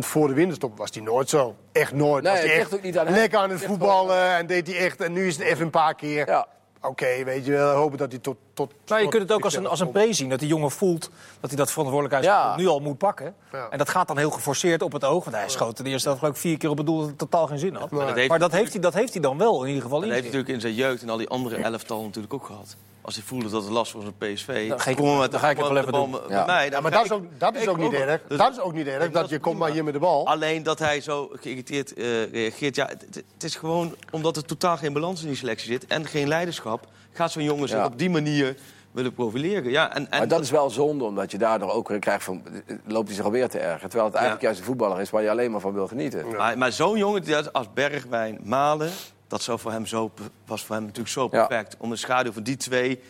voor 0.00 0.28
de 0.28 0.34
winterstop 0.34 0.78
was 0.78 0.90
hij 0.92 1.02
nooit 1.02 1.28
zo. 1.28 1.56
Echt 1.72 1.92
nooit. 1.92 2.24
Nee, 2.24 2.32
was 2.32 2.42
hij 2.42 2.58
echt 2.58 2.74
ook 2.74 2.82
niet 2.82 2.98
aan 2.98 3.10
lekker 3.10 3.38
aan 3.38 3.50
het 3.50 3.64
voetballen. 3.64 4.34
En 4.36 4.46
deed 4.46 4.66
hij 4.66 4.76
echt... 4.76 5.00
En 5.00 5.12
nu 5.12 5.26
is 5.26 5.36
het 5.36 5.46
even 5.46 5.64
een 5.64 5.70
paar 5.70 5.94
keer... 5.94 6.28
Ja. 6.28 6.46
Oké, 6.80 7.24
weet 7.24 7.46
je 7.46 7.52
wel. 7.52 7.74
Hopen 7.74 7.98
dat 7.98 8.10
hij 8.10 8.20
tot... 8.20 8.36
tot 8.56 8.72
Nou, 8.86 9.02
je 9.02 9.08
kunt 9.08 9.22
het 9.22 9.32
ook 9.32 9.44
als 9.44 9.54
een, 9.56 9.66
als 9.66 9.80
een 9.80 9.90
pre 9.90 10.12
zien. 10.12 10.28
Dat 10.28 10.38
die 10.38 10.48
jongen 10.48 10.70
voelt 10.70 11.10
dat 11.40 11.50
hij 11.50 11.58
dat 11.58 11.70
verantwoordelijkheid 11.70 12.24
Ja. 12.24 12.56
nu 12.56 12.66
al 12.66 12.80
moet 12.80 12.98
pakken. 12.98 13.34
Ja. 13.52 13.66
En 13.70 13.78
dat 13.78 13.88
gaat 13.88 14.08
dan 14.08 14.18
heel 14.18 14.30
geforceerd 14.30 14.82
op 14.82 14.92
het 14.92 15.04
oog. 15.04 15.24
Want 15.24 15.36
hij 15.36 15.48
schoot 15.48 15.76
de 15.76 15.84
eerste 15.84 16.04
helft 16.08 16.20
geloof 16.22 16.34
ik 16.36 16.40
vier 16.40 16.58
keer 16.58 16.70
op 16.70 16.76
het 16.76 16.86
doel 16.86 16.98
dat 16.98 17.06
het 17.08 17.18
totaal 17.18 17.46
geen 17.46 17.58
zin 17.58 17.74
had. 17.74 17.90
Maar 17.90 18.06
dat 18.06 18.14
heeft- 18.16 18.28
Maar 18.28 18.38
dat 18.38 18.52
heeft, 18.52 18.72
hij, 18.72 18.80
dat 18.80 18.94
heeft 18.94 19.12
hij 19.12 19.22
dan 19.22 19.38
wel 19.38 19.60
in 19.62 19.66
ieder 19.68 19.82
geval 19.82 20.00
Dat 20.00 20.08
heeft 20.08 20.20
hij 20.22 20.30
natuurlijk 20.32 20.54
in 20.54 20.60
zijn 20.60 20.74
jeugd 20.74 21.02
en 21.02 21.08
al 21.10 21.16
die 21.16 21.28
andere 21.28 21.56
elftal 21.56 22.02
natuurlijk 22.02 22.34
ook 22.34 22.44
gehad. 22.46 22.76
Als 23.02 23.14
hij 23.14 23.24
voelde 23.24 23.48
dat 23.48 23.62
het 23.62 23.72
last 23.72 23.92
was 23.92 24.04
op 24.04 24.14
PSV. 24.18 24.68
Dan 24.68 24.80
ga 24.80 24.90
ik- 24.90 24.96
kom 24.96 25.06
maar 25.08 25.18
met 25.18 25.30
dan 25.30 25.40
ga 25.40 25.50
ik 25.50 25.56
het 25.56 25.64
wel 25.66 25.74
met 25.74 25.82
even 25.82 25.92
de 25.94 25.98
bal 25.98 26.10
doen. 26.10 26.20
met 26.36 26.46
mij. 26.46 26.64
Ja, 26.64 26.70
Dan 26.70 26.82
maar 26.82 26.90
dat 26.90 27.04
is 27.04 27.10
ook, 27.10 27.24
dat 27.38 27.54
is 27.54 27.68
ook 27.68 27.76
niet 27.76 27.86
ook. 27.86 27.92
erg. 27.92 28.20
Dus- 28.28 28.38
dat 28.38 28.52
is 28.52 28.60
ook 28.60 28.72
niet 28.72 28.86
erg. 28.86 29.02
Dat 29.02 29.12
dat 29.12 29.28
je 29.28 29.38
komt 29.38 29.58
maar 29.58 29.70
hier 29.70 29.84
met 29.84 29.92
de 29.92 29.98
bal. 29.98 30.26
Alleen 30.26 30.62
dat 30.62 30.78
hij 30.78 31.00
zo 31.00 31.30
geïrriteerd 31.40 31.94
eh, 31.94 32.32
reageert. 32.32 32.76
Ja, 32.76 32.86
het, 32.86 33.00
het- 33.00 33.14
het 33.34 33.44
is 33.44 33.54
gewoon 33.54 33.94
omdat 34.10 34.36
er 34.36 34.44
totaal 34.44 34.76
geen 34.76 34.92
balans 34.92 35.20
in 35.22 35.26
die 35.28 35.36
selectie 35.36 35.72
zit. 35.72 35.86
En 35.86 36.06
geen 36.06 36.28
leiderschap. 36.28 36.86
Gaat 37.16 37.30
zo'n 37.32 37.42
jongen 37.42 37.68
zich 37.68 37.78
Ja. 37.78 37.84
op 37.84 37.98
die 37.98 38.10
manier 38.10 38.56
willen 38.92 39.14
profileren. 39.14 39.70
Ja, 39.70 39.94
en, 39.94 40.10
en 40.10 40.18
Maar 40.18 40.28
dat 40.28 40.40
is 40.40 40.50
wel 40.50 40.70
zonde, 40.70 41.04
omdat 41.04 41.30
je 41.30 41.38
daardoor 41.38 41.70
ook 41.70 41.88
weer 41.88 41.98
krijgt 41.98 42.24
van... 42.24 42.42
loopt 42.84 43.06
hij 43.06 43.16
zich 43.16 43.24
alweer 43.24 43.48
te 43.48 43.58
erger. 43.58 43.88
Terwijl 43.88 44.04
het 44.04 44.14
eigenlijk 44.14 44.40
Ja. 44.42 44.46
juist 44.48 44.60
een 44.60 44.66
voetballer 44.66 45.00
is 45.00 45.10
waar 45.10 45.22
je 45.22 45.30
alleen 45.30 45.50
maar 45.50 45.60
van 45.60 45.72
wil 45.72 45.86
genieten. 45.88 46.36
Maar, 46.36 46.58
maar 46.58 46.72
zo'n 46.72 46.98
jongen 46.98 47.52
als 47.52 47.72
Bergwijn, 47.74 48.38
Malen, 48.42 48.90
dat 49.28 49.42
zou 49.42 49.58
voor 49.58 49.72
hem 49.72 49.86
zo, 49.86 50.10
was 50.46 50.64
voor 50.64 50.74
hem 50.74 50.84
natuurlijk 50.84 51.14
zo 51.14 51.28
Ja. 51.30 51.46
perfect. 51.46 51.76
Om 51.78 51.90
de 51.90 51.96
schaduw 51.96 52.32
van 52.32 52.42
die 52.42 52.56
twee 52.56 53.00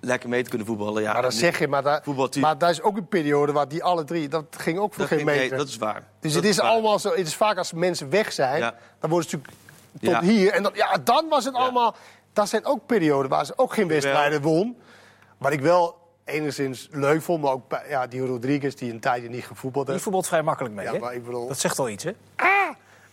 lekker 0.00 0.28
mee 0.28 0.42
te 0.42 0.48
kunnen 0.48 0.66
voetballen. 0.66 1.02
Ja, 1.02 1.12
Maar 1.12 1.22
dat 1.22 1.34
zeg 1.34 1.58
je, 1.58 1.68
maar, 1.68 1.82
daar, 1.82 2.00
Voetbalteam. 2.02 2.44
maar 2.44 2.58
daar 2.58 2.70
is 2.70 2.82
ook 2.82 2.96
een 2.96 3.08
periode 3.08 3.52
waar 3.52 3.68
die 3.68 3.84
alle 3.84 4.04
drie, 4.04 4.28
dat 4.28 4.44
ging 4.50 4.78
ook 4.78 4.90
voor 4.94 4.98
dat, 4.98 5.08
geen 5.08 5.18
ging- 5.18 5.30
nee, 5.30 5.38
meter. 5.40 5.56
dat 5.56 5.68
is 5.68 5.76
waar. 5.76 6.02
dus 6.20 6.32
Dat 6.32 6.42
het 6.42 6.50
is 6.50 6.56
waar. 6.58 6.66
allemaal 6.70 6.98
zo, 6.98 7.08
het 7.10 7.26
is 7.26 7.34
vaak 7.34 7.58
als 7.58 7.72
mensen 7.72 8.10
weg 8.10 8.32
zijn, 8.32 8.58
Ja. 8.58 8.74
dan 9.00 9.10
worden 9.10 9.30
ze 9.30 9.36
natuurlijk 9.36 9.62
tot 10.00 10.10
Ja. 10.10 10.20
hier. 10.34 10.52
En 10.52 10.62
dan, 10.62 10.72
ja, 10.74 10.96
dan 11.04 11.28
was 11.28 11.44
het 11.44 11.54
allemaal, 11.54 11.96
dat 12.34 12.48
zijn 12.48 12.64
ook 12.64 12.86
perioden 12.86 13.30
waar 13.30 13.46
ze 13.46 13.52
ook 13.58 13.74
geen 13.74 13.88
wedstrijden 13.88 14.42
won. 14.42 14.76
Wat 15.38 15.52
ik 15.52 15.60
wel 15.60 15.96
enigszins 16.24 16.88
leuk 16.90 17.22
vond, 17.22 17.42
maar 17.42 17.52
ook 17.52 17.62
ja, 17.88 18.06
die 18.06 18.26
Rodriguez 18.26 18.74
die 18.74 18.92
een 18.92 19.00
tijdje 19.00 19.28
niet 19.28 19.44
gevoetbald 19.44 19.84
Die 19.84 19.92
heeft. 19.94 20.04
voetbalt 20.04 20.26
vrij 20.26 20.42
makkelijk 20.42 20.74
mee. 20.74 20.84
Ja, 20.86 20.92
hè? 20.92 20.98
maar 20.98 21.14
ik 21.14 21.24
bedoel, 21.24 21.48
Dat 21.48 21.58
zegt 21.58 21.78
al 21.78 21.88
iets, 21.88 22.04
hè? 22.04 22.12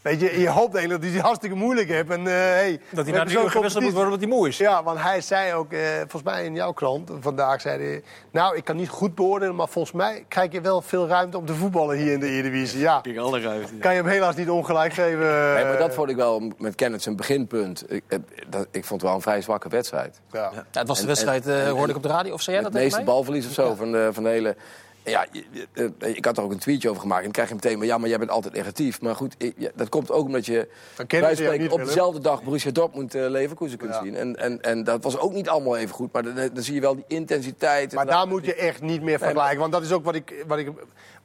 Weet 0.01 0.19
je, 0.19 0.39
je 0.39 0.49
hoopt 0.49 0.73
eigenlijk 0.75 0.89
dat 0.89 1.01
hij 1.03 1.11
het 1.11 1.21
hartstikke 1.21 1.55
moeilijk 1.55 1.89
heeft. 1.89 2.09
En, 2.09 2.19
eh, 2.27 2.33
hey, 2.33 2.79
Dat 2.91 3.05
hij 3.05 3.13
naar 3.15 3.25
de 3.27 3.49
gewisseld 3.49 3.83
moet 3.83 3.93
worden 3.93 4.11
omdat 4.13 4.27
hij 4.29 4.37
moe 4.37 4.47
is. 4.47 4.57
Ja, 4.57 4.83
want 4.83 4.99
hij 5.01 5.21
zei 5.21 5.53
ook, 5.53 5.71
eh, 5.71 5.79
volgens 5.97 6.23
mij 6.23 6.45
in 6.45 6.55
jouw 6.55 6.71
krant 6.71 7.11
vandaag, 7.19 7.61
zei 7.61 7.83
hij... 7.83 8.03
Nou, 8.31 8.55
ik 8.55 8.63
kan 8.63 8.75
niet 8.75 8.89
goed 8.89 9.15
beoordelen, 9.15 9.55
maar 9.55 9.67
volgens 9.67 9.93
mij 9.93 10.25
krijg 10.27 10.51
je 10.51 10.61
wel 10.61 10.81
veel 10.81 11.07
ruimte 11.07 11.37
om 11.37 11.45
te 11.45 11.53
voetballen 11.53 11.97
hier 11.97 12.11
in 12.13 12.19
de 12.19 12.27
Eredivisie. 12.27 12.79
Ja, 12.79 12.99
Ik 13.03 13.17
alle 13.17 13.39
ruimte. 13.41 13.73
kan 13.75 13.91
je 13.93 13.97
hem 14.01 14.07
helaas 14.09 14.35
niet 14.35 14.49
ongelijk 14.49 14.93
geven. 14.93 15.19
Nee, 15.19 15.63
maar 15.63 15.73
eh, 15.73 15.79
dat 15.79 15.93
vond 15.93 16.09
ik 16.09 16.15
wel 16.15 16.51
met 16.57 16.75
Kenneth 16.75 17.01
zijn 17.01 17.15
beginpunt. 17.15 17.83
Ik, 17.91 18.03
dat, 18.49 18.67
ik 18.71 18.85
vond 18.85 19.01
het 19.01 19.09
wel 19.09 19.13
een 19.15 19.21
vrij 19.23 19.41
zwakke 19.41 19.69
wedstrijd. 19.69 20.19
Ja. 20.31 20.51
Ja, 20.71 20.79
het 20.79 20.87
was 20.87 20.99
de 21.01 21.07
wedstrijd, 21.07 21.45
en- 21.47 21.53
eh, 21.53 21.65
en- 21.67 21.71
hoorde 21.71 21.89
ik 21.89 21.95
op 21.97 22.03
de 22.03 22.09
radio. 22.09 22.33
Of 22.33 22.41
zei 22.41 22.55
jij 22.55 22.65
Het 22.65 22.73
dat 22.73 22.81
tegen 22.81 22.97
meeste 22.97 23.11
balverlies 23.13 23.45
of 23.47 23.53
zo 23.53 23.75
van, 23.75 23.91
de, 23.91 24.09
van 24.11 24.23
de 24.23 24.29
hele... 24.29 24.55
Ja, 25.03 25.25
eh, 25.73 26.15
ik 26.15 26.25
had 26.25 26.37
er 26.37 26.43
ook 26.43 26.51
een 26.51 26.59
tweetje 26.59 26.89
over 26.89 27.01
gemaakt. 27.01 27.17
En 27.19 27.23
dan 27.23 27.33
krijg 27.33 27.49
je 27.49 27.55
meteen, 27.55 27.77
maar 27.77 27.87
ja, 27.87 27.97
maar 27.97 28.09
jij 28.09 28.17
bent 28.17 28.29
altijd 28.31 28.53
negatief. 28.53 29.01
Maar 29.01 29.15
goed, 29.15 29.35
dat 29.75 29.89
komt 29.89 30.11
ook 30.11 30.25
omdat 30.25 30.45
je 30.45 30.67
jou 31.07 31.35
spreken 31.35 31.61
niet, 31.61 31.71
op 31.71 31.83
dezelfde 31.85 32.19
dag 32.19 32.43
Borussia 32.43 32.71
Dortmund 32.71 33.15
uh, 33.15 33.29
Leverkusen 33.29 33.77
kunt 33.77 33.93
Ja. 33.93 34.01
zien. 34.03 34.15
En, 34.15 34.35
en, 34.35 34.61
en 34.61 34.83
dat 34.83 35.03
was 35.03 35.17
ook 35.17 35.33
niet 35.33 35.49
allemaal 35.49 35.77
even 35.77 35.95
goed. 35.95 36.11
Maar 36.11 36.23
dan, 36.23 36.35
dan 36.35 36.63
zie 36.63 36.73
je 36.73 36.81
wel 36.81 36.95
die 36.95 37.05
intensiteit. 37.07 37.93
Maar 37.93 38.05
daar 38.05 38.27
moet 38.27 38.45
je 38.45 38.55
echt 38.55 38.81
niet 38.81 39.01
meer 39.01 39.19
vergelijken. 39.19 39.59
Want 39.59 39.71
dat 39.71 39.81
is 39.83 39.91
ook 39.91 40.03
wat 40.03 40.15
ik... 40.15 40.45
Wat, 40.47 40.57
ik, 40.57 40.71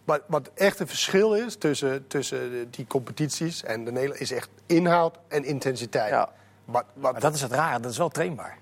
wat, 0.05 0.23
wat 0.27 0.51
echt 0.55 0.81
een 0.81 0.89
verschil 0.89 1.35
is 1.35 1.57
tussen, 1.57 2.07
tussen 2.07 2.71
die 2.71 2.87
competities 2.87 3.65
en 3.65 3.85
de 3.85 3.93
Nederland... 3.93 4.21
is 4.21 4.33
echt 4.33 4.49
inhoud 4.67 5.19
en 5.29 5.45
intensiteit. 5.45 6.11
Ja. 6.11 6.29
Wat, 6.65 6.85
wat, 6.95 7.13
Maar 7.13 7.21
dat 7.21 7.35
is 7.35 7.41
het 7.41 7.53
rare, 7.53 7.81
dat 7.81 7.91
is 7.91 7.99
wel 7.99 8.09
trainbaar. 8.09 8.59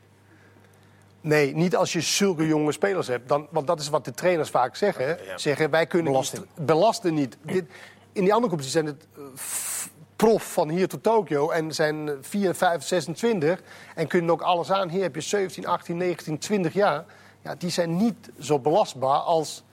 Nee, 1.24 1.54
niet 1.54 1.76
als 1.76 1.92
je 1.92 2.00
zulke 2.00 2.46
jonge 2.46 2.72
spelers 2.72 3.06
hebt. 3.06 3.28
Dan, 3.28 3.46
want 3.50 3.66
dat 3.66 3.80
is 3.80 3.88
wat 3.88 4.04
de 4.04 4.10
trainers 4.10 4.50
vaak 4.50 4.76
zeggen. 4.76 5.18
Zeggen, 5.36 5.70
wij 5.70 5.86
kunnen 5.86 6.12
Belasting. 6.12 6.42
niet- 6.56 6.66
belasten 6.66 7.14
niet. 7.14 7.36
Dit, 7.42 7.64
in 8.12 8.22
die 8.24 8.32
andere 8.34 8.40
competities 8.56 8.72
zijn 8.72 8.86
het 8.86 9.06
eh, 9.16 9.22
prof 10.16 10.52
van 10.52 10.68
hier 10.68 10.88
tot 10.88 11.02
Tokio. 11.02 11.50
En 11.50 11.72
zijn 11.74 12.10
4, 12.20 12.54
5, 12.54 12.82
26. 12.82 13.60
En 13.94 14.06
kunnen 14.06 14.30
ook 14.30 14.42
alles 14.42 14.72
aan. 14.72 14.88
Hier 14.88 15.02
heb 15.02 15.14
je 15.14 15.20
17, 15.20 15.66
18, 15.66 15.96
19, 15.96 16.38
20 16.38 16.72
jaar. 16.72 17.04
Ja, 17.42 17.54
die 17.54 17.70
zijn 17.70 17.96
niet 17.96 18.30
zo 18.40 18.58
belastbaar 18.58 19.18
als, 19.18 19.64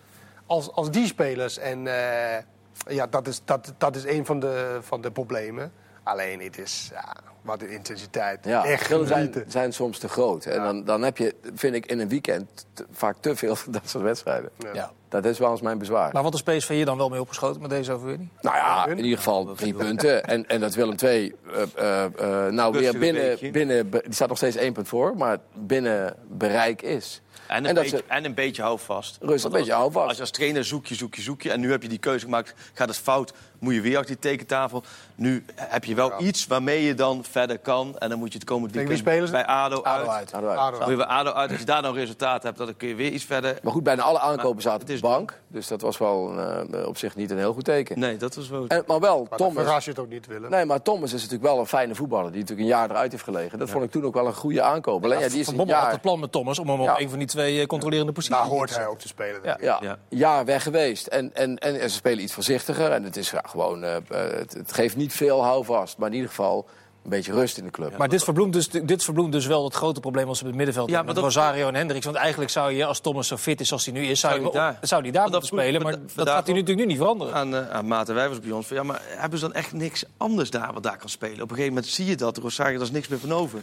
als, 0.46 0.72
als 0.72 0.92
die 0.92 1.06
spelers. 1.06 1.58
En 1.58 1.88
eh, 1.88 2.44
ja, 2.88 3.08
dat 3.08 3.28
is, 3.28 3.42
dat, 3.46 3.74
dat 3.78 3.96
is 3.96 4.04
een 4.06 4.26
van 4.26 4.40
de, 4.40 4.78
van 4.82 5.02
de 5.02 5.12
problemen. 5.12 5.72
Alleen, 6.04 6.40
het 6.42 6.58
is... 6.58 6.90
Ja, 6.94 7.14
wat 7.42 7.62
een 7.62 7.70
intensiteit. 7.70 8.40
Ja, 8.46 8.66
Echt 8.66 8.88
zijn, 9.06 9.34
zijn 9.48 9.74
soms 9.74 9.98
te 10.00 10.08
groot. 10.10 10.46
En 10.46 10.64
dan, 10.64 10.84
dan 10.84 11.02
heb 11.02 11.18
je, 11.18 11.36
vind 11.56 11.76
ik, 11.76 11.86
in 11.86 12.00
een 12.00 12.10
weekend 12.10 12.66
te- 12.74 12.86
vaak 12.92 13.16
te 13.20 13.36
veel 13.36 13.56
van 13.56 13.72
dat 13.72 13.82
soort 13.90 14.04
wedstrijden. 14.04 14.50
Ja. 14.74 14.92
Dat 15.10 15.26
is 15.26 15.40
wel 15.40 15.52
eens 15.52 15.62
mijn 15.62 15.78
bezwaar. 15.78 16.10
Maar 16.14 16.24
wat 16.24 16.34
is 16.34 16.42
PSV 16.44 16.68
hier 16.68 16.86
dan 16.86 16.98
wel 16.98 17.10
mee 17.10 17.20
opgeschoten 17.22 17.62
met 17.62 17.70
deze 17.70 17.92
overwinning? 17.92 18.30
Nou 18.42 18.56
ja, 18.56 18.88
in 18.88 18.98
ieder 19.04 19.18
geval 19.18 19.54
drie 19.56 19.74
punten. 19.74 20.24
En, 20.24 20.48
en 20.48 20.60
dat 20.60 20.74
Willem 20.76 20.96
II 21.04 21.36
eh, 21.54 21.62
eh, 21.76 22.04
eh, 22.48 22.54
nou 22.54 22.78
weer 22.78 22.98
binnen, 22.98 23.38
binnen... 23.52 23.90
Die 23.92 24.02
staat 24.10 24.28
nog 24.28 24.38
steeds 24.38 24.56
één 24.56 24.74
punt 24.74 24.88
voor, 24.88 25.18
maar 25.18 25.38
binnen 25.54 26.16
bereik 26.28 26.82
is. 26.82 27.22
En 27.48 27.58
een, 27.58 27.66
En 27.66 27.76
dat 27.76 27.84
beetje, 27.84 27.98
ze- 27.98 28.04
en 28.08 28.26
een 28.26 28.34
beetje 28.34 28.62
houvast. 28.62 29.18
Rustig, 29.22 29.52
een 29.52 29.58
beetje 29.58 29.74
houvast. 29.74 30.06
Als 30.08 30.16
je 30.16 30.22
als 30.22 30.32
trainer 30.32 30.66
zoek 30.66 30.86
je, 30.86 30.96
zoek 30.96 31.16
je, 31.16 31.22
zoek 31.22 31.42
je. 31.42 31.52
En 31.52 31.60
nu 31.60 31.72
heb 31.72 31.82
je 31.82 31.90
die 31.90 31.98
keuze 31.98 32.26
gemaakt. 32.26 32.54
Gaat 32.74 32.88
het 32.88 32.98
fout, 32.98 33.34
moet 33.60 33.74
je 33.74 33.82
weer 33.82 33.98
achter 33.98 34.16
die 34.16 34.32
tekentafel. 34.32 34.84
Nu 35.16 35.44
heb 35.56 35.84
je 35.84 35.96
wel 35.96 36.22
iets 36.22 36.48
waarmee 36.48 36.84
je 36.84 36.94
dan 36.94 37.24
verder 37.32 37.60
kan. 37.60 37.98
En 37.98 38.10
dan 38.10 38.20
moet 38.20 38.32
je 38.34 38.40
het 38.40 38.48
komend 38.48 38.72
wie 38.72 38.80
weekend 38.80 39.00
spelen 39.00 39.26
ze? 39.28 39.32
bij 39.34 39.46
ADO, 39.46 39.82
ADO 39.82 40.10
uit. 40.10 40.34
uit. 40.34 40.46
Ado. 40.58 40.96
Bij 40.96 41.06
ADO 41.06 41.32
uit. 41.32 41.50
Als 41.50 41.60
je 41.60 41.66
daar 41.66 41.82
nou 41.82 41.96
resultaat 41.96 42.44
hebt, 42.44 42.58
dan 42.58 42.78
kun 42.78 42.88
je 42.88 42.96
weer 42.96 43.12
iets 43.12 43.24
verder. 43.24 43.60
Maar 43.64 43.72
goed, 43.74 43.84
bijna 43.84 44.02
alle 44.02 44.20
aankopen 44.20 44.62
zaten 44.62 44.82
op 44.82 44.88
het 44.88 44.88
de 44.88 44.94
is- 44.94 45.00
bank. 45.12 45.40
Dus 45.48 45.68
dat 45.68 45.82
was 45.82 45.98
wel 45.98 46.40
eh, 46.40 46.88
op 46.88 46.98
zich 46.98 47.16
niet 47.16 47.32
een 47.32 47.38
heel 47.38 47.54
goed 47.54 47.64
teken. 47.64 48.00
Nee, 48.00 48.18
dat 48.18 48.36
was 48.36 48.50
wel... 48.50 48.68
En, 48.68 48.84
maar 48.88 49.00
wel, 49.00 49.28
Maar 49.30 49.38
Thomas... 49.38 49.64
verras 49.64 49.84
je 49.86 49.90
het 49.92 50.00
ook 50.00 50.10
niet, 50.10 50.28
Willem. 50.28 50.50
Nee, 50.50 50.66
maar 50.66 50.82
Thomas 50.82 51.14
is 51.14 51.22
natuurlijk 51.22 51.50
wel 51.52 51.60
een 51.60 51.66
fijne 51.68 51.96
voetballer. 51.96 52.32
Die 52.32 52.40
natuurlijk 52.42 52.68
een 52.70 52.76
jaar 52.76 52.90
eruit 52.90 53.12
heeft 53.12 53.24
gelegen. 53.24 53.60
Dat 53.60 53.70
vond 53.70 53.84
ik 53.84 53.92
toen 53.92 54.06
ook 54.06 54.14
wel 54.14 54.26
een 54.28 54.34
goede 54.34 54.62
aankoop. 54.62 55.04
Alleen, 55.04 55.20
ja, 55.20 55.28
die 55.30 55.40
is 55.40 55.46
Van 55.46 55.56
Bommel 55.56 55.76
had 55.76 55.92
het 55.92 56.02
plan 56.02 56.20
met 56.20 56.32
Thomas 56.32 56.60
om 56.60 56.70
hem 56.70 56.82
Ja. 56.82 56.92
op 56.94 57.00
een 57.00 57.10
van 57.10 57.18
die 57.20 57.28
twee 57.28 57.60
eh, 57.60 57.66
controlerende 57.66 58.12
posities 58.12 58.36
Daar 58.38 58.46
te 58.46 58.52
hoort 58.54 58.70
zetten. 58.70 58.82
hij 58.86 58.94
ook 58.94 59.00
te 59.00 59.08
spelen. 59.08 59.40
Ja. 59.44 59.50
natuurlijk. 59.50 59.82
ja, 59.82 59.88
Ja. 60.10 60.18
jaar 60.18 60.46
weg 60.46 60.64
geweest. 60.64 61.08
En, 61.08 61.34
en, 61.34 61.58
en, 61.58 61.80
ze 61.90 61.96
spelen 61.96 62.24
iets 62.24 62.34
voorzichtiger. 62.34 62.92
En 62.92 63.04
het 63.04 63.18
is 63.18 63.32
ja, 63.32 63.44
gewoon... 63.48 63.84
eh, 63.84 63.96
het, 64.10 64.54
het 64.54 64.74
geeft 64.74 64.96
niet 64.96 65.14
veel 65.14 65.44
houvast. 65.44 65.98
Maar 65.98 66.08
in 66.08 66.14
ieder 66.14 66.30
geval 66.30 66.68
een 67.04 67.10
beetje 67.10 67.32
rust 67.34 67.58
in 67.58 67.64
de 67.64 67.72
club. 67.72 67.98
Maar 67.98 68.10
dit 68.10 68.24
verbloemt, 68.24 68.54
dus, 68.54 68.68
dit 68.70 69.04
verbloemt 69.04 69.32
dus 69.32 69.46
wel 69.46 69.64
het 69.64 69.74
grote 69.74 70.00
probleem 70.00 70.28
als 70.28 70.40
op 70.42 70.46
het 70.48 70.56
middenveld 70.56 70.90
Ja, 70.90 71.02
met 71.02 71.16
dat- 71.16 71.24
Rosario 71.24 71.68
en 71.68 71.76
Hendricks. 71.76 72.06
Want 72.06 72.18
eigenlijk 72.18 72.52
zou 72.52 72.72
je, 72.72 72.86
als 72.86 73.00
Thomas 73.00 73.28
zo 73.28 73.38
fit 73.38 73.60
is 73.62 73.72
als 73.72 73.86
hij 73.86 73.94
nu 73.94 74.06
is, 74.06 74.20
zou, 74.20 74.34
Zou 74.34 74.46
je, 74.46 74.52
hij 74.52 74.60
daar- 74.72 74.78
zou 74.88 75.02
hij 75.02 75.12
daar 75.12 75.22
moeten 75.22 75.40
dat 75.40 75.50
spelen. 75.50 75.82
Maar 75.82 75.92
dat 76.16 76.28
gaat 76.30 76.46
hij 76.46 76.54
natuurlijk 76.56 76.80
nu 76.80 76.86
niet 76.86 76.98
veranderen. 76.98 77.34
Aan, 77.34 77.56
eh 77.56 77.70
aan 77.70 77.88
Maarten 77.88 78.16
Wijvers 78.16 78.40
bij 78.40 78.52
ons. 78.52 78.68
Van, 78.68 78.76
ja, 78.78 78.84
maar 78.84 79.02
hebben 79.06 79.40
ze 79.40 79.46
dan 79.46 79.54
echt 79.54 79.74
niks 79.74 80.04
anders 80.18 80.50
daar 80.50 80.74
wat 80.74 80.84
daar 80.84 80.98
kan 80.98 81.10
spelen? 81.10 81.36
Op 81.42 81.50
een 81.50 81.56
gegeven 81.56 81.74
moment 81.74 81.86
zie 81.92 82.06
je 82.06 82.16
dat. 82.16 82.38
Rosario, 82.38 82.74
daar 82.74 82.82
is 82.88 82.92
niks 82.92 83.08
meer 83.08 83.20
van 83.20 83.34
over. 83.34 83.62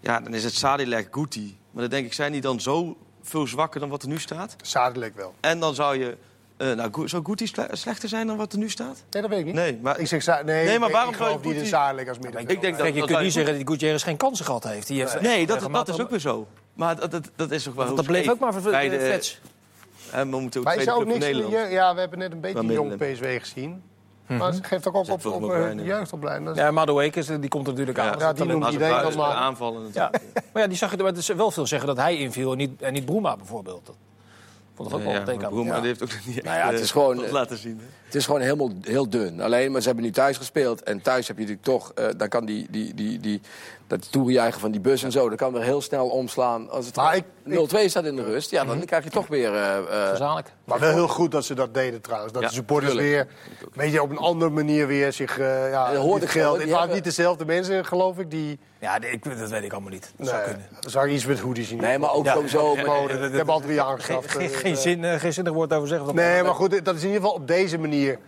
Ja, 0.00 0.20
dan 0.20 0.34
is 0.34 0.44
het 0.44 0.54
Sadilek, 0.54 1.08
Guti. 1.10 1.56
Maar 1.70 1.82
dan 1.82 1.90
denk 1.90 2.06
ik, 2.06 2.12
zijn 2.12 2.32
die 2.32 2.40
dan 2.40 2.60
zo 2.60 2.96
veel 3.22 3.46
zwakker 3.46 3.80
dan 3.80 3.88
wat 3.88 4.02
er 4.02 4.08
nu 4.08 4.18
staat? 4.18 4.56
Zadelijk 4.62 5.16
wel. 5.16 5.34
En 5.40 5.60
dan 5.60 5.74
zou 5.74 5.98
je 5.98 6.16
Eh, 6.56 6.72
nou, 6.72 7.08
zou 7.08 7.24
Guti 7.24 7.46
sle- 7.46 7.68
slechter 7.72 8.08
zijn 8.08 8.26
dan 8.26 8.36
wat 8.36 8.52
er 8.52 8.58
nu 8.58 8.70
staat? 8.70 9.04
Nee, 9.10 9.22
dat 9.22 9.30
weet 9.30 9.38
ik 9.38 9.44
niet. 9.44 9.54
Nee, 9.54 9.78
maar 9.82 9.98
Ik 10.00 10.06
zeg, 10.06 10.44
nee, 10.44 10.66
Nee, 10.66 10.78
maar 10.78 10.90
waarom 10.90 11.10
ik 11.10 11.16
geloof 11.16 11.42
niet 11.44 11.54
in 11.54 11.66
Zadelijk 11.66 12.08
als 12.08 12.18
middenvelder. 12.18 12.54
ik 12.56 12.60
denk 12.60 12.72
dat, 12.74 12.82
Kijk, 12.82 12.94
je 12.94 13.00
dat 13.00 13.10
kunt 13.10 13.22
niet 13.22 13.32
zeggen 13.32 13.58
dat 13.58 13.68
Gutierrez 13.68 14.02
geen 14.04 14.16
kansen 14.16 14.44
gehad 14.44 14.64
heeft. 14.64 14.86
Die 14.86 15.00
heeft 15.00 15.20
Nee, 15.20 15.46
dat, 15.46 15.68
dat 15.72 15.88
is 15.88 16.00
ook 16.00 16.10
weer 16.10 16.18
zo. 16.18 16.46
Maar 16.74 16.96
dat, 16.96 17.10
dat, 17.10 17.30
dat 17.36 17.50
is 17.50 17.62
toch 17.62 17.74
wel 17.74 17.86
heel 17.86 17.94
Dat 17.94 18.04
bleef 18.06 18.28
ook 18.28 18.38
maar 18.38 18.52
voor 18.52 18.70
Bij 18.70 18.88
de 18.88 18.96
de- 18.96 19.04
Freds. 19.04 19.40
eh, 20.12 20.22
momenteel 20.22 20.62
Maar 20.62 20.76
is 20.76 20.82
tweede 20.82 21.00
ook 21.00 21.06
club 21.06 21.18
niks 21.20 21.32
Nederland. 21.32 21.70
Ja, 21.72 21.94
we 21.94 22.00
hebben 22.00 22.18
net 22.18 22.32
een 22.32 22.40
beetje 22.40 22.66
jong. 22.72 22.96
PSW 22.96 23.24
gezien. 23.24 23.82
Maar 24.26 24.52
ze 24.54 24.62
geeft 24.64 24.86
ook 24.88 24.94
op, 24.94 25.10
op, 25.10 25.26
op, 25.26 25.42
eh, 25.42 25.48
weinig. 25.48 25.76
de 25.84 25.90
jeugdopleiding. 25.90 26.56
Ja, 26.56 26.70
Mado 26.70 26.98
Ekers, 27.00 27.26
die 27.26 27.48
komt 27.48 27.66
er 27.66 27.72
natuurlijk 27.72 27.98
aan. 27.98 28.18
Ja, 28.18 28.32
die 28.32 28.44
noemt 28.44 28.78
buiten 28.78 29.02
dan 29.10 29.16
maar. 29.28 29.36
aanvallen 29.36 29.80
Ja. 29.92 30.10
natuurlijk. 30.10 30.32
Maar 30.52 30.62
ja, 30.62 30.68
die 30.68 30.76
zag 30.76 30.90
je, 30.90 30.96
maar 30.96 31.06
het 31.06 31.16
is 31.16 31.26
wel 31.28 31.50
veel 31.50 31.66
zeggen 31.66 31.88
dat 31.88 31.96
hij 31.96 32.16
inviel 32.16 32.50
en 32.52 32.56
niet, 32.58 32.82
en 32.82 32.92
niet 32.92 33.04
Bruma 33.04 33.36
bijvoorbeeld. 33.36 33.90
Dat 34.76 34.90
vond 34.90 34.90
ik 34.90 34.94
ook 34.94 35.02
wel 35.02 35.12
Ja, 35.12 35.18
een 35.18 35.24
teken. 35.24 35.48
Broema 35.48 35.74
Ja. 35.74 35.78
die 35.80 35.86
heeft 35.88 36.02
ook 36.02 36.08
nog 36.12 36.26
niet 36.26 36.36
echt 36.36 36.44
Nou 36.46 36.58
ja, 36.58 36.66
het 36.66 36.74
eh, 36.74 36.80
is 36.80 36.90
gewoon, 36.90 37.16
wat 37.16 37.24
eh, 37.24 37.32
laten 37.32 37.58
zien. 37.58 37.76
hè. 37.78 37.84
Het 38.04 38.14
is 38.14 38.24
gewoon 38.24 38.40
helemaal 38.40 38.70
heel 38.82 39.08
dun. 39.08 39.40
Alleen, 39.40 39.72
maar 39.72 39.80
ze 39.80 39.86
hebben 39.86 40.04
nu 40.04 40.10
thuis 40.10 40.36
gespeeld. 40.36 40.82
En 40.82 41.00
thuis 41.02 41.28
heb 41.28 41.36
je 41.36 41.42
natuurlijk 41.42 41.68
toch... 41.68 41.92
eh, 41.94 42.06
dan 42.16 42.28
kan 42.28 42.44
die, 42.46 42.66
die, 42.70 42.94
die, 42.94 43.20
die, 43.20 43.40
dat 43.86 44.12
toerenjuichen 44.12 44.60
van 44.60 44.70
die 44.70 44.80
bus 44.80 45.02
en 45.02 45.12
zo... 45.12 45.28
dat 45.28 45.38
kan 45.38 45.52
weer 45.52 45.62
heel 45.62 45.80
snel 45.80 46.08
omslaan. 46.08 46.70
Als 46.70 46.86
het 46.86 46.96
Maar 46.96 47.16
ik- 47.16 47.24
0-2 47.48 47.84
staat 47.86 48.04
in 48.04 48.16
de 48.16 48.24
rust, 48.24 48.50
ja, 48.50 48.64
dan 48.64 48.84
krijg 48.84 49.04
je 49.04 49.10
toch 49.10 49.26
weer... 49.26 49.54
eh, 49.54 49.76
eh, 49.78 50.08
Gezamenlijk. 50.10 50.52
Maar 50.64 50.78
wel 50.80 50.92
heel 50.92 51.08
goed 51.08 51.30
dat 51.30 51.44
ze 51.44 51.54
dat 51.54 51.74
deden 51.74 52.00
trouwens. 52.00 52.32
Dat 52.32 52.42
Ja, 52.42 52.48
de 52.48 52.54
supporters 52.54 52.94
weer, 52.94 53.26
weet 53.72 53.92
je, 53.92 54.02
op 54.02 54.10
een 54.10 54.18
andere 54.18 54.50
manier 54.50 54.86
weer 54.86 55.12
zich 55.12 55.38
uh, 55.38 55.70
ja, 55.70 55.92
dat 55.92 56.02
hoorde 56.02 56.26
geld. 56.28 56.56
wel, 56.56 56.66
Het 56.66 56.74
waren 56.76 56.94
niet 56.94 57.04
dezelfde 57.04 57.44
mensen, 57.44 57.84
geloof 57.84 58.18
ik, 58.18 58.30
die... 58.30 58.58
Ja, 58.80 59.00
ik, 59.00 59.38
dat 59.38 59.50
weet 59.50 59.62
ik 59.62 59.72
allemaal 59.72 59.90
niet. 59.90 60.12
Dat 60.16 60.28
zou 60.28 60.42
kunnen. 60.42 61.08
ik 61.10 61.14
iets 61.16 61.26
met 61.26 61.40
hoodies 61.40 61.70
in. 61.70 61.76
nee, 61.76 61.98
maar 61.98 62.12
ook 62.12 62.24
Ja. 62.24 62.34
ja, 62.34 62.40
Ik 63.26 63.32
heb 63.32 63.48
al 63.48 63.60
drie 63.60 63.76
Geen, 63.78 63.84
aangeschaft. 63.86 64.30
geen, 64.30 64.48
geen, 64.48 64.76
zin, 64.76 65.20
geen 65.20 65.32
zinnig 65.32 65.52
woord 65.52 65.72
over 65.72 65.88
zeggen. 65.88 66.14
Nee, 66.14 66.42
maar 66.42 66.54
goed, 66.54 66.84
dat 66.84 66.94
is 66.94 67.00
in 67.02 67.06
ieder 67.08 67.22
geval 67.22 67.36
op 67.36 67.46
deze 67.46 67.78
manier 67.78 68.18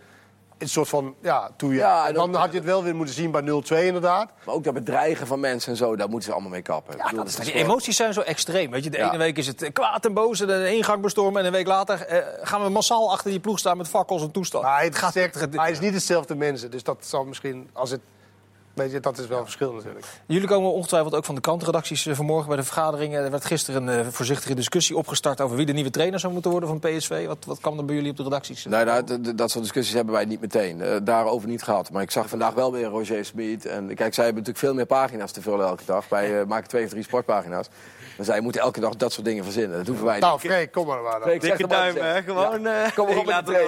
een 0.58 0.68
soort 0.68 0.88
van, 0.88 1.14
ja, 1.22 1.50
toe 1.56 1.70
je. 1.72 1.78
Ja, 1.78 2.08
en 2.08 2.14
dan 2.14 2.28
ook- 2.28 2.36
had 2.36 2.50
je 2.50 2.56
het 2.56 2.66
wel 2.66 2.82
weer 2.82 2.94
moeten 2.94 3.14
zien 3.14 3.30
bij 3.30 3.40
0-2 3.42 3.86
inderdaad. 3.86 4.30
Maar 4.44 4.54
ook 4.54 4.64
dat 4.64 4.74
bedreigen 4.74 5.26
van 5.26 5.40
mensen 5.40 5.70
en 5.70 5.76
zo, 5.78 5.96
daar 5.96 6.08
moeten 6.08 6.26
ze 6.28 6.32
allemaal 6.32 6.50
mee 6.50 6.62
kappen. 6.62 6.92
Ik 6.92 6.98
Ja, 6.98 7.04
bedoel, 7.04 7.18
dat 7.18 7.28
is, 7.28 7.36
die 7.36 7.44
gewoon- 7.44 7.62
emoties 7.66 7.96
zijn 7.96 8.12
zo 8.12 8.20
extreem. 8.20 8.70
Weet 8.70 8.84
je, 8.84 8.90
de 8.90 8.96
Ja. 8.96 9.08
ene 9.08 9.18
week 9.18 9.36
is 9.38 9.46
het 9.46 9.62
eh, 9.62 9.72
kwaad 9.72 10.04
en 10.06 10.14
boos 10.14 10.40
en 10.40 10.46
de 10.46 10.76
ingang 10.76 11.02
bestormen. 11.02 11.40
En 11.40 11.46
een 11.46 11.52
week 11.52 11.66
later 11.66 12.00
eh, 12.06 12.24
gaan 12.42 12.62
we 12.62 12.68
massaal 12.68 13.10
achter 13.12 13.30
die 13.30 13.40
ploeg 13.40 13.58
staan 13.58 13.76
met 13.76 13.88
fakkels 13.88 14.22
en 14.22 14.30
toestand. 14.30 14.64
Maar 14.64 14.82
het 14.82 14.96
gaat 14.96 15.12
zegt, 15.12 15.36
echt- 15.36 15.54
maar 15.54 15.64
hij 15.64 15.72
is 15.74 15.80
niet 15.80 15.92
dezelfde 15.92 16.34
mensen. 16.34 16.70
Dus 16.70 16.82
dat 16.82 16.96
zal 17.00 17.24
misschien, 17.24 17.70
als 17.72 17.90
het, 17.90 18.00
weet 18.78 18.92
je, 18.92 19.00
dat 19.00 19.18
is 19.18 19.26
wel 19.26 19.38
een 19.38 19.44
verschil 19.44 19.72
natuurlijk. 19.72 20.06
Jullie 20.26 20.48
komen 20.48 20.72
ongetwijfeld 20.72 21.14
ook 21.14 21.24
van 21.24 21.34
de 21.34 21.40
kantredacties 21.40 22.06
eh, 22.06 22.14
vanmorgen 22.14 22.48
bij 22.48 22.56
de 22.56 22.62
vergadering. 22.62 23.14
Er 23.14 23.30
werd 23.30 23.44
gisteren 23.44 23.86
een 23.86 24.04
eh, 24.04 24.06
voorzichtige 24.10 24.54
discussie 24.54 24.96
opgestart 24.96 25.40
over 25.40 25.56
wie 25.56 25.66
de 25.66 25.72
nieuwe 25.72 25.90
trainer 25.90 26.20
zou 26.20 26.32
moeten 26.32 26.50
worden 26.50 26.68
van 26.68 26.78
PSV. 26.78 27.26
Wat, 27.26 27.44
wat 27.46 27.58
kwam 27.60 27.78
er 27.78 27.84
bij 27.84 27.94
jullie 27.94 28.10
op 28.10 28.16
de 28.16 28.22
redacties? 28.22 28.64
Nee, 28.64 28.84
nou, 28.84 29.04
d- 29.04 29.24
d- 29.24 29.38
dat 29.38 29.50
soort 29.50 29.64
discussies 29.64 29.94
hebben 29.94 30.14
wij 30.14 30.24
niet 30.24 30.40
meteen. 30.40 30.80
eh, 30.80 30.96
daarover 31.02 31.48
niet 31.48 31.62
gehad. 31.62 31.90
Maar 31.90 32.02
ik 32.02 32.10
zag 32.10 32.28
vandaag 32.28 32.54
wel 32.54 32.72
weer 32.72 32.84
Roger 32.84 33.24
Smit. 33.24 33.66
En 33.66 33.86
kijk, 33.94 34.14
zij 34.14 34.24
hebben 34.24 34.42
natuurlijk 34.42 34.58
veel 34.58 34.74
meer 34.74 34.86
pagina's 34.86 35.32
te 35.32 35.42
vullen 35.42 35.66
elke 35.66 35.84
dag. 35.86 36.08
Wij 36.08 36.40
eh, 36.40 36.46
maken 36.46 36.68
twee 36.68 36.84
of 36.84 36.90
drie 36.90 37.02
sportpagina's. 37.02 37.66
Zij 38.18 38.40
moeten 38.40 38.60
elke 38.60 38.80
dag 38.80 38.96
dat 38.96 39.12
soort 39.12 39.26
dingen 39.26 39.44
verzinnen. 39.44 39.78
Dat 39.78 39.86
hoeven 39.86 40.04
wij 40.06 40.18
Nou, 40.18 40.32
niet. 40.42 40.50
Freek, 40.52 40.72
kom 40.72 40.86
maar 40.86 41.20
dan. 41.20 41.38
Dikke 41.38 41.66
duim, 41.66 41.96
hè? 41.96 42.22
Gewoon. 42.22 42.62
Ja. 42.62 42.84
eh, 42.84 42.92
Kom 42.94 43.06
maar 43.06 43.16
op 43.16 43.22
ik 43.22 43.28
laat. 43.28 43.46
Nee, 43.46 43.64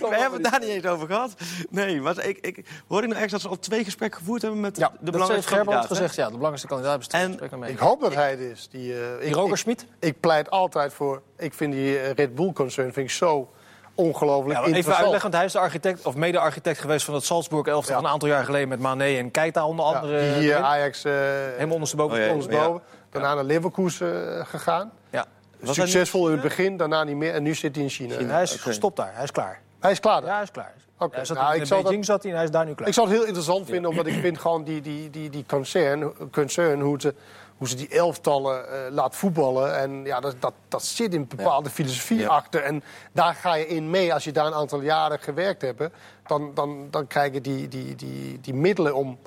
Kom 0.00 0.10
we 0.10 0.16
hebben 0.16 0.42
het 0.42 0.50
daar 0.50 0.60
niet 0.60 0.68
eens 0.68 0.86
over 0.86 1.06
gehad. 1.06 1.34
Nee, 1.70 2.00
maar 2.00 2.24
ik, 2.26 2.38
ik 2.40 2.64
hoorde 2.88 3.02
ik 3.06 3.12
nou 3.12 3.22
echt 3.22 3.32
dat 3.32 3.40
ze 3.40 3.48
al 3.48 3.58
twee 3.58 3.84
gesprekken 3.84 4.18
gevoerd 4.18 4.42
hebben 4.42 4.60
met 4.60 4.76
Ja, 4.76 4.86
de 4.86 4.90
dat 4.92 4.98
heeft 5.00 5.12
belangrijkste 5.12 5.52
Gerbrand 5.54 5.78
kandidaat, 5.78 5.98
gezegd. 5.98 6.14
Ja, 6.16 6.24
de 6.24 6.30
belangrijkste 6.30 6.68
kandidaat 6.68 7.58
mee. 7.58 7.70
Ik 7.70 7.78
hoop 7.78 8.00
dat 8.00 8.14
hij 8.14 8.30
het 8.30 8.40
is. 8.40 8.68
Die, 8.70 8.92
eh, 8.92 8.98
Die 9.20 9.28
ik, 9.28 9.34
Roger 9.34 9.50
ik, 9.50 9.56
Schmid? 9.56 9.86
ik 9.98 10.20
pleit 10.20 10.50
altijd 10.50 10.92
voor, 10.92 11.22
ik 11.38 11.54
vind 11.54 11.72
die 11.72 11.98
eh, 11.98 12.10
Red 12.10 12.34
Bull 12.34 12.52
concern 12.52 12.92
vind 12.92 13.06
ik 13.08 13.14
zo 13.14 13.48
ongelooflijk 13.94 14.58
Ja, 14.58 14.64
even 14.74 14.92
uitleggen, 14.96 15.20
want 15.22 15.34
hij 15.34 15.44
is 15.44 15.52
de 15.52 15.58
architect, 15.58 16.06
of 16.06 16.14
mede-architect 16.14 16.78
geweest 16.80 17.04
van 17.04 17.14
het 17.14 17.24
Salzburg 17.24 17.66
elftal 17.66 17.94
Ja. 17.96 18.00
een 18.02 18.08
aantal 18.08 18.28
jaar 18.28 18.44
geleden 18.44 18.68
met 18.68 18.80
Mané 18.80 19.04
en 19.18 19.30
Keita 19.30 19.66
onder 19.66 19.84
Ja, 19.86 19.92
andere. 19.92 20.18
die 20.20 20.32
hier. 20.42 20.56
Ajax 20.56 21.04
eh 21.04 21.12
Helemaal 21.52 21.74
ondersteboven. 21.74 22.16
Oh, 22.18 22.24
ja. 22.24 22.30
ondersteboven. 22.30 22.82
Daarna 23.14 23.34
naar 23.34 23.44
Leverkusen 23.44 24.38
eh, 24.38 24.46
gegaan. 24.46 24.90
Ja. 25.10 25.26
Was 25.60 25.74
Succesvol 25.74 26.26
in 26.26 26.32
het 26.32 26.42
begin, 26.42 26.76
daarna 26.76 27.04
niet 27.04 27.16
meer. 27.16 27.34
En 27.34 27.42
nu 27.42 27.54
zit 27.54 27.74
hij 27.74 27.84
in 27.84 27.90
China. 27.90 28.14
Hij 28.24 28.42
is 28.42 28.52
gestopt 28.52 28.96
daar, 28.96 29.10
hij 29.14 29.24
is 29.24 29.30
klaar. 29.30 29.60
Hij 29.80 29.90
is 29.90 30.00
klaar. 30.00 30.20
daar. 30.20 30.30
Ja, 30.30 30.34
hij 30.34 30.42
is 30.42 30.50
klaar. 30.50 30.72
Oké, 30.98 31.16
Hij 31.16 31.24
zat 31.24 31.36
nou, 31.36 31.54
in 31.54 31.60
ik 31.60 31.66
zal 31.66 31.82
Beijing 31.82 32.04
zat 32.04 32.22
hij 32.22 32.30
en 32.30 32.36
hij 32.36 32.46
is 32.46 32.52
daar 32.52 32.64
nu 32.66 32.74
klaar. 32.74 32.88
Ik 32.88 32.94
zou 32.94 33.06
het 33.08 33.16
heel 33.16 33.26
interessant 33.26 33.66
vinden, 33.66 33.90
omdat 33.90 34.06
ik 34.06 34.14
vind 34.20 34.38
gewoon 34.38 34.64
die, 34.64 34.80
die, 34.80 35.10
die, 35.10 35.30
die 35.30 35.44
concern, 35.48 36.12
concern 36.30 36.80
hoe, 36.80 37.00
ze, 37.00 37.14
hoe 37.56 37.68
ze 37.68 37.76
die 37.76 37.88
elftallen 37.88 38.68
eh, 38.68 38.92
laat 38.92 39.16
voetballen. 39.16 39.78
En 39.78 40.04
ja, 40.04 40.20
dat, 40.20 40.34
dat, 40.38 40.52
dat 40.68 40.82
zit 40.84 41.14
in 41.14 41.20
een 41.20 41.28
bepaalde 41.36 41.70
filosofie 41.70 42.18
Ja. 42.18 42.28
achter. 42.28 42.62
En 42.62 42.82
daar 43.12 43.34
ga 43.34 43.54
je 43.54 43.66
in 43.66 43.90
mee 43.90 44.14
als 44.14 44.24
je 44.24 44.32
daar 44.32 44.46
een 44.46 44.54
aantal 44.54 44.80
jaren 44.80 45.18
gewerkt 45.18 45.62
hebt. 45.62 45.82
Dan, 46.26 46.50
dan, 46.54 46.86
dan 46.90 47.06
krijg 47.06 47.32
je 47.32 47.40
die, 47.40 47.68
die, 47.68 47.94
die, 47.94 48.40
die 48.40 48.54
middelen 48.54 48.94
om. 48.94 49.18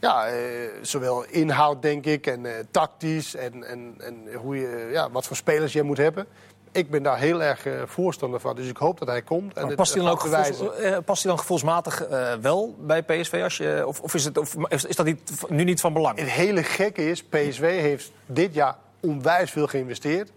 Ja, 0.00 0.26
eh, 0.26 0.34
zowel 0.82 1.24
inhoud, 1.24 1.82
denk 1.82 2.04
ik, 2.04 2.26
en 2.26 2.46
eh, 2.46 2.52
tactisch 2.70 3.34
en, 3.34 3.64
en, 3.64 3.94
en 3.98 4.34
hoe 4.34 4.56
je, 4.56 4.88
ja, 4.92 5.10
wat 5.10 5.26
voor 5.26 5.36
spelers 5.36 5.72
je 5.72 5.82
moet 5.82 5.96
hebben. 5.96 6.26
Ik 6.72 6.90
ben 6.90 7.02
daar 7.02 7.18
heel 7.18 7.42
erg 7.42 7.66
eh, 7.66 7.82
voorstander 7.86 8.40
van, 8.40 8.56
dus 8.56 8.68
ik 8.68 8.76
hoop 8.76 8.98
dat 8.98 9.08
hij 9.08 9.22
komt. 9.22 9.56
En 9.56 9.66
Maar 9.66 9.74
past, 9.74 9.94
hij 9.94 10.02
eh, 10.02 10.08
dan 10.08 10.16
ook 10.16 10.20
gevoels, 10.20 10.76
eh, 10.76 10.96
past 11.04 11.22
hij 11.22 11.30
dan 11.30 11.40
gevoelsmatig 11.40 12.02
eh, 12.02 12.34
wel 12.34 12.76
bij 12.78 13.02
PSV? 13.02 13.40
Als 13.42 13.56
je, 13.56 13.82
of, 13.86 14.00
of, 14.00 14.14
is 14.14 14.24
het, 14.24 14.38
of 14.38 14.56
is, 14.68 14.84
is 14.84 14.96
dat 14.96 15.06
niet, 15.06 15.32
nu 15.48 15.64
niet 15.64 15.80
van 15.80 15.92
belang? 15.92 16.18
Het 16.18 16.30
hele 16.30 16.62
gekke 16.62 17.10
is, 17.10 17.24
PSV 17.24 17.80
heeft 17.80 18.12
dit 18.26 18.54
jaar 18.54 18.76
onwijs 19.00 19.50
veel 19.50 19.66
geïnvesteerd. 19.66 20.30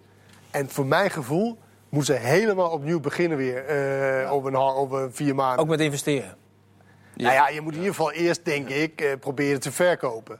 En 0.51 0.69
voor 0.69 0.85
mijn 0.85 1.09
gevoel 1.09 1.57
moeten 1.89 2.15
ze 2.15 2.21
helemaal 2.21 2.69
opnieuw 2.69 2.99
beginnen 2.99 3.37
weer 3.37 3.65
eh, 3.65 4.31
over, 4.31 4.53
een, 4.53 4.59
over 4.59 5.13
vier 5.13 5.35
maanden. 5.35 5.59
Ook 5.59 5.69
met 5.69 5.79
investeren. 5.79 6.35
Nou 7.15 7.33
ja, 7.33 7.49
je 7.49 7.61
moet 7.61 7.73
in 7.73 7.79
ieder 7.79 7.95
geval 7.95 8.11
eerst, 8.11 8.45
denk 8.45 8.69
ik, 8.69 9.01
eh, 9.01 9.11
proberen 9.19 9.59
te 9.59 9.71
verkopen. 9.71 10.39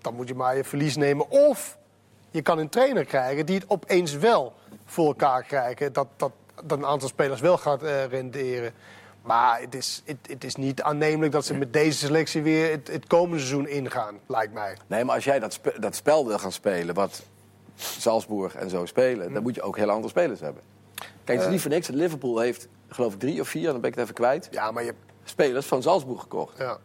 Dan 0.00 0.14
moet 0.14 0.28
je 0.28 0.34
maar 0.34 0.56
je 0.56 0.64
verlies 0.64 0.96
nemen. 0.96 1.30
Of 1.30 1.78
je 2.30 2.42
kan 2.42 2.58
een 2.58 2.68
trainer 2.68 3.04
krijgen 3.04 3.46
die 3.46 3.54
het 3.58 3.70
opeens 3.70 4.12
wel 4.12 4.54
voor 4.84 5.06
elkaar 5.06 5.42
krijgen. 5.42 5.92
Dat, 5.92 6.08
dat, 6.16 6.32
dat 6.64 6.78
een 6.78 6.86
aantal 6.86 7.08
spelers 7.08 7.40
wel 7.40 7.58
gaat 7.58 7.82
eh, 7.82 8.04
renderen. 8.04 8.72
Maar 9.22 9.60
het 9.60 9.74
is, 9.74 10.02
het, 10.04 10.16
het 10.22 10.44
is 10.44 10.56
niet 10.56 10.82
aannemelijk 10.82 11.32
dat 11.32 11.44
ze 11.44 11.54
met 11.54 11.72
deze 11.72 11.98
selectie 11.98 12.42
weer 12.42 12.70
het, 12.70 12.88
het 12.88 13.06
komende 13.06 13.38
seizoen 13.38 13.68
ingaan, 13.68 14.18
lijkt 14.26 14.52
mij. 14.52 14.76
Nee, 14.86 15.04
maar 15.04 15.14
als 15.14 15.24
jij 15.24 15.38
dat, 15.38 15.52
spe- 15.52 15.80
dat 15.80 15.94
spel 15.94 16.26
wil 16.26 16.38
gaan 16.38 16.52
spelen, 16.52 16.94
wat 16.94 17.22
Salzburg 17.74 18.54
en 18.54 18.70
zo 18.70 18.86
spelen... 18.86 19.32
dan 19.32 19.42
moet 19.42 19.54
je 19.54 19.62
ook 19.62 19.76
heel 19.76 19.90
andere 19.90 20.08
spelers 20.08 20.40
hebben. 20.40 20.62
Kijk, 21.24 21.38
het 21.38 21.46
is 21.46 21.52
niet 21.52 21.60
voor 21.60 21.70
niks. 21.70 21.88
Liverpool 21.88 22.38
heeft, 22.38 22.68
geloof 22.88 23.12
ik, 23.12 23.18
drie 23.18 23.40
of 23.40 23.48
vier, 23.48 23.72
dan 23.72 23.80
ben 23.80 23.90
ik 23.90 23.94
het 23.94 24.02
even 24.04 24.14
kwijt... 24.14 24.48
Ja, 24.50 24.70
maar 24.70 24.84
je, 24.84 24.94
spelers 25.28 25.66
van 25.66 25.82
Salzburg 25.82 26.20
gekocht. 26.20 26.58
Ja. 26.58 26.76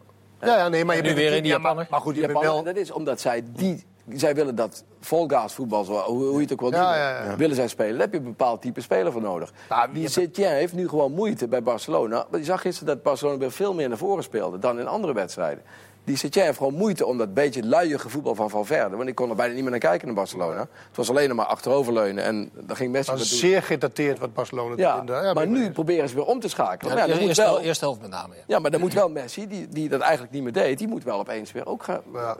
Ja, 0.41 0.57
ja, 0.57 0.67
nee, 0.69 0.85
maar 0.85 0.95
je 0.95 1.01
nu 1.01 1.07
bent 1.07 1.19
weer 1.19 1.33
in 1.33 1.43
die 1.43 1.51
Japaner. 1.51 1.87
maar 1.89 1.99
goed, 2.01 2.15
je 2.15 2.19
Die 2.21 2.27
bent 2.31 2.39
Japaner, 2.43 2.63
wel... 2.63 2.73
Dat 2.73 2.83
is 2.83 2.91
omdat 2.91 3.19
zij 3.21 3.43
die... 3.55 3.83
Zij 4.13 4.35
willen 4.35 4.55
dat 4.55 4.83
volgas 4.99 5.53
voetbal, 5.53 5.83
zo- 5.83 5.93
hoe, 6.01 6.23
hoe 6.23 6.35
je 6.35 6.41
het 6.41 6.51
ook 6.53 6.59
wil 6.61 6.71
Ja, 6.71 6.77
doen, 6.91 6.97
ja, 6.97 7.23
ja. 7.31 7.35
willen 7.35 7.55
zij 7.55 7.67
spelen. 7.67 7.91
Daar 7.91 8.01
heb 8.01 8.11
je 8.11 8.17
een 8.17 8.23
bepaald 8.23 8.61
type 8.61 8.81
speler 8.81 9.11
voor 9.11 9.21
nodig. 9.21 9.53
Nou, 9.69 9.93
die 9.93 10.09
Setien 10.09 10.47
heeft 10.47 10.73
nu 10.73 10.87
gewoon 10.89 11.11
moeite 11.11 11.47
bij 11.47 11.63
Barcelona. 11.63 12.25
Maar 12.29 12.39
je 12.39 12.45
zag 12.45 12.61
gisteren 12.61 12.93
dat 12.93 13.03
Barcelona 13.03 13.37
weer 13.37 13.51
veel 13.51 13.73
meer 13.73 13.87
naar 13.89 13.97
voren 13.97 14.23
speelde 14.23 14.59
dan 14.59 14.79
in 14.79 14.87
andere 14.87 15.13
wedstrijden. 15.13 15.63
Die 16.05 16.17
Setien 16.17 16.43
heeft 16.43 16.57
gewoon 16.57 16.73
moeite 16.73 17.05
om 17.05 17.17
dat 17.17 17.33
beetje 17.33 17.65
luiige 17.65 18.09
voetbal 18.09 18.35
van 18.35 18.49
Valverde. 18.49 18.95
Want 18.95 19.09
ik 19.09 19.15
kon 19.15 19.29
er 19.29 19.35
bijna 19.35 19.53
niet 19.53 19.61
meer 19.61 19.71
naar 19.71 19.79
kijken 19.79 20.07
in 20.07 20.13
Barcelona. 20.13 20.59
Het 20.59 20.95
was 20.95 21.09
alleen 21.09 21.35
maar 21.35 21.45
achteroverleunen 21.45 22.23
en 22.23 22.51
dan 22.53 22.75
ging 22.75 22.91
Messi 22.91 23.11
Dat 23.11 23.19
is 23.19 23.39
zeer 23.39 23.63
gedateerd 23.63 24.19
wat 24.19 24.33
Barcelona 24.33 24.73
Ja, 24.77 24.99
doet. 24.99 25.09
Ja, 25.09 25.33
maar 25.33 25.47
nu 25.47 25.71
proberen 25.71 26.09
ze 26.09 26.15
weer 26.15 26.25
om 26.25 26.39
te 26.39 26.47
schakelen. 26.49 26.95
Ja, 26.95 26.99
Maar 27.07 27.15
ja, 27.15 27.21
eerste, 27.21 27.41
wel, 27.41 27.59
eerste 27.59 27.85
helft 27.85 28.01
met 28.01 28.09
name. 28.09 28.35
Ja. 28.35 28.41
ja, 28.47 28.59
maar 28.59 28.71
dan 28.71 28.79
moet 28.79 28.93
wel 28.93 29.09
Messi, 29.09 29.47
die, 29.47 29.67
die 29.67 29.89
dat 29.89 30.01
eigenlijk 30.01 30.31
niet 30.33 30.43
meer 30.43 30.51
deed... 30.53 30.77
die 30.77 30.87
moet 30.87 31.03
wel 31.03 31.19
opeens 31.19 31.51
weer 31.51 31.65
ook 31.65 31.83
gaan... 31.83 32.01
Ja. 32.13 32.37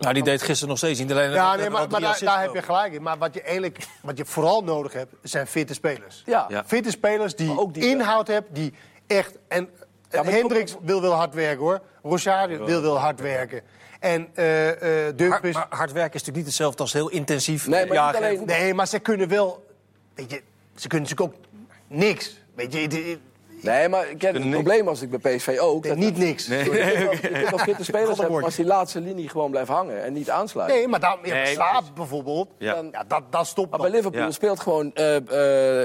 Nou, 0.00 0.14
die 0.14 0.22
deed 0.22 0.42
gisteren 0.42 0.68
nog 0.68 0.78
steeds 0.78 0.98
niet. 0.98 1.10
Alleen 1.12 1.30
Ja, 1.30 1.56
nee, 1.56 1.70
maar, 1.70 1.88
maar 1.90 2.00
daar, 2.00 2.18
daar 2.20 2.40
heb 2.42 2.54
je 2.54 2.62
gelijk 2.62 2.92
in. 2.92 3.02
Maar 3.02 3.18
wat 3.18 3.34
je, 3.34 3.42
eigenlijk, 3.42 3.86
wat 4.02 4.18
je 4.18 4.24
vooral 4.24 4.62
nodig 4.62 4.92
hebt, 4.92 5.14
zijn 5.22 5.46
fitte 5.46 5.74
spelers. 5.74 6.22
Ja. 6.26 6.46
Ja. 6.48 6.64
Fitte 6.66 6.90
spelers 6.90 7.36
die, 7.36 7.70
die- 7.72 7.88
inhoud 7.90 8.26
hebben, 8.26 8.54
die 8.54 8.74
echt... 9.06 9.38
En 9.48 9.68
Ja, 10.10 10.24
Hendricks 10.24 10.76
wil 10.82 11.00
wel 11.00 11.12
hard 11.12 11.34
werken, 11.34 11.58
hoor. 11.64 11.80
Rosario 12.02 12.64
wil 12.64 12.82
wel 12.82 12.98
hard 12.98 13.20
werken. 13.20 13.60
En 14.00 14.28
eh 14.34 15.08
eh 15.08 15.30
Hard, 15.30 15.52
maar 15.52 15.66
hard 15.68 15.92
werken 15.92 16.14
is 16.14 16.20
natuurlijk 16.20 16.36
niet 16.36 16.46
hetzelfde 16.46 16.82
als 16.82 16.92
heel 16.92 17.08
intensief 17.08 17.66
Nee, 17.66 17.72
maar 17.78 17.84
niet 17.88 17.94
jagen. 17.94 18.16
alleen- 18.16 18.44
Nee, 18.46 18.74
maar 18.74 18.86
ze 18.86 18.98
kunnen 18.98 19.28
wel... 19.28 19.66
Weet 20.14 20.30
je, 20.30 20.42
ze 20.74 20.88
kunnen 20.88 21.08
natuurlijk 21.08 21.34
ook 21.38 21.44
niks. 21.86 22.40
Weet 22.54 22.72
je, 22.72 22.78
het- 22.80 22.92
het- 22.92 23.18
Nee, 23.60 23.88
maar 23.88 24.10
ik 24.10 24.22
heb 24.22 24.34
het 24.34 24.50
probleem 24.50 24.84
was 24.84 25.02
ik 25.02 25.20
bij 25.20 25.36
PSV 25.36 25.56
ook. 25.60 25.86
dat- 25.86 25.96
niet 25.96 26.16
niks. 26.18 26.46
Je 26.46 26.56
kunt 26.62 26.72
wel- 26.74 27.12
je 27.12 27.18
kunt 27.20 27.50
wel 27.50 27.58
fitte 27.58 27.84
spelers 27.84 28.16
hebben, 28.18 28.34
maar 28.34 28.44
als 28.44 28.54
die 28.56 28.64
laatste 28.64 29.00
linie 29.00 29.28
gewoon 29.28 29.50
blijft 29.50 29.68
hangen 29.70 30.02
en 30.04 30.12
niet 30.12 30.30
aansluit. 30.30 30.72
Nee, 30.72 30.88
maar 30.88 31.00
dan, 31.00 31.18
ja, 31.22 31.34
Nee, 31.34 31.46
Slaap 31.46 31.82
bijvoorbeeld, 31.94 32.48
Ja. 32.58 32.82
ja. 32.92 33.04
dat, 33.08 33.22
dat 33.30 33.46
stopt 33.46 33.70
Maar 33.70 33.80
bij 33.80 33.90
Liverpool 33.90 34.20
Ja. 34.22 34.30
speelt 34.30 34.60
gewoon 34.60 34.94
eh, 34.94 35.16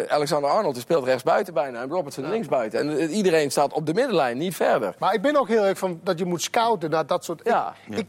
eh, 0.02 0.08
Alexander 0.12 0.50
Arnold 0.50 0.74
die 0.74 0.84
speelt 0.84 1.06
rechts 1.06 1.24
buiten 1.24 1.54
bijna 1.54 1.82
en 1.82 1.90
Robertson 1.90 2.30
links 2.30 2.48
buiten. 2.48 2.80
En 2.80 2.98
eh, 2.98 3.16
iedereen 3.16 3.52
staat 3.52 3.74
op 3.74 3.86
de 3.86 3.94
middenlijn, 3.94 4.38
niet 4.38 4.56
verder. 4.56 4.96
Maar 5.00 5.14
ik 5.14 5.22
ben 5.22 5.36
ook 5.40 5.48
heel 5.48 5.66
erg 5.66 5.78
van 5.78 6.00
dat 6.04 6.20
je 6.20 6.26
moet 6.26 6.42
scouten 6.42 6.90
naar 6.90 7.06
dat 7.06 7.24
soort... 7.26 7.42
Ja. 7.44 7.74
Ik, 7.90 7.98
ik, 7.98 8.06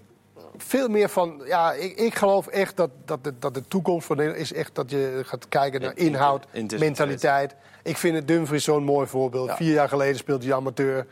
veel 0.63 0.89
meer 0.89 1.09
van... 1.09 1.43
Ja, 1.45 1.73
ik, 1.73 1.97
ik 1.97 2.15
geloof 2.15 2.47
echt 2.47 2.77
dat, 2.77 2.91
dat, 3.05 3.25
de, 3.25 3.35
dat 3.39 3.55
de 3.55 3.63
toekomst 3.69 4.07
van 4.07 4.17
Nederland 4.17 4.45
is 4.45 4.53
echt 4.53 4.75
dat 4.75 4.91
je 4.91 5.23
gaat 5.25 5.49
kijken 5.49 5.81
naar 5.81 5.97
In- 5.97 6.07
inhoud, 6.07 6.45
intensiteit. 6.53 6.81
mentaliteit. 6.81 7.55
Ik 7.83 7.97
vind 7.97 8.15
het 8.17 8.29
Dumfries 8.29 8.65
zo'n 8.65 8.85
mooi 8.85 9.07
voorbeeld. 9.07 9.49
Ja. 9.49 9.57
Vier 9.57 9.73
jaar 9.73 9.89
geleden 9.89 10.17
speelde 10.17 10.45
hij 10.47 10.55
amateur. 10.55 11.07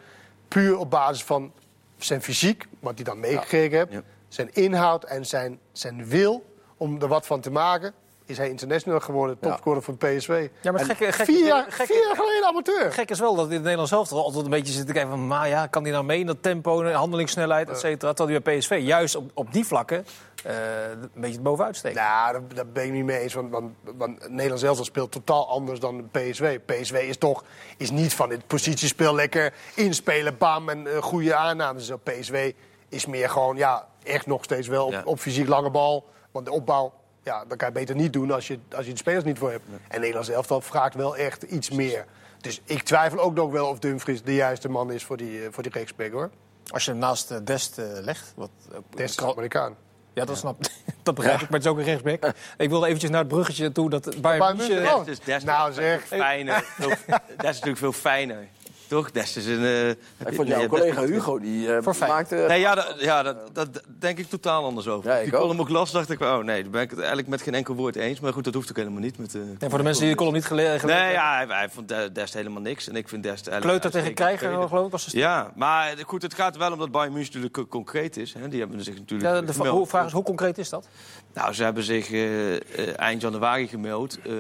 Puur 0.48 0.78
op 0.78 0.90
basis 0.90 1.24
van 1.24 1.53
zijn 1.96 2.22
fysiek, 2.22 2.66
wat 2.80 2.94
hij 2.94 3.05
dan 3.05 3.20
meegekregen 3.20 3.78
heeft. 3.78 3.92
Ja. 3.92 4.03
Zijn 4.28 4.48
inhoud 4.53 5.05
en 5.05 5.26
zijn, 5.26 5.59
zijn 5.72 6.07
wil 6.07 6.44
om 6.76 7.03
er 7.03 7.09
wat 7.09 7.26
van 7.26 7.40
te 7.40 7.51
maken... 7.51 7.92
is 8.31 8.39
hij 8.39 8.49
international 8.49 9.01
geworden, 9.01 9.37
Ja. 9.41 9.49
topscorer 9.49 9.83
van 9.83 9.97
PSV. 9.97 10.49
Ja, 10.61 10.70
maar 10.72 10.81
het 10.81 10.91
gekke, 10.91 11.12
gekke, 11.12 11.33
Vier 11.33 11.47
jaar, 11.47 11.66
vier 11.68 12.07
jaar 12.07 12.16
geleden 12.16 12.47
amateur. 12.49 12.93
Gek 12.93 13.11
is 13.11 13.18
wel 13.20 13.35
dat 13.35 13.47
in 13.47 13.53
het 13.53 13.61
Nederlands 13.61 13.91
zelf 13.91 14.12
altijd 14.12 14.45
een 14.45 14.51
beetje 14.51 14.72
zit 14.72 14.87
te 14.87 14.93
kijken 14.93 15.11
van... 15.11 15.26
maar 15.26 15.49
ja, 15.49 15.66
kan 15.66 15.83
die 15.83 15.93
nou 15.93 16.05
mee 16.05 16.18
in 16.20 16.26
dat 16.26 16.43
tempo, 16.43 16.83
en 16.83 16.93
handelingssnelheid, 16.95 17.68
et 17.70 17.78
cetera. 17.78 18.12
Terwijl 18.12 18.39
die 18.39 18.41
bij 18.45 18.59
PSV 18.59 18.81
juist 18.83 19.16
op, 19.16 19.31
op 19.35 19.53
die 19.53 19.66
vlakken 19.66 20.07
eh, 20.45 20.55
een 20.91 21.11
beetje 21.14 21.33
het 21.35 21.43
bovenuit 21.43 21.76
steekt. 21.76 21.95
Nou, 21.95 22.33
daar, 22.33 22.43
daar 22.55 22.66
ben 22.66 22.85
ik 22.85 22.93
niet 22.93 23.05
mee 23.05 23.18
eens. 23.18 23.35
Want, 23.35 23.51
want, 23.51 23.72
want 23.97 24.28
Nederland 24.28 24.61
zelf 24.61 24.85
speelt 24.85 25.12
totaal 25.12 25.49
anders 25.49 25.81
dan 25.81 26.09
PSV. 26.11 26.59
PSV 26.66 27.05
is 27.09 27.16
toch 27.18 27.45
is 27.76 27.91
niet 27.91 28.14
van 28.14 28.28
dit 28.28 28.47
positiespel 28.47 29.14
lekker 29.14 29.53
inspelen, 29.74 30.39
bam 30.39 30.68
en 30.68 30.87
eh, 30.87 31.03
goede 31.03 31.35
aannames. 31.35 31.87
Zo, 31.87 31.97
PSV 31.97 32.53
is 32.89 33.07
meer 33.07 33.31
gewoon, 33.31 33.57
ja, 33.57 33.89
echt 34.03 34.26
nog 34.26 34.45
steeds 34.45 34.68
wel 34.68 34.87
op, 34.87 34.93
Ja. 34.93 35.03
op 35.05 35.18
fysiek 35.18 35.49
lange 35.49 35.70
bal. 35.70 36.05
Want 36.33 36.47
de 36.47 36.53
opbouw, 36.53 36.93
ja, 37.22 37.44
dat 37.44 37.56
kan 37.58 37.68
je 37.68 37.74
beter 37.74 37.94
niet 37.94 38.12
doen 38.12 38.30
als 38.30 38.46
je, 38.46 38.58
als 38.76 38.86
je 38.86 38.92
de 38.92 38.98
spelers 38.98 39.24
niet 39.24 39.38
voor 39.38 39.50
hebt. 39.50 39.64
En 39.88 40.00
Nederland 40.00 40.26
zelf 40.26 40.64
vraagt 40.64 40.94
wel 40.94 41.16
echt 41.16 41.42
iets 41.42 41.70
meer. 41.70 42.04
Dus 42.40 42.60
ik 42.64 42.82
twijfel 42.82 43.18
ook 43.18 43.34
nog 43.34 43.50
wel 43.50 43.66
of 43.66 43.78
Dumfries 43.78 44.22
de 44.22 44.34
juiste 44.34 44.68
man 44.68 44.92
is 44.92 45.04
voor 45.04 45.16
die, 45.16 45.44
eh, 45.44 45.48
voor 45.50 45.62
die 45.62 45.72
rechtsback, 45.72 46.12
hoor. 46.12 46.30
Als 46.66 46.84
je 46.84 46.90
hem 46.90 47.00
naast 47.00 47.30
eh, 47.30 47.38
Dest 47.44 47.78
eh, 47.78 47.86
legt... 47.92 48.32
Wat, 48.36 48.50
ook- 48.74 48.96
Des 48.96 49.10
is 49.10 49.22
Amerikaan. 49.24 49.76
Ja, 50.12 50.24
dat 50.24 50.36
snap 50.36 50.56
dat 51.02 51.14
begrijp 51.14 51.40
ik, 51.40 51.48
maar 51.50 51.58
het 51.58 51.64
is 51.64 51.72
ook 51.72 51.78
een 51.78 51.84
rechtsback. 51.84 52.32
Ik 52.56 52.68
wilde 52.68 52.86
eventjes 52.86 53.10
naar 53.10 53.20
het 53.20 53.28
bruggetje 53.28 53.72
toe 53.72 53.90
dat 53.90 54.20
Bayern 54.20 54.56
München... 54.56 54.74
München, 54.74 55.04
Dest 55.04 55.08
is, 55.20 55.20
Dest 55.26 55.46
Nou, 55.46 55.68
is 55.70 55.74
zeg. 55.74 56.06
Fijner. 56.06 56.64
Dest 56.78 57.00
is 57.36 57.42
natuurlijk 57.42 57.78
veel 57.78 57.92
fijner. 57.92 58.48
Toch? 58.91 59.11
Dest 59.11 59.36
is 59.36 59.47
een... 59.47 59.64
eh, 59.64 59.88
Ik 59.91 59.97
vond 60.18 60.49
nee, 60.49 60.59
jouw 60.59 60.66
collega 60.66 61.05
Hugo, 61.05 61.38
die 61.38 61.74
eh, 61.74 61.82
Voor 61.82 61.97
maakte... 62.09 62.45
Nee, 62.49 62.61
ja, 62.61 62.74
dat, 62.74 62.95
ja 62.99 63.22
dat, 63.22 63.36
dat 63.53 63.68
denk 63.99 64.18
ik 64.18 64.28
totaal 64.28 64.64
anders 64.64 64.88
over. 64.88 65.11
Ja, 65.11 65.16
ik 65.16 65.26
ik 65.26 65.34
ook. 65.34 65.41
column 65.41 65.61
ook 65.61 65.68
las, 65.68 65.91
dacht 65.91 66.11
ik, 66.11 66.20
oh 66.20 66.38
nee, 66.38 66.62
daar 66.62 66.70
ben 66.70 66.82
ik 66.82 66.88
het 66.91 66.99
eigenlijk 66.99 67.28
met 67.28 67.43
geen 67.43 67.55
enkel 67.55 67.74
woord 67.74 67.97
eens. 67.97 68.20
Maar 68.20 68.32
goed, 68.32 68.45
dat 68.45 68.55
hoeft 68.55 68.70
ook 68.70 68.76
helemaal 68.76 69.01
niet. 69.01 69.18
Met, 69.18 69.34
eh, 69.34 69.41
Nee, 69.59 69.68
voor 69.68 69.78
de 69.78 69.84
mensen 69.84 70.03
die 70.03 70.11
de 70.12 70.16
column 70.18 70.34
niet 70.34 70.45
gele- 70.45 70.62
gelezen 70.62 70.86
Nee, 70.86 70.97
hebben. 70.97 71.12
ja, 71.14 71.36
hij, 71.36 71.47
hij 71.49 71.68
vond 71.70 71.88
De- 71.88 72.11
Dest 72.12 72.34
helemaal 72.34 72.62
niks. 72.62 72.88
En 72.88 72.97
ik 72.97 73.09
vind 73.09 73.22
Dest. 73.22 73.49
Kleuter 73.61 73.91
tegen 73.91 74.14
Krijger, 74.14 74.49
geloof 74.68 74.84
ik, 74.86 74.91
was 74.93 75.05
de 75.07 75.18
Ja, 75.18 75.53
maar 75.55 75.95
goed, 76.07 76.22
het 76.22 76.34
gaat 76.34 76.57
wel 76.57 76.72
om 76.72 76.78
dat 76.78 76.91
Bayern 76.91 77.12
München 77.12 77.32
natuurlijk 77.34 77.55
co- 77.55 77.66
concreet 77.78 78.16
is. 78.16 78.34
Hè. 78.38 78.49
Die 78.49 78.61
hebben 78.61 78.84
zich 78.84 78.99
natuurlijk 78.99 79.30
Ja, 79.34 79.41
de 79.41 79.53
gemeld. 79.53 79.76
hoe, 79.76 79.86
vraag 79.86 80.07
is, 80.07 80.12
hoe 80.12 80.22
concreet 80.22 80.59
is 80.59 80.68
dat? 80.68 80.88
Nou, 81.34 81.53
ze 81.53 81.62
hebben 81.64 81.82
zich 81.82 82.11
eh, 82.12 82.55
eh, 82.57 82.61
eind 82.97 83.20
januari 83.22 83.68
gemeld. 83.68 84.18
eh, 84.26 84.32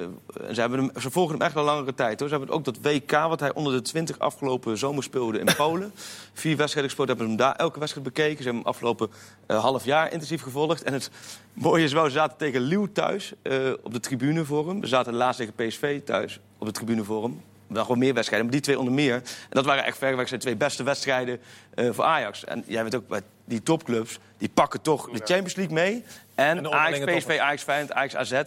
en 0.48 0.54
ze, 0.54 0.60
hebben 0.60 0.78
hem, 0.78 0.90
ze 1.00 1.10
volgen 1.10 1.34
hem 1.36 1.46
echt 1.46 1.56
al 1.56 1.64
langere 1.64 1.94
tijd. 1.94 2.20
Hoor. 2.20 2.28
Ze 2.28 2.34
hebben 2.36 2.54
ook 2.54 2.64
dat 2.64 2.78
WK, 2.82 3.10
wat 3.10 3.40
hij 3.40 3.52
onder 3.54 3.72
de 3.72 3.82
20 3.82 4.18
afgelopen 4.40 4.78
zomer 4.78 5.02
speelde 5.02 5.38
in 5.38 5.48
Polen. 5.56 5.92
Vier 6.32 6.56
wedstrijden 6.56 6.90
gespeeld, 6.90 7.08
hebben 7.08 7.26
ze 7.26 7.32
hem 7.32 7.42
daar 7.42 7.56
elke 7.56 7.78
wedstrijd 7.78 8.06
bekeken. 8.06 8.36
Ze 8.36 8.42
hebben 8.42 8.62
hem 8.62 8.70
afgelopen 8.70 9.10
eh, 9.46 9.60
half 9.60 9.84
jaar 9.84 10.12
intensief 10.12 10.42
gevolgd. 10.42 10.82
En 10.82 10.92
het 10.92 11.10
mooie 11.52 11.84
is 11.84 11.92
wel, 11.92 12.04
ze 12.04 12.10
zaten 12.10 12.36
tegen 12.36 12.60
Lille 12.60 12.92
thuis 12.92 13.32
eh, 13.42 13.72
op 13.82 13.92
de 13.92 14.00
tribune 14.00 14.44
voor 14.44 14.68
hem. 14.68 14.82
Ze 14.82 14.88
zaten 14.88 15.14
laatst 15.14 15.38
tegen 15.38 15.54
PSV 15.54 16.00
thuis 16.02 16.40
op 16.58 16.66
de 16.66 16.72
tribune 16.72 17.04
voor 17.04 17.22
hem. 17.22 17.42
Wel 17.66 17.82
gewoon 17.82 17.98
meer 17.98 18.14
wedstrijden, 18.14 18.46
maar 18.46 18.56
die 18.56 18.64
twee 18.64 18.78
onder 18.78 18.94
meer. 18.94 19.14
En 19.14 19.22
dat 19.48 19.64
waren 19.64 19.84
echt 19.84 19.98
verreweg 19.98 20.28
zijn 20.28 20.40
twee 20.40 20.56
beste 20.56 20.82
wedstrijden 20.82 21.40
eh, 21.74 21.88
voor 21.92 22.04
Ajax. 22.04 22.44
En 22.44 22.64
jij 22.66 22.82
weet 22.82 22.94
ook, 22.94 23.08
bij 23.08 23.22
die 23.44 23.62
topclubs, 23.62 24.18
die 24.38 24.48
pakken 24.48 24.80
toch 24.80 25.10
de 25.10 25.18
Champions 25.18 25.54
League 25.54 25.74
mee. 25.74 26.04
En 26.34 26.58
En 26.58 26.72
Ajax, 26.72 27.04
PSV, 27.04 27.38
Ajax 27.38 27.62
Feyenoord, 27.62 27.92
Ajax 27.92 28.16
AZ. 28.16 28.42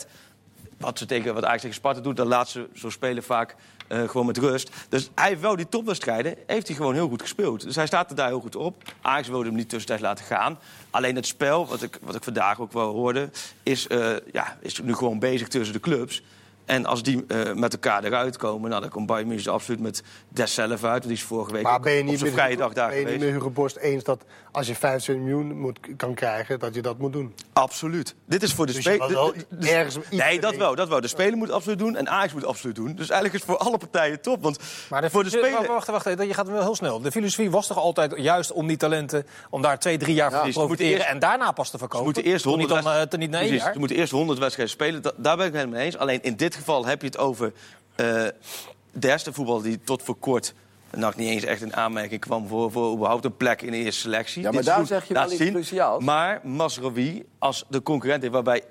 Wat, 0.84 0.98
ze 0.98 1.06
tegen, 1.06 1.34
wat 1.34 1.44
Ajax 1.44 1.62
tegen 1.62 1.76
Sparta 1.76 2.02
doet, 2.02 2.16
dat 2.16 2.28
laat 2.28 2.50
ze 2.50 2.68
zo 2.74 2.90
spelen 2.90 3.24
vaak 3.24 3.56
eh, 3.88 4.10
gewoon 4.10 4.26
met 4.26 4.38
rust. 4.38 4.70
Dus 4.90 5.10
hij 5.16 5.28
heeft 5.28 5.42
wel 5.42 5.56
die 5.56 5.70
topwedstrijden, 5.70 6.36
heeft 6.48 6.68
hij 6.68 6.76
gewoon 6.76 6.94
heel 6.94 7.08
goed 7.08 7.22
gespeeld. 7.22 7.62
Dus 7.62 7.76
hij 7.76 7.88
staat 7.88 8.10
er 8.10 8.16
daar 8.16 8.28
heel 8.28 8.40
goed 8.40 8.56
op. 8.56 8.84
Ajax 9.02 9.28
wilde 9.28 9.46
hem 9.46 9.56
niet 9.56 9.70
tussentijds 9.70 10.04
laten 10.04 10.26
gaan. 10.26 10.60
Alleen 10.90 11.16
het 11.16 11.26
spel, 11.26 11.68
wat 11.68 11.82
ik, 11.82 12.00
wat 12.02 12.16
ik 12.16 12.24
vandaag 12.24 12.60
ook 12.60 12.72
wel 12.72 12.94
hoorde, 12.94 13.30
is, 13.64 13.88
eh, 13.88 14.12
ja, 14.32 14.58
is 14.60 14.82
nu 14.82 14.96
gewoon 14.96 15.20
bezig 15.20 15.48
tussen 15.48 15.74
de 15.74 15.80
clubs. 15.80 16.24
En 16.66 16.86
als 16.86 17.04
die 17.04 17.26
eh, 17.28 17.54
met 17.54 17.74
elkaar 17.74 18.04
eruit 18.04 18.38
komen, 18.38 18.70
nou, 18.70 18.82
dan 18.82 18.90
komt 18.90 19.08
Bayern 19.08 19.28
München 19.28 19.52
absoluut 19.52 19.80
met 19.80 20.04
Des 20.30 20.54
zelf 20.54 20.72
uit. 20.72 20.82
Want 20.82 21.04
die 21.04 21.12
is 21.12 21.24
vorige 21.24 21.52
week 21.52 21.64
Maar 21.64 21.80
ben 21.80 21.94
je 21.94 22.12
op 22.12 22.18
zijn 22.18 22.32
vrije 22.32 22.58
dag 22.58 22.74
daar 22.74 22.90
ben 22.90 23.00
je 23.00 23.06
niet 23.06 23.20
met 23.20 23.30
Hugo 23.30 23.50
Borst 23.50 23.76
eens 23.76 24.04
dat 24.04 24.24
als 24.54 24.68
je 24.68 24.76
25 24.76 25.26
miljoen 25.26 25.60
moet, 25.60 25.80
kan 25.98 26.14
krijgen, 26.14 26.60
dat 26.60 26.76
je 26.76 26.82
dat 26.82 26.98
moet 26.98 27.14
doen? 27.14 27.34
Absoluut. 27.54 28.16
Dit 28.26 28.44
is 28.44 28.54
voor 28.54 28.66
de 28.66 28.74
Dus 28.74 28.82
speler. 28.84 29.34
ergens 29.60 29.98
Nee, 30.10 30.40
dat 30.40 30.56
wel, 30.56 30.76
dat 30.76 30.88
wel. 30.88 31.02
De 31.02 31.08
speler 31.08 31.38
moet 31.38 31.48
het 31.48 31.56
absoluut 31.56 31.80
doen 31.80 31.96
en 31.96 32.10
Ajax 32.10 32.32
moet 32.34 32.42
het 32.42 32.50
absoluut 32.52 32.76
doen. 32.76 32.96
Dus 32.96 33.10
eigenlijk 33.10 33.34
is 33.34 33.48
het 33.48 33.50
voor 33.58 33.68
alle 33.68 33.78
partijen 33.78 34.22
top. 34.22 34.42
Want 34.44 34.60
Maar 34.90 35.02
de, 35.02 35.10
voor 35.10 35.24
de 35.24 35.30
wacht, 35.30 35.44
speler... 35.46 35.68
wacht, 35.68 35.88
wacht, 35.88 36.06
even, 36.06 36.28
je 36.28 36.34
gaat 36.34 36.48
wel 36.48 36.62
heel 36.62 36.76
snel. 36.76 37.00
De 37.02 37.12
filosofie 37.12 37.52
was 37.52 37.68
toch 37.68 37.78
altijd 37.78 38.14
juist 38.18 38.52
om 38.52 38.68
die 38.68 38.78
talenten... 38.78 39.26
om 39.50 39.62
daar 39.62 39.80
twee, 39.80 39.98
drie 39.98 40.16
jaar 40.16 40.32
van 40.32 40.44
te 40.46 40.52
profiteren... 40.52 40.92
eerst- 40.98 41.08
en 41.08 41.20
daarna 41.20 41.52
pas 41.52 41.70
te 41.70 41.78
verkopen. 41.78 41.98
Ze 41.98 42.04
moeten 42.14 42.24
eerst 42.32 42.44
Toch 42.44 42.54
100 42.56 42.74
niet 42.76 42.84
dan, 42.84 42.94
eh, 42.94 43.02
te 43.02 43.18
niet 43.18 43.30
na 43.30 43.38
één 43.38 43.46
Precies, 43.48 43.64
jaar. 43.64 43.74
Ze 43.74 43.80
moeten 43.80 43.98
eerst 43.98 44.12
100 44.12 44.40
wedstrijden 44.40 44.74
spelen. 44.76 45.02
Da- 45.02 45.12
daar 45.18 45.38
ben 45.38 45.48
ik 45.48 45.54
het 45.54 45.70
mee 45.70 45.86
eens. 45.86 45.98
Alleen 45.98 46.24
in 46.24 46.36
dit 46.36 46.56
geval 46.56 46.86
heb 46.86 47.02
je 47.02 47.08
het 47.08 47.18
over 47.18 47.54
eh, 47.96 48.06
de 48.92 49.08
eerste 49.10 49.34
voetbal 49.34 49.62
die 49.62 49.80
tot 49.84 50.04
voor 50.04 50.16
kort 50.16 50.54
nog 50.98 51.16
niet 51.16 51.30
eens 51.30 51.44
echt 51.44 51.62
in 51.62 51.76
aanmerking 51.76 52.22
kwam 52.22 52.48
voor, 52.48 52.72
voor 52.72 52.94
überhaupt 52.94 53.26
een 53.26 53.38
plek 53.38 53.62
in 53.62 53.72
de 53.72 53.78
eerste 53.78 54.02
selectie. 54.02 54.42
Ja, 54.42 54.52
maar 54.52 54.58
Dit 54.58 54.66
daar 54.66 54.86
zeg 54.86 55.08
je 55.08 55.14
wel 55.14 55.32
iets 55.32 55.38
cruciaals. 55.38 56.04
Maar 56.04 56.40
Masrowi 56.44 57.26
als 57.40 57.66
de 57.70 57.82
concurrent 57.82 58.22
heeft, 58.22 58.34
waarbij 58.34 58.64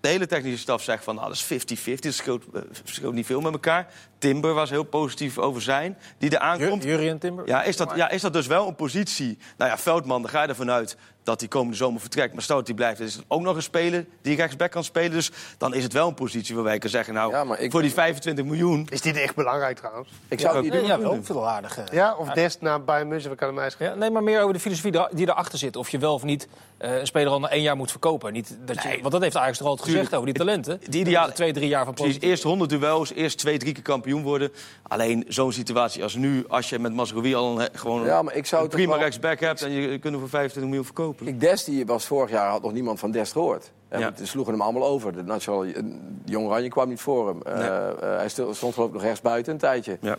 de 0.00 0.08
hele 0.08 0.26
technische 0.26 0.58
staf 0.58 0.82
zegt 0.82 1.04
van 1.04 1.14
nou, 1.14 1.28
dat 1.28 1.36
is 1.36 1.44
50-50, 1.44 1.84
het 1.84 2.14
scheelt, 2.14 2.44
eh, 2.54 2.62
verschilt 2.70 3.14
niet 3.14 3.26
veel 3.26 3.40
met 3.40 3.52
elkaar. 3.52 3.92
Timber 4.22 4.54
was 4.54 4.70
heel 4.70 4.82
positief 4.82 5.38
over 5.38 5.62
zijn, 5.62 5.98
die 6.18 6.30
er 6.30 6.38
aankomt. 6.38 6.82
Jury 6.82 7.08
en 7.08 7.18
Timber. 7.18 7.46
Ja 7.48 7.62
is, 7.62 7.76
dat, 7.76 7.92
ja, 7.94 8.10
is 8.10 8.20
dat 8.20 8.32
dus 8.32 8.46
wel 8.46 8.68
een 8.68 8.74
positie? 8.74 9.38
Nou 9.56 9.70
ja, 9.70 9.78
Veldman, 9.78 10.22
daar 10.22 10.30
ga 10.30 10.42
je 10.42 10.48
ervan 10.48 10.70
uit 10.70 10.96
dat 11.24 11.40
hij 11.40 11.48
komende 11.48 11.76
zomer 11.76 12.00
vertrekt. 12.00 12.32
Maar 12.32 12.42
stel 12.42 12.56
dat 12.56 12.66
hij 12.66 12.76
blijft, 12.76 13.00
is 13.00 13.14
het 13.14 13.24
ook 13.28 13.40
nog 13.40 13.56
een 13.56 13.62
speler 13.62 14.06
die 14.22 14.36
rechtsback 14.36 14.70
kan 14.70 14.84
spelen. 14.84 15.10
Dus 15.10 15.30
dan 15.58 15.74
is 15.74 15.82
het 15.82 15.92
wel 15.92 16.08
een 16.08 16.14
positie 16.14 16.54
waarbij 16.54 16.72
je 16.74 16.78
kan 16.78 16.90
zeggen... 16.90 17.14
nou, 17.14 17.32
Ja, 17.32 17.56
ik- 17.56 17.70
voor 17.70 17.82
die 17.82 17.92
25 17.92 18.44
miljoen... 18.44 18.86
Is 18.90 19.00
dit 19.00 19.16
echt 19.16 19.34
belangrijk 19.34 19.76
trouwens? 19.78 20.08
Ik 20.28 20.40
zou 20.40 20.60
Nee, 20.60 20.70
doen. 20.70 20.86
ja, 20.86 20.98
wel 21.00 21.18
veel 21.22 21.48
aardig. 21.48 21.78
eh. 21.78 21.84
Ja, 21.92 22.14
of 22.14 22.28
Dest 22.28 22.60
naar 22.60 22.84
Bayern 22.84 23.08
München, 23.08 23.36
kan 23.36 23.56
het 23.58 23.78
mij? 23.78 23.88
Ja, 23.88 23.94
nee, 23.94 24.10
maar 24.10 24.22
meer 24.22 24.40
over 24.40 24.52
de 24.52 24.60
filosofie 24.60 24.92
die 25.12 25.28
erachter 25.28 25.58
zit. 25.58 25.76
Of 25.76 25.88
je 25.90 25.98
wel 25.98 26.14
of 26.14 26.22
niet 26.22 26.48
eh, 26.78 26.98
een 26.98 27.06
speler 27.06 27.32
al 27.32 27.40
na 27.40 27.48
één 27.50 27.62
jaar 27.62 27.76
moet 27.76 27.90
verkopen. 27.90 28.32
Niet 28.32 28.56
dat 28.64 28.82
je, 28.82 28.88
Nee. 28.88 29.00
want 29.00 29.12
dat 29.12 29.22
heeft 29.22 29.36
Ajax 29.36 29.58
toch 29.58 29.66
altijd 29.68 29.88
gezegd 29.88 30.14
over 30.14 30.26
die 30.26 30.34
talenten. 30.34 30.80
Die 30.88 31.00
ideale- 31.00 31.32
twee, 31.32 31.52
drie 31.52 31.68
jaar 31.68 31.84
van 31.84 31.94
Precies, 31.94 32.18
profiteren. 32.18 32.30
eerst 32.30 32.42
100 32.42 32.70
duels, 32.70 33.12
eerst 33.12 33.38
twee, 33.38 33.58
drie 33.58 33.72
keer 33.72 33.82
kampioen 33.82 34.11
worden. 34.20 34.52
Alleen 34.82 35.24
zo'n 35.28 35.52
situatie 35.52 36.02
als 36.02 36.14
nu, 36.14 36.44
als 36.48 36.68
je 36.68 36.78
met 36.78 36.92
Masrowi 36.94 37.34
al 37.34 37.60
een, 37.60 37.68
gewoon 37.72 38.04
Ja, 38.04 38.22
maar 38.22 38.34
ik 38.34 38.46
zou 38.46 38.62
een 38.62 38.68
prima 38.68 38.92
wel- 38.92 39.00
rechtsback 39.00 39.40
hebt... 39.40 39.62
en 39.62 39.70
je 39.70 39.88
kunt 39.98 40.04
hem 40.12 40.18
voor 40.20 40.28
25 40.28 40.62
miljoen 40.64 40.84
verkopen. 40.84 41.26
Ik, 41.26 41.40
Dest 41.40 41.66
die 41.66 41.86
was 41.86 42.06
vorig 42.06 42.30
jaar, 42.30 42.50
had 42.50 42.62
nog 42.62 42.72
niemand 42.72 42.98
van 42.98 43.10
Dest 43.10 43.32
gehoord. 43.32 43.70
En 43.88 44.00
Ja. 44.00 44.12
sloegen 44.22 44.52
hem 44.52 44.62
allemaal 44.62 44.86
over. 44.86 45.12
De 45.12 45.22
Nationale, 45.22 45.72
eh, 45.72 45.82
Jong 46.24 46.46
Oranje 46.46 46.68
kwam 46.68 46.88
niet 46.88 47.00
voor 47.00 47.28
hem. 47.28 47.42
Eh, 47.42 47.58
Nee. 47.58 47.68
eh, 47.68 48.16
hij 48.16 48.28
stond, 48.28 48.56
geloof 48.58 48.76
ik 48.86 48.92
nog 48.92 49.02
rechts 49.02 49.20
buiten 49.20 49.52
een 49.52 49.58
tijdje. 49.58 49.98
Ja. 50.00 50.16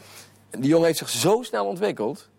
En 0.49 0.59
die 0.59 0.69
jongen 0.69 0.85
heeft 0.85 0.97
zich 0.97 1.09
zo 1.09 1.41
snel 1.41 1.65
ontwikkeld... 1.65 2.29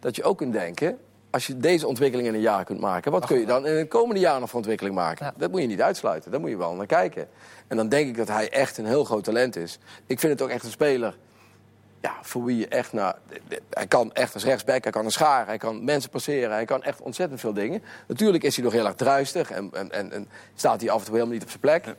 dat 0.00 0.16
je 0.16 0.22
ook 0.22 0.36
kunt 0.38 0.52
denken... 0.52 0.98
als 1.30 1.46
je 1.46 1.56
deze 1.56 1.86
ontwikkeling 1.86 2.28
in 2.28 2.34
een 2.34 2.40
jaar 2.40 2.64
kunt 2.64 2.80
maken... 2.80 3.12
wat 3.12 3.26
kun 3.26 3.38
je 3.38 3.46
dan 3.46 3.66
in 3.66 3.76
het 3.76 3.88
komende 3.88 4.20
jaar 4.20 4.40
nog 4.40 4.48
voor 4.48 4.58
ontwikkeling 4.58 4.94
maken? 4.94 5.26
Ja. 5.26 5.34
Dat 5.36 5.50
moet 5.50 5.60
je 5.60 5.66
niet 5.66 5.82
uitsluiten. 5.82 6.30
Daar 6.30 6.40
moet 6.40 6.50
je 6.50 6.56
wel 6.56 6.74
naar 6.74 6.86
kijken. 6.86 7.28
En 7.66 7.76
dan 7.76 7.88
denk 7.88 8.08
ik 8.08 8.16
dat 8.16 8.28
hij 8.28 8.50
echt 8.50 8.78
een 8.78 8.86
heel 8.86 9.04
groot 9.04 9.24
talent 9.24 9.56
is. 9.56 9.78
Ik 10.06 10.20
vind 10.20 10.32
het 10.32 10.42
ook 10.42 10.48
echt 10.48 10.64
een 10.64 10.70
speler... 10.70 11.16
Ja, 12.02 12.14
voor 12.22 12.44
wie 12.44 12.56
je 12.56 12.68
echt 12.68 12.92
naar... 12.92 13.16
Hij 13.70 13.86
kan 13.86 14.12
echt 14.12 14.34
als 14.34 14.44
rechtsback, 14.44 14.82
hij 14.82 14.92
kan 14.92 15.04
een 15.04 15.10
schaar, 15.10 15.46
hij 15.46 15.58
kan 15.58 15.84
mensen 15.84 16.10
passeren... 16.10 16.50
hij 16.50 16.64
kan 16.64 16.82
echt 16.82 17.00
ontzettend 17.00 17.40
veel 17.40 17.52
dingen. 17.52 17.82
Natuurlijk 18.06 18.44
is 18.44 18.54
hij 18.54 18.64
nog 18.64 18.72
heel 18.72 18.86
erg 18.86 18.94
druistig... 18.94 19.50
en, 19.50 19.70
en, 19.72 19.90
en, 19.90 20.12
en 20.12 20.28
staat 20.54 20.80
hij 20.80 20.90
af 20.90 20.98
en 20.98 21.04
toe 21.04 21.14
helemaal 21.14 21.34
niet 21.34 21.42
op 21.42 21.48
zijn 21.48 21.60
plek. 21.60 21.94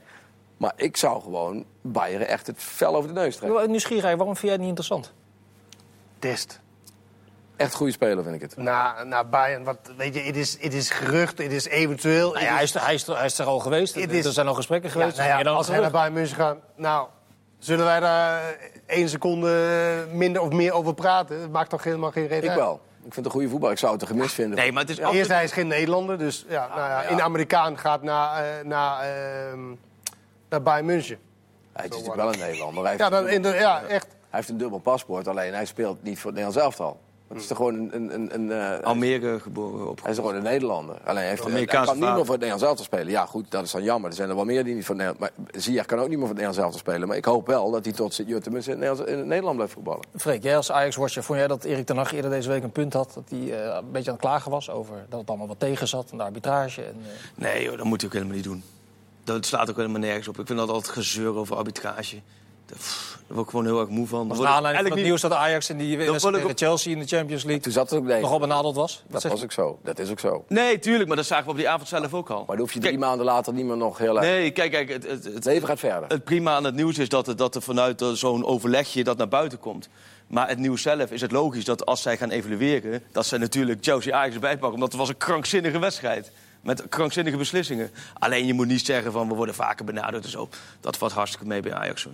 Maar 0.58 0.74
ik 0.76 0.98
zou 0.98 1.22
gewoon 1.22 1.66
Bayern 1.82 2.28
echt 2.28 2.48
het 2.48 2.58
fel 2.58 2.96
over 2.96 3.14
de 3.14 3.20
neus 3.20 3.36
trekken. 3.36 3.60
wil 3.60 3.70
nieuwsgierigheid, 3.70 4.18
waarom 4.18 4.36
vind 4.36 4.46
jij 4.46 4.52
het 4.52 4.62
niet 4.62 4.70
interessant? 4.70 5.14
Dest. 6.20 6.61
Echt 7.62 7.72
een 7.72 7.78
goede 7.78 7.92
speler, 7.92 8.24
vind 8.24 8.36
ik 8.36 8.42
het. 8.42 8.58
Naar, 8.58 9.08
naar 9.08 9.30
Bayern, 9.30 9.64
wat, 9.64 9.78
weet 9.98 10.16
je, 10.16 10.22
het 10.22 10.36
is, 10.36 10.58
het 10.60 10.74
is 10.74 10.90
gerucht, 10.90 11.38
het 11.38 11.52
is 11.52 11.68
eventueel. 11.68 12.32
Nou 12.34 12.46
ja, 12.46 12.54
hij, 12.54 12.64
is, 12.64 12.76
er- 12.76 12.84
hij, 12.86 12.94
is, 12.94 13.08
er- 13.08 13.16
hij 13.18 13.26
is 13.26 13.40
er 13.40 13.46
al 13.46 13.60
geweest. 13.60 13.96
Is- 13.96 14.26
er 14.26 14.32
zijn 14.32 14.48
al 14.48 14.54
gesprekken 14.54 14.90
Ja, 14.90 14.96
geweest. 14.96 15.18
nou 15.18 15.30
ja, 15.30 15.36
meer 15.36 15.44
dan 15.44 15.56
als 15.56 15.68
hij 15.68 15.80
naar 15.80 15.92
Bayern 15.92 16.14
München 16.14 16.36
gaat, 16.36 16.58
nou, 16.76 17.08
zullen 17.60 17.86
wij 17.86 18.00
daar 18.00 18.56
één 18.86 19.10
seconde 19.10 20.06
minder 20.14 20.42
of 20.42 20.50
meer 20.50 20.74
over 20.74 20.94
praten? 20.94 21.42
Het 21.42 21.52
maakt 21.52 21.70
toch 21.70 21.84
helemaal 21.84 22.12
geen 22.12 22.28
reden 22.28 22.50
Ik 22.50 22.56
wel. 22.56 22.82
Ik 22.98 23.14
vind 23.14 23.16
het 23.16 23.26
een 23.26 23.32
goede 23.32 23.50
voetbal. 23.50 23.72
Ik 23.72 23.78
zou 23.78 23.94
het 23.94 24.02
een 24.02 24.08
gemis 24.08 24.34
vinden. 24.34 24.58
Nee, 24.58 24.72
maar 24.72 24.82
het 24.82 24.92
is 24.92 24.98
Eerst, 24.98 25.30
hij 25.32 25.44
is 25.44 25.52
geen 25.52 25.68
Nederlander, 25.68 26.18
dus 26.18 26.46
ja, 26.50 26.68
nou 26.68 26.80
ja, 26.80 27.02
ja. 27.02 27.08
in 27.10 27.22
Amerikaan 27.22 27.78
gaat 27.78 28.02
naar, 28.04 28.44
eh, 28.44 28.66
naar, 28.66 29.02
ehm, 29.04 29.60
naar 30.50 30.62
Bayern 30.62 30.86
München. 30.86 31.18
Hij 31.74 31.84
is 31.86 31.90
natuurlijk 31.90 32.16
wel 32.16 32.34
een 32.34 32.40
Nederlander. 32.40 32.82
Hij 32.84 32.92
heeft, 32.92 33.04
Ja, 33.04 33.10
dan, 33.10 33.28
in 33.30 33.42
de, 33.42 33.50
ja 33.50 33.82
echt. 33.82 34.08
hij 34.08 34.16
heeft 34.30 34.50
een 34.50 34.58
dubbel 34.58 34.80
paspoort, 34.80 35.28
alleen 35.28 35.54
hij 35.54 35.66
speelt 35.66 36.04
niet 36.04 36.20
voor 36.20 36.32
het 36.32 36.40
Nederlands 36.40 36.66
elftal. 36.66 37.00
Het 37.34 37.42
is 37.42 37.48
toch 37.48 37.58
gewoon 37.58 37.74
een... 37.76 37.90
een, 37.96 38.14
een, 38.14 38.34
een 38.34 38.52
eh, 38.80 38.86
Almere 38.86 39.40
geboren 39.40 39.90
op. 39.90 40.02
hij 40.02 40.12
is 40.12 40.18
gewoon 40.18 40.36
een 40.36 40.44
Nederlander. 40.44 40.96
Alleen 41.04 41.18
hij, 41.18 41.28
heeft, 41.30 41.44
hij 41.44 41.66
kan 41.66 41.86
niet 41.86 42.00
meer 42.00 42.10
voor 42.10 42.20
het 42.20 42.28
Nederlands 42.28 42.64
elftal 42.64 42.86
spelen. 42.86 43.08
Ja, 43.10 43.26
goed, 43.26 43.52
dat 43.52 43.64
is 43.64 43.72
dan 43.72 43.84
jammer. 43.84 44.10
Er 44.10 44.16
zijn 44.16 44.30
er 44.30 44.36
wel 44.36 44.46
meer 44.46 44.64
die 44.64 44.76
niet 44.76 44.86
voor 44.86 44.96
het 44.96 45.04
Nederlands... 45.06 45.36
Maar 45.50 45.62
Ziyech 45.62 45.86
kan 45.86 46.00
ook 46.00 46.08
niet 46.10 46.18
meer 46.18 46.28
voor 46.28 46.36
het 46.36 46.44
Nederlands 46.46 46.58
elftal 46.76 46.80
spelen. 46.94 47.08
Maar 47.08 47.18
ik 47.18 47.26
hoop 47.26 47.48
wel 47.48 47.72
dat 47.72 47.86
hij 47.86 47.94
tot 47.94 48.14
Sint-Jutemus 48.14 48.68
in, 48.68 48.80
Nederland 49.28 49.56
blijft 49.56 49.74
voetballen. 49.74 50.02
Freek, 50.18 50.44
jij 50.44 50.56
als 50.56 50.72
Ajax-watcher, 50.72 51.24
vond 51.24 51.40
jij 51.40 51.48
dat 51.48 51.64
Erik 51.64 51.86
ten 51.86 51.98
Hag 51.98 52.12
eerder 52.14 52.32
deze 52.32 52.50
week 52.50 52.64
een 52.64 52.72
punt 52.72 52.94
had... 52.94 53.12
dat 53.14 53.24
hij 53.30 53.40
eh, 53.40 53.76
een 53.76 53.92
beetje 53.92 54.10
aan 54.12 54.18
het 54.18 54.26
klagen 54.26 54.52
was 54.52 54.70
over 54.70 55.06
dat 55.10 55.20
het 55.20 55.30
allemaal 55.30 55.48
wat 55.48 55.60
tegen 55.60 55.88
zat... 55.88 56.12
en 56.12 56.18
de 56.18 56.24
arbitrage 56.24 56.82
en... 56.84 56.96
eh, 57.04 57.12
Nee, 57.36 57.64
joh, 57.64 57.78
dat 57.78 57.86
moet 57.86 58.00
hij 58.02 58.10
ook 58.10 58.16
helemaal 58.16 58.36
niet 58.36 58.46
doen. 58.46 58.64
Dat 59.24 59.46
slaat 59.46 59.70
ook 59.70 59.76
helemaal 59.76 60.00
nergens 60.00 60.28
op. 60.28 60.40
Ik 60.40 60.48
vind 60.48 60.60
dat 60.60 60.70
altijd 60.70 60.94
gezeur 60.94 61.36
over 61.36 61.56
arbitrage. 61.56 62.18
Daar 62.66 62.78
pff, 62.78 63.12
daar 63.32 63.36
word 63.36 63.46
ik 63.46 63.50
gewoon 63.50 63.66
heel 63.66 63.80
erg 63.80 63.90
moe 63.90 64.08
van. 64.08 64.28
was 64.28 64.38
naar 64.40 64.48
aanleiding 64.48 64.88
van 64.88 64.98
het 64.98 65.08
eigenlijk 65.08 65.08
nieuws 65.08 65.22
dat 65.22 65.32
Ajax 65.32 65.70
in 65.70 65.78
die 65.78 65.98
tegen 66.32 66.58
Chelsea 66.58 66.92
in 66.92 67.00
de 67.00 67.08
Champions 67.08 67.44
League... 67.44 67.62
Toen 67.64 67.72
zat 67.72 67.90
het 67.90 68.00
ook 68.00 68.06
nee. 68.06 68.22
nogal 68.22 68.40
benadeld 68.40 68.76
was. 68.76 69.04
Dat 69.08 69.24
was 69.24 69.44
ook 69.44 69.52
zo. 69.52 69.80
Dat 69.84 70.00
is 70.00 70.10
ook 70.10 70.20
zo. 70.20 70.46
Nee, 70.48 70.80
tuurlijk, 70.80 71.08
maar 71.08 71.18
dat 71.18 71.26
zagen 71.26 71.46
we 71.46 71.52
op 71.52 71.58
die 71.58 71.70
avond 71.70 71.88
zelf 71.88 72.14
ook 72.14 72.30
al. 72.30 72.38
Maar 72.38 72.46
dan 72.48 72.58
hoef 72.58 72.74
je 72.74 72.80
Kijk, 72.80 72.92
drie 72.92 73.06
maanden 73.06 73.26
later 73.26 73.54
niet 73.54 73.66
meer 73.66 73.78
nog 73.78 73.98
heel 73.98 74.16
erg... 74.16 74.26
Nee, 74.26 74.52
kijk, 74.52 74.72
kijk 74.72 74.90
het, 74.90 75.08
het, 75.08 75.24
het, 75.24 75.34
Het 75.34 75.46
leven 75.46 75.68
gaat 75.68 75.80
verder. 75.80 76.10
het 76.10 76.24
prima 76.24 76.56
aan 76.56 76.64
het 76.64 76.76
nieuws 76.76 76.98
is 76.98 77.10
dat 77.10 77.28
er, 77.28 77.36
dat 77.36 77.56
er 77.56 77.62
vanuit 77.62 78.02
eh, 78.02 78.10
zo'n 78.10 78.46
overlegje 78.46 79.04
dat 79.04 79.18
naar 79.18 79.28
buiten 79.28 79.60
komt. 79.60 79.90
Maar 80.28 80.48
het 80.48 80.58
nieuws 80.58 80.82
zelf 80.82 81.12
is 81.12 81.22
het 81.22 81.32
logisch 81.32 81.66
dat 81.66 81.86
als 81.86 82.02
zij 82.02 82.18
gaan 82.18 82.30
evalueren... 82.30 83.04
dat 83.12 83.26
zij 83.26 83.38
natuurlijk 83.38 83.84
Chelsea 83.84 84.16
Ajax 84.16 84.34
erbij 84.34 84.58
pakken. 84.58 84.74
Omdat 84.74 84.92
het 84.92 85.00
was 85.00 85.10
een 85.10 85.18
krankzinnige 85.18 85.80
wedstrijd. 85.80 86.32
Met 86.62 86.90
krankzinnige 86.90 87.38
beslissingen. 87.38 87.92
Alleen 88.20 88.46
je 88.46 88.54
moet 88.54 88.68
niet 88.68 88.86
zeggen 88.86 89.12
van 89.12 89.28
we 89.28 89.36
worden 89.36 89.56
vaker 89.56 89.86
benaderd 89.86 90.24
en 90.24 90.30
zo. 90.30 90.50
Dat 90.80 90.98
valt 90.98 91.12
hartstikke 91.12 91.48
mee 91.48 91.62
bij 91.62 91.74
Ajax. 91.74 92.04
Hoor. 92.04 92.14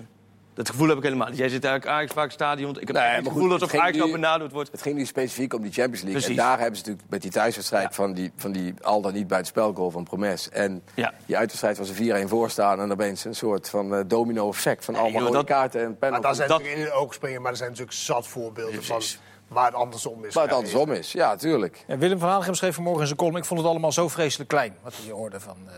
Dat 0.57 0.69
gevoel 0.69 0.87
heb 0.87 0.97
ik 0.97 1.03
helemaal 1.03 1.27
niet. 1.27 1.37
Jij 1.37 1.49
zit 1.49 1.63
eigenlijk 1.65 1.95
Ajax 1.97 2.13
vaak 2.13 2.31
stadion. 2.31 2.69
Ik 2.79 2.87
heb 2.87 2.95
Nee, 2.95 3.05
het 3.05 3.23
maar 3.23 3.33
gevoel 3.33 3.51
alsof 3.51 3.75
Ajax 3.75 3.97
nou 3.97 4.11
benaderd 4.11 4.51
wordt. 4.51 4.71
Het 4.71 4.81
ging 4.81 4.95
nu 4.97 5.05
specifiek 5.05 5.53
om 5.53 5.61
die 5.61 5.71
Champions 5.71 6.01
League. 6.01 6.21
Precies. 6.21 6.37
En 6.37 6.43
daar 6.49 6.59
hebben 6.59 6.75
ze 6.79 6.81
natuurlijk 6.81 7.09
met 7.09 7.21
die 7.21 7.31
thuiswedstrijd 7.31 7.95
van, 7.95 8.13
die, 8.13 8.31
van 8.35 8.51
die 8.51 8.73
al 8.81 9.01
dan 9.01 9.13
niet 9.13 9.27
bij 9.27 9.37
het 9.37 9.47
spelgoal 9.47 9.91
van 9.91 10.03
Promes. 10.03 10.49
En 10.49 10.83
Ja. 10.93 11.13
die 11.25 11.37
uitwedstrijd 11.37 11.77
was 11.77 11.89
er 11.89 11.95
4-1 12.25 12.27
voor 12.29 12.49
staan. 12.49 12.71
En 12.71 12.77
dan 12.77 12.91
opeens 12.91 13.25
een 13.25 13.35
soort 13.35 13.69
van 13.69 13.95
eh, 13.95 14.01
domino-effect 14.07 14.85
van 14.85 14.93
allemaal 14.95 15.11
joh, 15.11 15.21
rode 15.21 15.33
dat- 15.33 15.45
kaarten 15.45 15.81
en 15.81 15.87
Maar 15.87 15.95
penalties. 15.97 16.25
daar 16.25 16.35
zijn 16.35 16.47
Dat- 16.49 16.57
natuurlijk 16.57 16.85
in 16.85 16.91
de 16.93 16.99
oog 17.05 17.13
springen, 17.13 17.41
maar 17.41 17.51
er 17.51 17.57
zijn 17.57 17.69
natuurlijk 17.69 17.97
zat 17.97 18.27
voorbeelden 18.27 18.83
van 18.83 19.01
waar 19.47 19.65
het 19.65 19.75
andersom 19.75 20.25
is. 20.25 20.33
Waar 20.33 20.43
het 20.43 20.53
andersom 20.53 20.91
is, 20.91 21.11
ja, 21.11 21.35
tuurlijk. 21.35 21.83
Ja, 21.87 21.97
Willem 21.97 22.19
van 22.19 22.29
Hanegem 22.29 22.53
schreef 22.53 22.73
vanmorgen 22.75 23.01
in 23.01 23.07
zijn 23.07 23.19
column... 23.19 23.37
ik 23.37 23.45
vond 23.45 23.59
het 23.59 23.69
allemaal 23.69 23.91
zo 23.91 24.07
vreselijk 24.07 24.49
klein, 24.49 24.75
wat 24.83 24.93
hij 25.03 25.11
hoorde 25.11 25.39
van... 25.39 25.57
eh, 25.67 25.73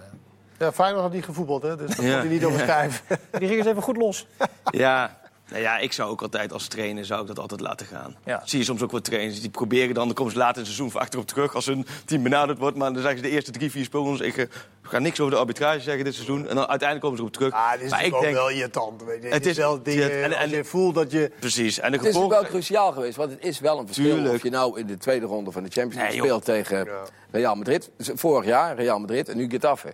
Ja, 0.60 0.72
Feyenoord 0.72 1.02
had 1.04 1.14
niet 1.14 1.26
gevoetbald, 1.26 1.62
hè? 1.64 1.76
dus 1.78 1.96
dat 1.96 2.06
Ja. 2.06 2.12
kon 2.12 2.20
hij 2.20 2.28
niet 2.30 2.46
overschrijven. 2.46 3.02
Die 3.40 3.48
ging 3.48 3.60
eens 3.60 3.68
even 3.70 3.82
goed 3.82 3.98
los. 3.98 4.28
Ja. 4.72 5.18
Nou 5.50 5.62
ja, 5.62 5.78
ik 5.78 5.94
zou 5.94 6.10
ook 6.10 6.22
altijd 6.22 6.54
als 6.54 6.68
trainer 6.68 7.06
zou 7.06 7.22
ik 7.22 7.28
dat 7.28 7.40
altijd 7.40 7.60
laten 7.62 7.86
gaan. 7.86 8.16
Ja. 8.26 8.42
Zie 8.46 8.60
je 8.60 8.66
soms 8.66 8.82
ook 8.84 8.92
wat 8.92 9.04
trainers 9.04 9.42
die 9.42 9.50
proberen 9.50 9.94
dan, 9.94 10.06
dan 10.06 10.16
komen 10.16 10.32
ze 10.32 10.38
later 10.38 10.56
in 10.56 10.62
het 10.62 10.72
seizoen 10.76 10.92
vaak 10.92 11.14
erop 11.14 11.28
terug 11.28 11.56
als 11.56 11.66
hun 11.66 11.86
team 12.06 12.24
benaderd 12.24 12.58
wordt. 12.60 12.78
Maar 12.78 12.94
dan 12.94 13.02
zeggen 13.02 13.18
ze 13.20 13.26
de 13.26 13.30
eerste 13.30 13.52
drie, 13.52 13.72
vier 13.72 13.84
speelrondes, 13.84 14.22
ik 14.28 14.38
eh, 14.38 14.46
ga 14.82 15.00
niks 15.00 15.20
over 15.20 15.34
de 15.34 15.40
arbitrage 15.40 15.80
zeggen 15.80 16.04
dit 16.04 16.14
seizoen. 16.14 16.40
En 16.48 16.56
dan 16.56 16.68
uiteindelijk 16.68 17.02
komen 17.02 17.18
ze 17.18 17.22
erop 17.24 17.34
terug. 17.34 17.54
Ah, 17.54 17.72
dit 17.72 17.82
is 17.82 17.90
maar 17.92 18.06
ik 18.06 18.16
ook 18.16 18.22
denk, 18.22 18.34
wel 18.34 18.50
irritant. 18.50 19.04
Weet 19.04 19.18
je. 19.22 19.26
Het 19.26 19.34
Het 19.34 19.46
is 19.46 19.58
wel 19.58 19.84
dingen, 19.84 20.12
en- 20.24 20.32
en- 20.32 20.42
als 20.42 20.50
je 20.50 20.64
voelt 20.64 20.96
dat 20.96 21.12
je... 21.12 21.32
precies. 21.40 21.80
En 21.80 21.92
de 21.92 21.98
Het 21.98 22.06
is 22.06 22.14
gevolgen... 22.14 22.40
wel 22.42 22.50
cruciaal 22.50 22.92
geweest, 22.92 23.16
want 23.18 23.32
het 23.32 23.44
is 23.44 23.60
wel 23.60 23.80
een 23.80 23.86
verschil 23.86 24.14
Tuurlijk. 24.16 24.36
of 24.36 24.44
je 24.44 24.50
nou 24.50 24.80
in 24.80 24.86
de 24.88 24.98
tweede 24.98 25.26
ronde 25.26 25.52
van 25.52 25.64
de 25.64 25.70
Champions 25.70 25.96
League 25.96 26.16
Nee, 26.16 26.26
speelt 26.26 26.46
tegen 26.46 26.78
Ja. 26.86 26.92
Real 27.32 27.56
Madrid. 27.56 27.90
Vorig 27.98 28.46
jaar 28.46 28.76
Real 28.76 29.00
Madrid 29.00 29.30
en 29.30 29.38
nu 29.38 29.50
Getafe. 29.50 29.94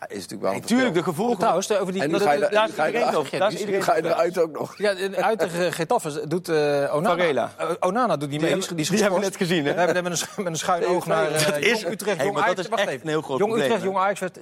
Ja, 0.00 0.08
is 0.08 0.14
natuurlijk 0.28 0.42
wel 0.52 0.60
Tuurlijk, 0.60 0.94
de 0.94 1.02
gevolgen... 1.02 1.38
Trouwens, 1.38 1.72
over 1.78 1.92
die... 1.92 2.02
En 2.02 2.06
nu 2.06 2.12
dat- 2.12 2.22
ga 2.22 2.32
je, 2.32 2.44
er- 2.44 2.50
daar 2.50 2.64
is 2.68 2.70
iedereen 2.70 2.94
eruit- 2.94 3.16
over. 3.16 3.38
Daar 3.38 3.48
is 3.48 3.54
nu 3.54 3.60
iedereen 3.60 3.82
ga 3.82 3.94
je 3.96 4.02
over. 4.02 4.12
eruit 4.14 4.38
ook 4.38 4.52
nog. 4.58 4.78
Ja, 4.78 4.90
in- 4.90 5.16
uit 5.16 5.38
tegen 5.38 5.72
Getafe 5.72 6.28
doet 6.28 6.48
eh, 6.48 6.54
Onana. 6.94 7.08
Varela. 7.08 7.50
Eh, 7.58 7.66
Onana 7.80 8.16
doet 8.16 8.30
niet 8.30 8.40
mee. 8.40 8.50
Die, 8.58 8.76
is 8.76 8.88
die 8.88 9.00
hebben 9.00 9.18
we 9.18 9.24
net 9.24 9.36
gezien, 9.36 9.64
hè? 9.64 9.72
We 9.72 9.78
hebben 9.78 9.94
net 9.94 10.02
met 10.12 10.20
een, 10.36 10.42
met 10.44 10.52
een 10.52 10.58
schuin 10.58 10.86
oog 10.94 11.06
naar 11.06 11.30
eh, 11.32 11.46
Dat 11.46 11.56
is- 11.58 11.80
Jong 11.80 11.92
Utrecht. 11.92 12.16
Hey, 12.16 12.26
Jong 12.26 12.44
dat 12.44 12.58
is 12.58 12.68
Wacht 12.68 12.80
echt 12.82 12.90
even. 12.90 13.02
een 13.02 13.08
heel 13.12 13.22
groot 13.22 13.38
Jong 13.38 13.56
Utrecht? 13.56 13.82
Jong 13.82 13.96
Ajax 13.96 14.20
werd 14.20 14.38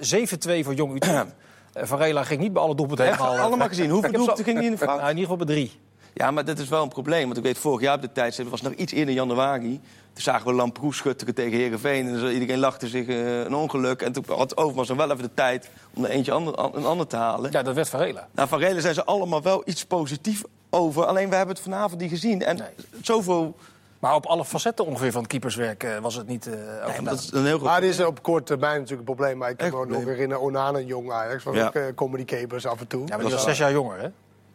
7-2 0.61 0.63
voor 0.63 0.73
Jong 0.73 0.95
Utrecht. 0.95 1.25
Eh, 1.73 1.83
Varela 1.85 2.23
ging 2.23 2.41
niet 2.41 2.53
bij 2.53 2.61
alle 2.61 2.75
doelpunten 2.75 3.05
helemaal... 3.05 3.33
eh, 3.35 3.41
Allemaal 3.43 3.67
gezien. 3.67 3.89
Hoeveel 3.89 4.11
doelpunten 4.11 4.43
ging 4.43 4.59
die 4.59 4.69
in 4.69 4.75
de? 4.75 4.85
Nou, 4.85 4.99
in 5.01 5.07
ieder 5.07 5.21
geval 5.21 5.37
bij 5.37 5.45
drie. 5.45 5.79
Ja, 6.13 6.31
maar 6.31 6.45
dat 6.45 6.59
is 6.59 6.69
wel 6.69 6.83
een 6.83 6.89
probleem. 6.89 7.25
Want 7.25 7.37
ik 7.37 7.43
weet, 7.43 7.57
vorig 7.57 7.81
jaar 7.81 7.95
op 7.95 8.01
de 8.01 8.11
tijdstip, 8.11 8.49
was 8.49 8.61
nog 8.61 8.73
iets 8.73 8.91
eerder 8.93 9.13
januari. 9.13 9.81
Toen 10.13 10.23
zagen 10.23 10.47
we 10.47 10.53
Lamproes 10.53 10.97
schutteren 10.97 11.33
tegen 11.35 11.57
Herenveen. 11.59 12.07
En 12.07 12.31
iedereen 12.31 12.59
lachte 12.59 12.87
zich 12.87 13.07
eh, 13.07 13.39
een 13.39 13.53
ongeluk. 13.55 14.01
En 14.01 14.11
toen 14.11 14.23
had 14.27 14.57
Overmars 14.57 14.87
nog 14.89 14.97
wel 14.97 15.11
even 15.11 15.23
de 15.23 15.33
tijd 15.33 15.69
om 15.93 16.03
er 16.03 16.09
eentje 16.09 16.31
ander, 16.31 16.59
een 16.75 16.85
ander 16.85 17.07
te 17.07 17.15
halen. 17.15 17.51
Ja, 17.51 17.63
dat 17.63 17.75
werd 17.75 17.89
Varela. 17.89 18.27
Nou, 18.31 18.47
van 18.47 18.59
Relen 18.59 18.81
zijn 18.81 18.93
ze 18.93 19.05
allemaal 19.05 19.41
wel 19.41 19.61
iets 19.65 19.85
positief 19.85 20.43
over. 20.69 21.05
Alleen 21.05 21.29
we 21.29 21.35
hebben 21.35 21.55
het 21.55 21.63
vanavond 21.63 22.01
niet 22.01 22.09
gezien. 22.09 22.41
En 22.41 22.55
Nee. 22.57 22.67
zoveel... 23.01 23.55
Maar 23.99 24.15
op 24.15 24.25
alle 24.25 24.45
facetten 24.45 24.85
ongeveer 24.85 25.11
van 25.11 25.21
het 25.21 25.31
keeperswerk 25.31 25.83
eh, 25.83 25.97
was 25.97 26.15
het 26.15 26.27
niet 26.27 26.47
eh 26.47 26.53
Nee, 26.53 27.01
maar 27.01 27.13
dat 27.13 27.19
is 27.23 27.31
een 27.31 27.45
heel 27.45 27.57
groot... 27.57 27.69
Maar 27.69 27.81
dit 27.81 27.89
is 27.89 27.99
op 28.05 28.23
korte 28.23 28.43
termijn 28.43 28.79
natuurlijk 28.79 29.09
een 29.09 29.15
probleem. 29.15 29.37
Maar 29.37 29.49
ik 29.49 29.57
kan 29.57 29.69
me 29.71 29.85
nog 29.85 30.03
herinneren, 30.05 30.43
Onana 30.43 30.79
Jong 30.79 31.11
Ajax. 31.11 31.43
Was 31.43 31.55
Ja. 31.55 31.67
ook 31.67 31.75
uh, 31.75 31.83
comedy 31.95 32.25
capers 32.25 32.65
af 32.65 32.79
en 32.79 32.87
toe. 32.87 32.99
Ja, 32.99 33.05
maar 33.07 33.17
Dat 33.17 33.25
die 33.27 33.35
was 33.35 33.43
zes 33.45 33.57
jaar 33.57 33.71
jonger, 33.71 33.99
hè? 33.99 34.07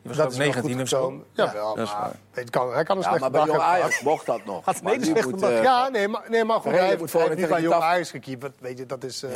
Was 0.09 0.17
dat 0.17 0.27
ook 0.27 0.33
is 0.33 0.39
wel 0.39 0.47
19 0.47 0.73
goed 0.73 0.83
of 0.83 0.89
zo. 0.89 0.97
gekomen. 1.01 1.25
Ja, 1.33 1.53
wel, 1.53 1.75
dat 1.75 1.87
is 1.87 1.93
maar 1.93 2.01
waar. 2.01 2.17
weet, 2.33 2.51
kan, 2.51 2.73
hij 2.73 2.83
kan 2.85 2.97
een 2.97 3.03
Ja, 3.03 3.09
slechte 3.09 3.31
maar 3.31 3.31
bij 3.31 3.41
dag 3.41 3.51
hebben 3.51 3.67
Ajax 3.83 4.01
mocht 4.03 4.27
dat 4.27 4.45
nog. 4.45 4.65
Had 4.65 4.83
Maar 4.83 4.93
een 4.93 5.31
moet, 5.31 5.43
eh, 5.43 5.63
Ja, 5.63 5.89
nee, 5.89 6.09
maar, 6.09 6.23
nee, 6.29 6.45
maar 6.45 6.61
goed. 6.61 6.71
Hij 6.73 6.87
heeft, 6.87 6.99
moet 6.99 7.13
hij 7.13 7.21
voor 7.21 7.31
heeft 7.31 7.41
nu 7.41 7.47
tegen 7.47 7.55
bij 7.63 7.71
Jong. 7.71 7.83
Ajax 7.83 8.11
gekiept. 8.11 8.49
Weet 8.61 8.79
je, 8.79 8.87
dat 8.87 9.05
is... 9.05 9.23
eh, 9.23 9.31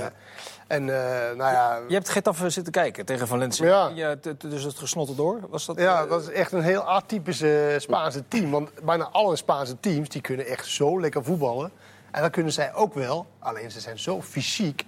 En 0.67 0.83
eh, 0.89 1.37
nou 1.37 1.53
ja... 1.53 1.81
Je 1.89 1.95
hebt 1.95 2.09
Getafe 2.09 2.51
zitten 2.51 2.73
kijken 2.73 3.05
tegen 3.05 3.29
Valencia. 3.29 3.67
Ja. 3.67 3.91
Ja. 3.95 4.15
dus 4.39 4.63
het 4.63 4.79
gesnotten 4.79 5.17
door. 5.17 5.39
Was 5.51 5.67
dat, 5.67 5.79
Ja, 5.79 6.07
dat 6.07 6.23
is 6.23 6.29
echt 6.31 6.53
een 6.53 6.63
heel 6.63 6.83
atypische 6.83 7.77
Spaanse 7.79 8.23
team. 8.29 8.51
Want 8.51 8.71
bijna 8.85 9.09
alle 9.13 9.37
Spaanse 9.37 9.81
teams 9.81 10.09
die 10.09 10.21
kunnen 10.21 10.47
echt 10.47 10.67
zo 10.67 11.01
lekker 11.01 11.25
voetballen. 11.25 11.73
En 12.11 12.23
dat 12.23 12.31
kunnen 12.31 12.53
zij 12.53 12.75
ook 12.75 12.95
wel. 12.95 13.27
Alleen 13.39 13.71
ze 13.71 13.81
zijn 13.81 13.99
zo 13.99 14.23
fysiek 14.23 14.85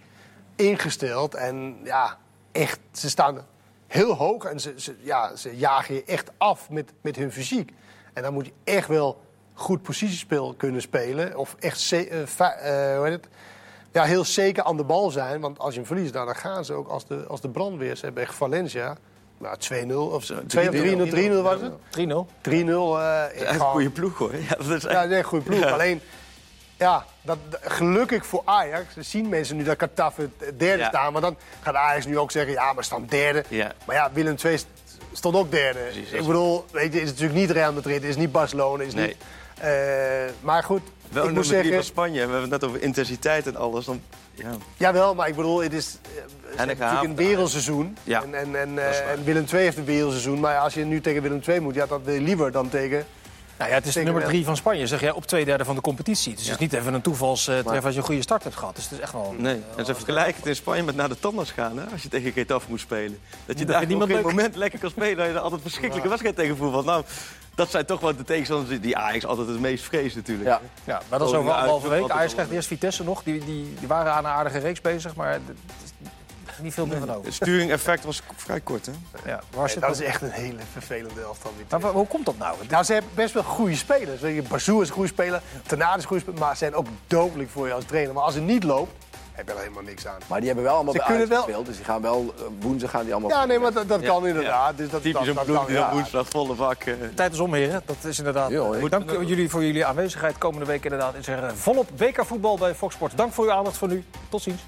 ingesteld. 0.57 1.35
En 1.35 1.77
ja, 1.85 2.17
echt, 2.53 2.79
ze 2.93 3.09
staan 3.09 3.47
heel 3.95 4.15
hoog. 4.15 4.45
En 4.45 4.61
ze, 4.61 4.73
ze, 4.77 4.95
ja, 5.01 5.37
ze 5.37 5.57
jagen 5.57 5.95
je 5.95 6.05
echt 6.07 6.31
af 6.39 6.71
met, 6.71 6.93
met 7.01 7.17
hun 7.17 7.33
fysiek. 7.33 7.73
En 8.13 8.23
dan 8.23 8.33
moet 8.33 8.47
je 8.47 8.53
echt 8.65 8.89
wel 8.89 9.21
goed 9.55 9.83
positiespel 9.83 10.55
kunnen 10.57 10.81
spelen. 10.81 11.37
Of 11.37 11.57
echt 11.59 11.81
ze- 11.81 12.09
eh, 12.09 12.21
eh, 12.93 12.97
hoe 12.97 13.05
heet 13.07 13.13
het? 13.13 13.29
Ja, 13.93 14.05
heel 14.05 14.25
zeker 14.25 14.63
aan 14.65 14.77
de 14.77 14.85
bal 14.85 15.11
zijn. 15.11 15.41
Want 15.41 15.59
als 15.59 15.73
je 15.75 15.79
hem 15.79 15.87
verliest, 15.89 16.13
nou, 16.15 16.27
dan 16.27 16.37
gaan 16.37 16.65
ze 16.65 16.73
ook 16.73 16.89
als 16.89 17.07
de, 17.07 17.25
als 17.29 17.41
de 17.41 17.49
brandweer. 17.49 17.97
Ze 17.97 18.05
hebben 18.05 18.23
echt 18.23 18.35
Valencia. 18.35 18.97
Nou, 19.39 19.57
2-0 19.59 19.93
of 20.15 20.25
zo. 20.25 20.35
2 20.47 20.69
of 20.69 20.75
3-0 20.75 21.11
3-0 21.11 21.43
was 21.43 21.61
het? 21.61 21.73
3-0. 21.91 22.27
3-0. 22.43 22.99
eh, 22.99 23.41
Echt 23.41 23.55
een 23.55 23.61
goede 23.61 23.91
ploeg, 23.91 24.19
hoor. 24.19 24.35
Ja, 24.37 24.49
dat 24.57 24.67
is 24.67 24.73
echt... 24.73 24.83
Ja, 24.83 25.01
dat 25.03 25.11
is 25.11 25.17
echt 25.17 25.23
een 25.23 25.25
goede 25.25 25.45
ploeg. 25.45 25.65
Alleen, 25.65 26.01
ja, 26.77 27.05
dat, 27.23 27.39
gelukkig 27.61 28.27
voor 28.27 28.43
Ajax 28.45 28.87
zien 28.99 29.29
mensen 29.29 29.57
nu 29.57 29.65
dat 29.65 29.79
Getafe 29.79 30.29
derde 30.57 30.83
Ja. 30.83 30.89
staan. 30.89 31.13
Maar 31.13 31.23
dan 31.23 31.37
gaat 31.61 31.75
Ajax 31.75 32.07
nu 32.07 32.19
ook 32.19 32.31
zeggen, 32.31 32.53
ja, 32.53 32.73
maar 32.73 32.85
staan 32.85 33.07
derde. 33.09 33.45
Ja. 33.49 33.73
Maar 33.85 33.97
ja, 33.97 34.11
Willem 34.13 34.37
II 34.45 34.57
st- 34.59 34.67
stond 35.13 35.37
ook 35.37 35.51
derde. 35.51 35.79
Precies, 35.79 36.11
Ik 36.11 36.27
bedoel, 36.27 36.65
weet 36.73 36.93
je, 36.93 36.99
het 36.99 37.05
is 37.09 37.11
natuurlijk 37.11 37.39
niet 37.39 37.51
Real 37.51 37.73
Madrid, 37.73 37.95
het 37.95 38.05
is 38.11 38.17
niet 38.17 38.33
Barcelona, 38.33 38.83
is 38.83 38.95
Nee. 38.95 39.07
niet... 39.07 39.17
eh, 39.61 39.71
maar 40.41 40.63
goed, 40.63 40.83
Wel 41.09 41.25
ik 41.29 41.33
moet 41.35 41.47
zeggen... 41.47 41.75
van 41.75 41.83
Spanje. 41.85 42.15
We 42.15 42.21
hebben 42.21 42.41
het 42.41 42.51
net 42.51 42.65
over 42.65 42.83
intensiteit 42.83 43.47
en 43.47 43.57
alles. 43.57 43.85
Dan, 43.85 44.03
ja. 44.35 44.51
Jawel, 44.77 45.15
maar 45.15 45.29
ik 45.29 45.35
bedoel, 45.37 45.63
het 45.63 45.73
is 45.73 45.99
eh, 46.03 46.61
ze 46.61 46.65
natuurlijk 46.67 47.03
een 47.03 47.17
wereldseizoen. 47.17 47.97
Ja, 48.03 48.23
en, 48.23 48.35
en, 48.35 48.57
en, 48.61 48.79
eh, 48.79 49.11
en 49.11 49.25
Willem 49.25 49.45
II 49.53 49.63
heeft 49.63 49.77
een 49.77 49.85
wereldseizoen. 49.85 50.41
Maar 50.41 50.59
als 50.59 50.75
je 50.75 50.85
nu 50.85 51.01
tegen 51.01 51.23
Willem 51.23 51.41
II 51.49 51.61
moet, 51.61 51.75
ja, 51.75 51.87
dat 51.87 52.01
wil 52.05 52.15
je 52.15 52.21
liever 52.21 52.53
dan 52.53 52.69
tegen... 52.69 53.07
Nou 53.59 53.71
ja, 53.71 53.77
het 53.77 53.87
is 53.87 53.95
nummer 53.95 54.25
drie 54.25 54.45
van 54.45 54.57
Spanje, 54.57 54.87
zeg 54.87 55.01
jij, 55.01 55.11
op 55.11 55.27
twee 55.27 55.45
derde 55.45 55.65
van 55.65 55.75
de 55.75 55.81
competitie. 55.81 56.33
Dus 56.35 56.43
het 56.45 56.55
is 56.55 56.59
niet 56.61 56.73
even 56.73 56.95
een 56.95 57.01
toevalstreffer 57.03 57.85
als 57.85 57.93
je 57.95 58.01
een 58.01 58.07
goede 58.07 58.23
start 58.23 58.43
hebt 58.43 58.57
gehad. 58.57 58.75
Dus 58.75 58.85
het 58.85 58.93
is 58.93 58.99
echt 58.99 59.13
wel... 59.13 59.35
een- 59.37 59.43
Nee, 59.43 59.61
en 59.77 59.85
ze 59.85 59.95
vergelijken 59.95 60.35
het 60.37 60.47
in 60.47 60.57
Spanje 60.57 60.83
met 60.83 60.97
naar 60.97 61.09
de 61.09 61.19
tandarts 61.19 61.51
gaan, 61.51 61.79
hè, 61.79 61.85
als 61.93 62.03
je 62.03 62.09
tegen 62.09 62.33
Getafe 62.33 62.67
moet 62.69 62.81
spelen. 62.81 63.19
Dat 63.47 63.59
je 63.59 63.65
daar 63.65 63.83
op 63.83 64.09
leuk. 64.09 64.23
moment 64.23 64.57
lekker 64.57 64.79
kan 64.79 64.91
spelen, 64.91 65.17
dat 65.17 65.27
je 65.27 65.33
er 65.33 65.39
altijd 65.39 65.55
een 65.55 65.61
verschrikkelijke 65.61 66.09
wedstrijd 66.09 66.37
tegen 66.37 66.57
voetbalt. 66.57 66.85
Nou, 66.85 67.05
dat 67.55 67.71
zijn 67.71 67.87
toch 67.87 68.01
wel 68.01 68.17
de 68.17 68.25
tegenstanders 68.25 68.81
die 68.81 68.97
Ajax 68.97 69.27
altijd 69.27 69.49
het 69.49 69.61
meest 69.61 69.85
vreest 69.85 70.17
natuurlijk. 70.17 70.49
Ja. 70.49 70.61
Ja, 70.85 71.03
maar 71.09 71.19
dat 71.19 71.29
is 71.29 71.35
over 71.35 71.53
anderhalve 71.53 71.91
uit- 71.91 72.01
week. 72.01 72.11
Ajax 72.11 72.33
krijgt 72.33 72.51
eerst 72.51 72.69
Vitesse 72.69 73.05
nog. 73.05 73.23
Die, 73.23 73.45
die, 73.45 73.75
die 73.79 73.89
waren 73.89 74.13
aan 74.13 74.25
een 74.25 74.31
aardige 74.31 74.59
reeks 74.59 74.81
bezig, 74.81 75.15
maar 75.15 75.41
niet 76.63 76.75
veel 76.75 76.87
meer 76.87 76.99
van 76.99 77.11
over. 77.11 77.25
Het 77.25 77.35
sturing-effect 77.35 78.05
was 78.05 78.23
vrij 78.37 78.61
kort, 78.61 78.87
hè? 78.87 78.93
Ja, 79.31 79.41
waar 79.55 79.71
zit 79.71 79.81
dat 79.81 79.91
is 79.91 80.01
echt 80.01 80.23
een 80.23 80.31
hele 80.31 80.59
vervelende 80.73 81.21
elftal. 81.23 81.53
die 81.57 81.65
Maar 81.71 81.81
wa- 81.81 81.91
hoe 81.93 82.07
komt 82.07 82.27
dat 82.27 82.39
nou? 82.39 82.57
Nou, 82.69 82.85
ze 82.85 82.93
hebben 82.93 83.11
best 83.15 83.35
wel 83.35 83.43
goede 83.43 83.77
spelers. 83.77 84.21
Weet 84.21 84.35
je, 84.35 84.43
is 84.55 84.67
een 84.67 84.89
goede 84.89 85.09
speler, 85.09 85.43
Tenade 85.67 85.97
is 85.97 86.03
een 86.03 86.09
goede 86.09 86.23
speler, 86.23 86.41
maar 86.41 86.51
ze 86.53 86.57
zijn 86.57 86.75
ook 86.75 86.87
dodelijk 87.07 87.51
voor 87.51 87.67
je 87.67 87.73
als 87.73 87.85
trainer. 87.85 88.15
Maar 88.15 88.23
als 88.23 88.35
het 88.35 88.45
niet 88.45 88.65
loopt, 88.65 88.93
heb 89.33 89.47
je 89.49 89.53
er 89.55 89.59
helemaal 89.61 89.83
niks 89.83 90.07
aan. 90.07 90.19
Maar 90.27 90.39
die 90.39 90.47
hebben 90.47 90.65
wel 90.65 90.75
allemaal 90.75 90.93
Ze 90.93 90.99
bij 90.99 91.09
kunnen 91.09 91.27
Ajax 91.27 91.37
wel- 91.47 91.47
gespeeld. 91.47 91.67
Dus 91.67 91.77
die 91.77 91.85
gaan 91.85 92.03
wel, 92.03 92.35
eh, 92.39 92.45
woensdag 92.61 92.91
gaan 92.91 93.05
die 93.05 93.13
allemaal... 93.13 93.31
Ja, 93.31 93.45
nee, 93.45 93.59
maar 93.59 93.73
dat, 93.73 93.89
dat 93.89 94.01
Ja, 94.01 94.07
kan 94.09 94.27
inderdaad. 94.27 94.77
Dus 94.77 94.91
dat, 94.91 95.03
Typisch 95.03 95.19
dat, 95.19 95.29
een 95.29 95.35
dat 95.35 95.45
ploeg 95.45 95.57
kan, 95.57 95.67
die 95.67 95.75
dan 95.77 95.85
ja. 95.85 95.93
woensdag 95.93 96.29
volle 96.29 96.55
vak... 96.55 96.83
eh, 96.83 96.95
Tijd 97.15 97.33
is 97.33 97.39
om, 97.39 97.55
heren. 97.55 97.83
Dat 97.87 97.97
is 98.05 98.19
inderdaad... 98.19 98.51
Ja, 98.51 98.59
hoor. 98.59 98.75
eh, 98.77 98.91
dank 98.91 99.11
jullie 99.11 99.51
voor 99.51 99.65
jullie 99.65 99.87
aanwezigheid. 99.87 100.39
Komende 100.39 100.67
week 100.67 100.85
inderdaad 100.85 101.15
is 101.15 101.27
er 101.27 101.45
eh, 101.45 101.53
volop 101.55 101.89
WK-voetbal 101.97 102.59
bij 102.59 102.75
Fox 102.75 102.95
Sports. 102.95 103.15
Dank 103.15 103.33
voor 103.33 103.45
uw 103.45 103.53
aandacht 103.53 103.77
voor 103.77 103.89
nu. 103.89 104.05
Tot 104.29 104.43
ziens. 104.43 104.61